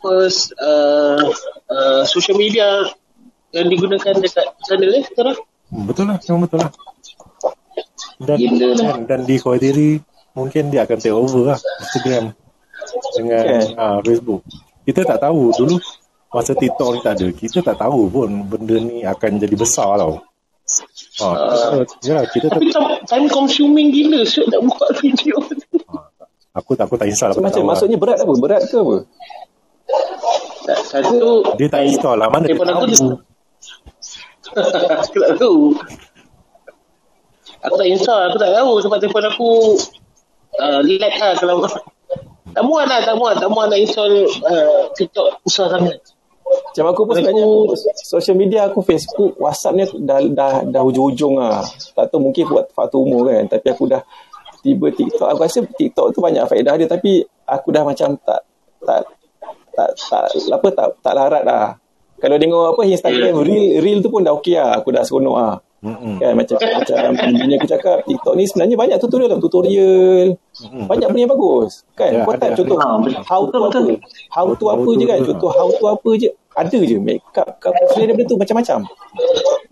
First 0.00 0.52
uh, 0.58 1.22
uh, 1.70 2.02
social 2.04 2.36
media 2.36 2.90
yang 3.54 3.66
digunakan 3.70 4.14
dekat 4.18 4.46
sana 4.66 4.86
eh 4.90 5.04
sekarang. 5.06 5.38
Hmm, 5.70 5.84
betul 5.86 6.04
lah. 6.10 6.18
Memang 6.26 6.42
betul 6.44 6.58
lah. 6.66 6.70
Dan, 8.20 8.36
Gila 8.36 8.68
lah. 8.76 8.76
dan, 8.76 8.98
dan 9.08 9.20
dikhawatiri 9.24 10.04
mungkin 10.36 10.68
dia 10.68 10.84
akan 10.84 10.98
take 11.00 11.14
over 11.16 11.56
lah 11.56 11.58
Instagram 11.80 12.36
dengan 13.16 13.44
Okay. 13.46 13.80
ah, 13.80 13.98
Facebook. 14.04 14.44
Kita 14.84 15.06
tak 15.06 15.18
tahu 15.24 15.54
dulu 15.56 15.76
masa 16.30 16.52
TikTok 16.54 16.88
ni 16.94 17.00
tak 17.02 17.14
ada. 17.18 17.26
Kita 17.34 17.58
tak 17.62 17.76
tahu 17.78 18.06
pun 18.10 18.46
benda 18.46 18.76
ni 18.78 19.02
akan 19.02 19.38
jadi 19.38 19.54
besar 19.54 19.98
tau. 19.98 20.22
Ah, 21.20 21.34
uh, 21.74 21.82
yalah, 22.06 22.24
kita 22.30 22.46
tak, 22.46 22.62
Tapi 22.62 22.70
time, 22.70 23.02
time 23.02 23.26
consuming 23.26 23.90
gila 23.90 24.22
Syuk 24.22 24.46
nak 24.54 24.62
buat 24.70 24.90
video 25.02 25.42
aku 26.54 26.78
tak 26.78 26.86
aku 26.86 26.94
tak 26.94 27.10
install 27.10 27.34
So, 27.34 27.42
aku 27.42 27.42
tak 27.42 27.50
macam 27.50 27.54
tahu 27.58 27.66
lah. 27.66 27.68
maksudnya 27.74 27.98
berat 27.98 28.18
apa? 28.22 28.32
Berat 28.38 28.62
ke 28.70 28.76
apa? 28.78 28.96
Satu 30.86 31.42
Dia 31.58 31.66
tak 31.66 31.82
install 31.90 32.16
lah 32.22 32.28
Mana 32.30 32.46
dia 32.46 32.54
Telefon 32.54 32.70
aku 32.70 32.84
tahu 32.86 33.10
Aku 35.02 35.16
tak 35.18 35.32
tahu 35.34 35.58
Aku 37.66 37.74
tak 37.74 37.88
install 37.90 38.20
Aku 38.30 38.38
tak 38.38 38.50
tahu 38.54 38.72
Sebab 38.86 38.96
telefon 39.02 39.24
aku 39.26 39.50
uh, 40.62 40.80
Lag 40.86 41.14
lah 41.18 41.32
Kalau 41.42 41.66
Tak 42.54 42.62
muat 42.62 42.86
lah 42.86 43.02
Tak 43.02 43.18
muat 43.18 43.42
Tak 43.42 43.50
muat 43.50 43.66
nak 43.74 43.80
install 43.82 44.30
uh, 44.46 44.86
TikTok 44.94 45.42
Besar 45.42 45.74
sangat 45.74 45.98
Macam 46.50 46.84
aku 46.90 47.00
pun 47.06 47.14
sebenarnya 47.18 47.46
social 47.94 48.36
media 48.38 48.66
aku 48.66 48.82
Facebook, 48.82 49.38
WhatsApp 49.38 49.74
ni 49.78 49.84
dah 50.06 50.18
dah 50.22 50.52
dah 50.66 50.82
hujung-hujung 50.82 51.38
lah. 51.38 51.62
Tak 51.94 52.10
tahu 52.10 52.30
mungkin 52.30 52.46
buat 52.46 52.70
faktor 52.74 53.02
umur 53.02 53.30
kan. 53.30 53.46
Tapi 53.46 53.66
aku 53.70 53.90
dah 53.90 54.02
tiba 54.62 54.90
TikTok. 54.90 55.28
Aku 55.30 55.40
rasa 55.42 55.62
TikTok 55.62 56.14
tu 56.14 56.18
banyak 56.22 56.44
faedah 56.46 56.74
dia 56.78 56.86
tapi 56.90 57.22
aku 57.46 57.68
dah 57.74 57.82
macam 57.82 58.14
tak 58.22 58.40
tak 58.82 59.02
tak 59.74 59.90
tak, 59.96 60.26
apa 60.50 60.68
tak 60.74 60.86
tak 61.02 61.14
larat 61.14 61.42
lah. 61.46 61.66
Kalau 62.20 62.36
tengok 62.36 62.76
apa 62.76 62.82
Instagram 62.84 63.34
reel 63.40 63.80
reel 63.80 63.98
tu 64.04 64.12
pun 64.12 64.20
dah 64.20 64.34
okey 64.36 64.58
lah. 64.58 64.82
Aku 64.82 64.92
dah 64.92 65.02
seronok 65.06 65.36
lah. 65.38 65.54
Mm-mm. 65.80 66.20
Kan 66.20 66.36
macam 66.36 66.56
macam 66.60 67.32
bini 67.40 67.56
aku 67.56 67.64
cakap 67.64 68.04
TikTok 68.04 68.36
ni 68.36 68.44
sebenarnya 68.44 68.76
banyak 68.76 68.96
tutorial 69.00 69.32
tau, 69.32 69.40
tutorial. 69.40 70.36
Banyak 70.60 71.08
benda 71.08 71.24
yang 71.24 71.32
bagus. 71.32 71.88
Kan? 71.96 72.20
Ya, 72.20 72.28
Kau 72.28 72.36
tak 72.36 72.52
contoh 72.52 72.76
ada. 72.76 73.08
Ha, 73.16 73.24
how 73.24 73.40
to 73.48 73.56
apa? 73.64 73.80
How 74.28 74.46
to 74.52 74.64
apa 74.68 74.90
je 75.00 75.04
kan? 75.08 75.18
Contoh 75.24 75.50
how 75.56 75.68
to 75.72 75.84
apa 75.88 76.10
je. 76.20 76.28
Ada 76.52 76.78
je 76.84 76.98
make 77.00 77.24
up 77.38 77.56
kau 77.62 77.72
selain 77.96 78.12
daripada 78.12 78.28
tu 78.28 78.36
macam-macam. 78.36 78.78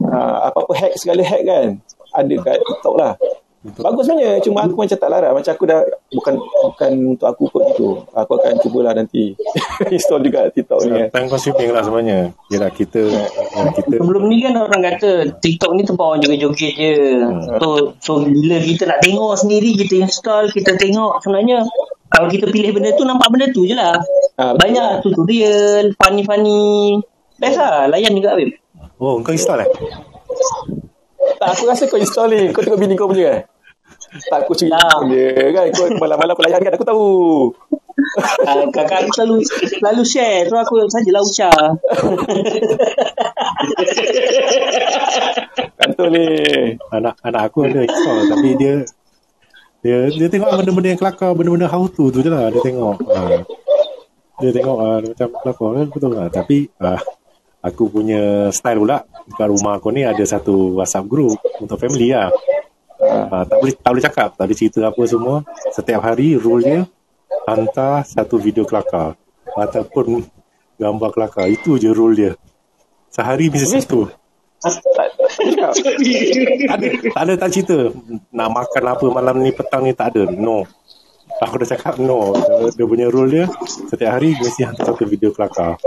Ha, 0.09 0.19
apa-apa 0.49 0.73
hack 0.79 0.93
segala 0.97 1.21
hack 1.21 1.43
kan. 1.45 1.69
Ada 2.17 2.35
kat 2.41 2.57
TikTok 2.65 2.95
lah. 2.97 3.13
Bagus 3.59 4.07
sebenarnya 4.07 4.39
cuma 4.39 4.71
aku 4.71 4.87
macam 4.87 4.99
tak 4.99 5.11
larat 5.11 5.35
macam 5.35 5.51
aku 5.51 5.65
dah 5.67 5.83
bukan 6.15 6.35
bukan 6.39 6.91
untuk 7.19 7.27
aku 7.27 7.43
kot 7.51 7.63
gitu 7.75 8.07
aku 8.15 8.39
akan 8.39 8.55
cubalah 8.63 8.95
nanti 8.95 9.35
install 9.95 10.23
juga 10.23 10.47
TikTok 10.47 10.87
ni 10.87 11.11
Time 11.11 11.27
consuming 11.27 11.75
lah 11.75 11.83
sebenarnya 11.83 12.31
Yelah 12.55 12.71
kita 12.71 13.03
ya, 13.03 13.27
kita 13.75 13.99
Sebelum 13.99 14.31
ni 14.31 14.47
kan 14.47 14.55
orang 14.55 14.79
kata 14.79 15.43
TikTok 15.43 15.75
ni 15.75 15.83
tempat 15.83 16.05
orang 16.07 16.21
joget-joget 16.23 16.73
je. 16.79 16.95
So, 17.59 17.99
so 17.99 18.13
bila 18.23 18.63
kita 18.63 18.89
nak 18.89 19.03
tengok 19.05 19.35
sendiri, 19.37 19.75
kita 19.77 20.07
install, 20.07 20.49
kita 20.55 20.79
tengok 20.79 21.21
sebenarnya 21.21 21.67
kalau 22.09 22.29
kita 22.33 22.49
pilih 22.49 22.73
benda 22.73 22.97
tu, 22.97 23.05
nampak 23.05 23.29
benda 23.29 23.47
tu 23.53 23.69
je 23.69 23.77
lah. 23.77 24.01
Ah, 24.41 24.57
betul. 24.57 24.61
Banyak 24.65 24.89
tutorial, 25.05 25.85
funny-funny. 25.99 26.99
Best 27.37 27.61
lah, 27.61 27.87
layan 27.91 28.17
juga 28.17 28.35
Habib. 28.35 28.57
Oh 28.99 29.23
kau 29.23 29.31
install 29.31 29.63
eh 29.63 29.71
tak 31.37 31.49
aku 31.53 31.63
rasa 31.69 31.85
kau 31.85 32.01
install 32.01 32.29
ni. 32.33 32.41
Kau 32.55 32.65
tengok 32.65 32.81
bini 32.81 32.97
kau 32.97 33.11
punya 33.11 33.29
kan? 33.29 33.41
Tak 34.09 34.39
aku 34.49 34.57
cerita 34.57 34.81
Tak. 34.81 35.13
dia 35.13 35.53
kan? 35.53 35.67
Kau 35.75 35.85
malam-malam 36.01 36.33
kau 36.33 36.45
layan 36.45 36.65
kan? 36.65 36.73
Aku 36.73 36.87
tahu. 36.87 37.07
Uh, 38.19 38.65
kakak 38.73 39.05
aku 39.05 39.11
selalu 39.13 39.37
selalu 39.45 40.03
share. 40.07 40.49
Tu 40.49 40.57
aku 40.57 40.75
sajalah 40.89 41.23
ucap. 41.23 41.77
kantor 45.79 46.09
ni. 46.15 46.27
Anak 46.95 47.15
anak 47.21 47.43
aku 47.51 47.67
ada 47.67 47.83
install 47.85 48.31
Tapi 48.31 48.49
dia 48.59 48.75
Dia 49.83 50.11
dia 50.11 50.27
tengok 50.27 50.59
benda-benda 50.59 50.91
yang 50.91 50.99
kelakar 50.99 51.31
Benda-benda 51.39 51.71
how 51.71 51.87
to 51.87 52.11
tu 52.11 52.19
je 52.19 52.31
lah 52.31 52.51
Dia 52.51 52.61
tengok. 52.63 52.97
Ha. 53.03 53.43
Dia 54.39 54.51
tengok 54.55 54.79
ha, 54.79 54.89
dia 55.03 55.11
macam 55.15 55.29
kelakar 55.43 55.69
kan? 55.75 55.87
Betul 55.91 56.11
lah. 56.15 56.27
Tapi 56.31 56.71
ah, 56.83 57.01
Aku 57.59 57.91
punya 57.91 58.49
style 58.55 58.79
pula 58.79 59.03
Dekat 59.29 59.49
rumah 59.53 59.77
aku 59.77 59.93
ni 59.93 60.03
Ada 60.03 60.25
satu 60.39 60.81
whatsapp 60.81 61.05
group 61.05 61.37
Untuk 61.61 61.77
family 61.77 62.13
lah. 62.13 62.33
Ha, 62.99 63.47
tak, 63.47 63.57
boleh, 63.63 63.75
tak 63.79 63.91
boleh 63.95 64.05
cakap 64.05 64.29
Tak 64.35 64.45
boleh 64.49 64.59
cerita 64.59 64.81
apa 64.89 65.03
semua. 65.07 65.37
Setiap 65.71 66.01
hari 66.03 66.35
rule 66.35 66.63
dia 66.65 66.81
Hantar 67.47 68.03
satu 68.09 68.41
video 68.41 68.65
kelakar 68.65 69.15
Ataupun 69.55 70.25
Gambar 70.79 71.11
kelakar. 71.11 71.51
Itu 71.51 71.75
je 71.75 71.91
rule 71.91 72.15
dia. 72.15 72.33
Sehari 73.11 73.51
Habis- 73.51 73.83
satu. 73.83 74.07
Tak, 74.59 74.75
ada, 76.75 76.87
tak 77.15 77.23
ada 77.23 77.33
tak 77.39 77.51
cerita. 77.55 77.79
Nak 78.35 78.49
makan 78.51 78.85
apa 78.91 79.07
malam 79.07 79.37
ni 79.43 79.51
petang 79.55 79.87
ni 79.87 79.95
tak 79.95 80.15
ada. 80.15 80.27
No. 80.35 80.67
Aku 81.39 81.63
dah 81.63 81.69
cakap 81.69 81.99
no. 82.03 82.35
Dia, 82.35 82.75
dia 82.75 82.87
punya 82.87 83.07
rule 83.07 83.31
dia 83.31 83.45
setiap 83.91 84.19
hari 84.19 84.35
mesti 84.35 84.67
hantar 84.67 84.95
satu 84.95 85.07
video 85.07 85.31
kelakar. 85.31 85.79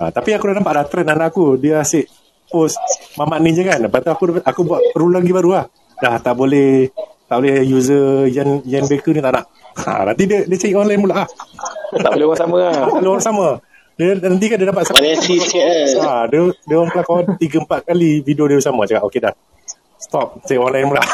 Ha, 0.00 0.08
tapi 0.08 0.32
aku 0.32 0.48
dah 0.48 0.54
nampak 0.56 0.72
dah 0.80 0.86
trend 0.88 1.12
anak 1.12 1.32
aku. 1.32 1.60
Dia 1.60 1.84
asyik 1.84 2.08
post 2.54 2.78
mamak 3.18 3.42
ni 3.42 3.50
je 3.50 3.66
kan 3.66 3.82
lepas 3.82 3.98
tu 3.98 4.10
aku 4.14 4.38
aku 4.38 4.60
buat 4.62 4.78
rule 4.94 5.18
lagi 5.18 5.34
baru 5.34 5.50
lah 5.58 5.64
dah 5.98 6.22
tak 6.22 6.38
boleh 6.38 6.86
tak 7.26 7.42
boleh 7.42 7.66
user 7.66 8.30
Yan, 8.30 8.62
Yan 8.62 8.86
Baker 8.86 9.10
ni 9.10 9.18
tak 9.18 9.32
nak 9.34 9.44
ha, 9.82 10.06
nanti 10.06 10.30
dia 10.30 10.46
dia 10.46 10.56
cari 10.60 10.74
online 10.78 11.00
pula 11.02 11.14
lah 11.18 11.28
tak 11.98 12.10
boleh 12.14 12.26
orang 12.30 12.40
sama 12.40 12.56
lah 12.62 12.76
kalau 12.94 13.10
orang 13.18 13.26
sama 13.26 13.48
Dia 13.94 14.18
nanti 14.18 14.50
kan 14.50 14.58
dia 14.58 14.66
dapat 14.74 14.90
Variasi 14.90 15.38
sikit 15.38 15.62
eh. 15.62 15.94
Ha, 16.02 16.26
dia, 16.26 16.42
dia 16.66 16.76
orang 16.82 16.90
kelakar 16.90 17.38
tiga 17.38 17.62
empat 17.62 17.86
kali 17.86 18.26
video 18.26 18.50
dia 18.50 18.58
sama 18.58 18.90
cakap 18.90 19.06
okey 19.06 19.22
dah. 19.22 19.30
Stop. 20.02 20.42
Saya 20.42 20.58
orang 20.58 20.74
lain 20.74 20.86
pula. 20.90 21.04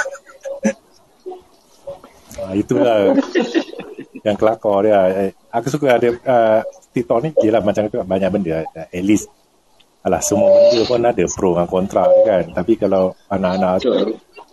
ha, 2.40 2.56
itulah 2.56 3.12
yang 4.24 4.36
kelakar 4.40 4.76
dia. 4.88 5.28
Eh, 5.28 5.30
Aku 5.52 5.68
suka 5.68 6.00
ada 6.00 6.08
uh, 6.08 6.60
TikTok 6.96 7.18
ni 7.20 7.30
yelah 7.44 7.60
macam 7.60 7.84
tu 7.92 8.00
banyak 8.00 8.30
benda 8.32 8.64
uh, 8.64 8.88
at 8.88 9.04
least 9.04 9.28
Alah 10.00 10.24
semua 10.24 10.48
benda 10.48 10.80
pun 10.88 11.00
ada 11.04 11.24
pro 11.28 11.50
dan 11.52 11.68
kontra 11.68 12.08
kan. 12.24 12.44
Tapi 12.56 12.72
kalau 12.80 13.12
anak-anak 13.28 13.84
tu 13.84 13.92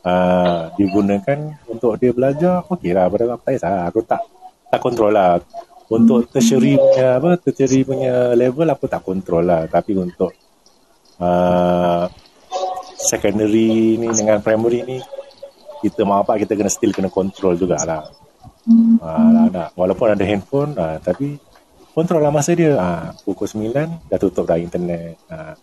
uh, 0.04 0.68
digunakan 0.76 1.39
untuk 1.72 1.95
dia 1.95 2.12
belajar, 2.12 2.68
okey 2.68 2.91
lah. 2.91 3.08
Pada 3.08 3.39
apa 3.39 3.56
saya 3.56 3.88
aku 3.88 4.04
tak 4.04 4.20
tak 4.68 4.84
kontrol 4.84 5.16
lah. 5.16 5.39
Untuk 5.88 6.28
tertiary 6.28 6.76
punya 6.76 7.16
apa, 7.16 7.39
tertiary 7.39 7.88
punya 7.88 8.36
level 8.36 8.68
aku 8.68 8.91
tak 8.91 9.08
kontrol 9.08 9.48
lah. 9.48 9.64
Tapi 9.72 9.95
untuk 9.95 10.36
uh, 11.24 12.12
secondary 13.00 13.95
ni 13.95 14.08
dengan 14.12 14.43
primary 14.43 14.84
ni 14.84 15.00
kita 15.80 16.04
mak 16.04 16.28
apa 16.28 16.43
kita 16.43 16.60
kena 16.60 16.68
still 16.68 16.91
kena 16.91 17.08
kontrol 17.08 17.56
jugalah. 17.56 18.04
Uh, 18.68 19.48
nak, 19.48 19.72
walaupun 19.80 20.12
ada 20.12 20.28
handphone 20.28 20.76
uh, 20.76 21.00
tapi 21.00 21.39
kontrol 21.98 22.22
lah 22.22 22.30
masa 22.30 22.54
dia. 22.54 22.78
Uh, 22.78 23.10
pukul 23.26 23.50
9 23.50 23.74
dah 24.06 24.18
tutup 24.22 24.45
dah 24.45 24.62
internet. 24.62 25.18
Uh, 25.26 25.58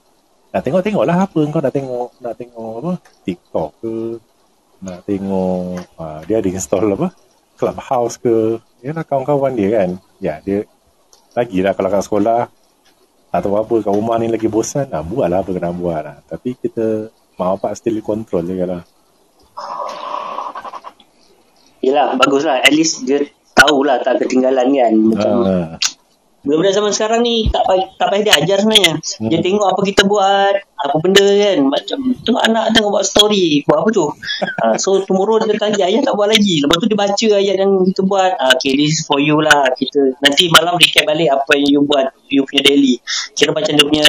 nak 0.51 0.63
tengok-tengok 0.67 1.07
lah 1.07 1.27
apa 1.27 1.41
kau 1.51 1.63
nak 1.63 1.75
tengok 1.75 2.09
nak 2.23 2.35
tengok 2.39 2.75
apa 2.79 2.93
TikTok 3.27 3.71
ke 3.83 3.95
nak 4.87 5.03
tengok 5.03 5.83
uh, 5.99 6.21
dia 6.31 6.39
ada 6.39 6.47
install 6.47 6.95
apa 6.95 7.11
Clubhouse 7.59 8.23
ke 8.23 8.63
dia 8.79 8.95
lah 8.95 9.03
kawan-kawan 9.03 9.59
dia 9.59 9.83
kan 9.83 9.91
ya 10.23 10.39
dia 10.47 10.63
lagi 11.35 11.59
lah 11.59 11.75
kalau 11.75 11.91
kat 11.91 12.07
sekolah 12.07 12.47
tak 13.35 13.41
tahu 13.43 13.59
apa 13.59 13.75
kat 13.83 13.91
rumah 13.99 14.15
ni 14.23 14.31
lagi 14.31 14.47
bosan 14.47 14.95
nah, 14.95 15.03
buat 15.03 15.27
lah 15.27 15.43
apa 15.43 15.51
kena 15.51 15.75
buat 15.75 16.01
lah. 16.07 16.23
tapi 16.23 16.55
kita 16.55 17.11
mak 17.35 17.59
bapak 17.59 17.75
still 17.75 17.99
control 17.99 18.47
je 18.47 18.63
lah 18.63 18.83
Yelah, 21.85 22.17
baguslah. 22.17 22.65
At 22.65 22.73
least 22.73 23.05
dia 23.05 23.29
tahulah 23.53 24.01
tak 24.01 24.25
ketinggalan 24.25 24.73
kan. 24.73 24.93
Macam 24.97 25.35
uh, 25.45 25.69
Budak-budak 26.45 26.73
zaman 26.77 26.93
sekarang 26.93 27.21
ni 27.25 27.49
tak 27.49 27.65
payah, 27.65 27.89
tak 27.97 28.09
payah 28.13 28.23
dia 28.29 28.35
ajar 28.37 28.57
sebenarnya. 28.61 28.93
Hmm. 29.01 29.29
Dia 29.33 29.39
tengok 29.41 29.65
apa 29.65 29.81
kita 29.81 30.03
buat, 30.05 30.55
apa 30.61 30.97
benda 31.01 31.25
kan. 31.25 31.59
Macam 31.73 31.99
tengok 32.21 32.43
anak 32.45 32.65
tengok 32.77 32.91
buat 32.93 33.05
story. 33.09 33.65
Buat 33.65 33.79
apa 33.81 33.89
tu? 33.89 34.07
uh, 34.61 34.77
so 34.77 35.01
tomorrow 35.09 35.41
dia 35.41 35.57
kata, 35.57 35.81
ayah 35.81 36.05
tak 36.05 36.13
buat 36.13 36.29
lagi. 36.29 36.61
Lepas 36.61 36.77
tu 36.77 36.87
dia 36.93 36.99
baca 37.01 37.29
ayat 37.41 37.57
yang 37.57 37.73
kita 37.89 38.01
buat. 38.05 38.33
Uh, 38.37 38.53
okay, 38.61 38.77
this 38.77 38.93
is 38.93 39.01
for 39.09 39.17
you 39.17 39.41
lah. 39.41 39.73
Kita 39.73 40.21
Nanti 40.21 40.53
malam 40.53 40.77
recap 40.77 41.09
balik 41.09 41.33
apa 41.33 41.51
yang 41.57 41.69
you 41.73 41.81
buat. 41.89 42.13
You 42.29 42.45
punya 42.45 42.61
daily. 42.61 43.01
Kira 43.33 43.57
macam 43.57 43.73
dia 43.73 43.85
punya 43.89 44.05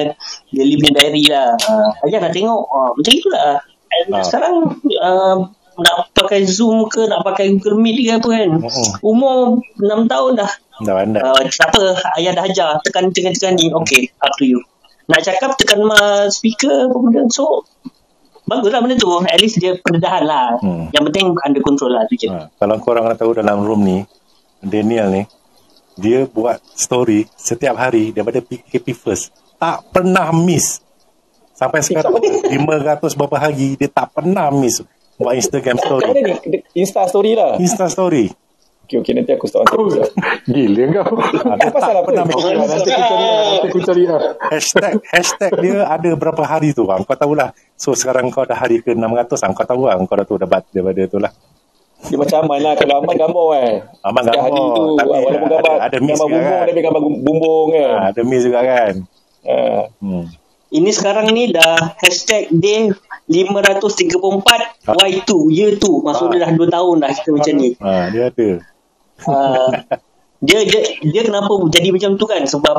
daily 0.52 0.74
punya 0.76 0.92
diary 0.92 1.24
lah. 1.32 1.56
Uh, 1.56 1.88
ayah 2.04 2.20
nak 2.20 2.36
tengok. 2.36 2.62
Uh, 2.68 2.92
macam 2.92 3.12
itulah. 3.16 3.64
Ah. 3.96 4.20
Sekarang 4.20 4.76
uh, 5.00 5.36
nak 5.76 6.12
pakai 6.16 6.48
Zoom 6.48 6.88
ke, 6.88 7.04
nak 7.04 7.20
pakai 7.22 7.52
Google 7.56 7.80
Meet 7.80 8.08
ke 8.08 8.12
apa 8.16 8.28
kan. 8.32 8.50
Mm-mm. 8.64 8.88
Umur 9.04 9.60
6 9.76 10.08
tahun 10.08 10.32
dah. 10.40 10.50
dah 10.84 10.94
pandai 10.96 11.20
Uh, 11.20 11.40
tak 11.52 11.68
apa, 11.72 11.84
ayah 12.20 12.32
dah 12.32 12.44
ajar. 12.48 12.70
Tekan, 12.80 13.12
tekan, 13.12 13.32
tekan 13.36 13.52
ni. 13.56 13.68
Okay, 13.84 14.08
up 14.20 14.32
to 14.40 14.44
you. 14.48 14.60
Nak 15.06 15.20
cakap, 15.22 15.54
tekan 15.60 15.84
speaker 16.32 16.88
apa 16.88 16.96
benda. 16.96 17.20
So, 17.28 17.68
baguslah 18.48 18.80
benda 18.80 18.96
tu. 18.96 19.08
At 19.24 19.38
least 19.40 19.60
dia 19.60 19.76
pendedahan 19.76 20.24
lah. 20.24 20.56
Hmm. 20.60 20.88
Yang 20.96 21.02
penting 21.12 21.26
under 21.36 21.62
control 21.62 21.92
lah 21.92 22.04
tu 22.08 22.16
je. 22.16 22.28
Ha, 22.32 22.48
kalau 22.56 22.76
korang 22.80 23.04
nak 23.04 23.20
tahu 23.20 23.36
dalam 23.36 23.60
room 23.62 23.84
ni, 23.84 23.98
Daniel 24.64 25.12
ni, 25.12 25.22
dia 25.96 26.24
buat 26.28 26.60
story 26.76 27.28
setiap 27.36 27.76
hari 27.76 28.12
daripada 28.16 28.40
PKP 28.40 28.96
first. 28.96 29.32
Tak 29.56 29.92
pernah 29.92 30.32
miss. 30.32 30.84
Sampai 31.56 31.80
sekarang 31.80 32.20
500 32.20 33.16
berapa 33.16 33.36
hari 33.40 33.80
dia 33.80 33.88
tak 33.88 34.12
pernah 34.12 34.52
miss 34.52 34.84
buat 35.16 35.34
Instagram 35.34 35.76
story. 35.78 36.06
mana 36.06 36.20
ni? 36.22 36.58
Insta 36.74 37.04
story 37.06 37.32
lah. 37.32 37.56
Insta 37.56 37.86
story. 37.86 38.28
Okay, 38.86 39.02
okay. 39.02 39.12
Nanti 39.12 39.34
aku 39.34 39.50
start 39.50 39.66
on 39.66 39.90
TikTok. 39.90 40.14
Gila 40.46 40.82
kau. 40.94 41.18
Dia 41.58 41.70
Pasal 41.74 41.90
tak 41.90 41.98
apa? 41.98 42.06
pernah 42.06 42.22
miss. 42.22 42.38
Nanti 42.38 42.62
aku 42.86 43.02
cari 43.02 43.26
lah. 43.26 43.42
Nanti 43.42 43.66
aku 43.66 43.80
cari 43.82 44.02
lah. 44.06 44.20
Hashtag, 44.46 44.92
hashtag 45.10 45.52
dia 45.58 45.76
ada 45.84 46.10
berapa 46.14 46.42
hari 46.46 46.70
tu 46.70 46.86
bang. 46.86 47.02
Kau 47.02 47.18
tahulah. 47.18 47.50
So 47.74 47.98
sekarang 47.98 48.30
kau 48.30 48.46
dah 48.46 48.54
hari 48.54 48.78
ke 48.78 48.94
600 48.94 49.02
bang. 49.34 49.52
Kau 49.52 49.66
tahu 49.66 49.82
lah. 49.84 49.98
Kau 49.98 50.14
dah 50.14 50.22
tu 50.22 50.38
dapat 50.38 50.62
daripada 50.70 51.02
tu 51.04 51.18
lah. 51.18 51.34
Dia 52.06 52.14
macam 52.14 52.38
aman 52.46 52.58
lah. 52.62 52.72
Kalau 52.78 52.94
aman 53.02 53.14
gambar 53.16 53.46
kan. 53.50 53.74
Aman 54.04 54.22
Setiap 54.22 54.36
gambar, 54.38 54.44
hari 54.46 54.60
tu. 54.70 54.84
tapi 54.94 55.10
walaupun 55.10 55.34
ada- 55.42 55.56
gambar, 55.56 55.76
ada 55.82 55.96
miss 55.98 56.14
gambar 56.14 56.28
juga 56.30 56.30
bumbung, 56.30 56.46
kan. 56.46 56.62
tapi 56.62 56.80
gambar 56.80 57.00
bumbung 57.02 57.66
kan. 57.66 57.90
Ha, 57.90 58.06
ada 58.06 58.20
miss 58.22 58.42
juga 58.46 58.60
kan. 58.62 58.92
Ha. 59.42 59.56
Hmm. 59.98 60.24
Ini 60.68 60.90
sekarang 60.90 61.26
ni 61.30 61.50
dah 61.50 61.74
hashtag 61.96 62.50
day 62.52 62.90
534 63.26 64.86
Y2, 64.86 65.30
year 65.50 65.72
2. 65.78 66.06
Maksud 66.06 66.26
dia 66.30 66.40
dah 66.46 66.50
2 66.54 66.66
tahun 66.70 66.94
dah 67.02 67.10
kita 67.10 67.30
macam 67.34 67.54
ni. 67.58 67.70
Ha, 67.78 67.90
dia 68.14 68.22
ada. 68.30 68.48
Uh, 69.26 69.70
dia, 70.46 70.58
dia, 70.62 70.80
dia 71.02 71.22
kenapa 71.26 71.50
jadi 71.70 71.88
macam 71.90 72.10
tu 72.14 72.26
kan? 72.28 72.42
Sebab 72.46 72.76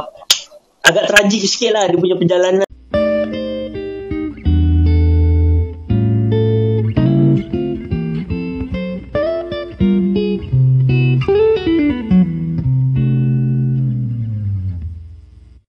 agak 0.87 1.03
tragik 1.11 1.43
sikit 1.43 1.75
lah 1.75 1.89
dia 1.91 1.99
punya 1.99 2.15
perjalanan 2.15 2.66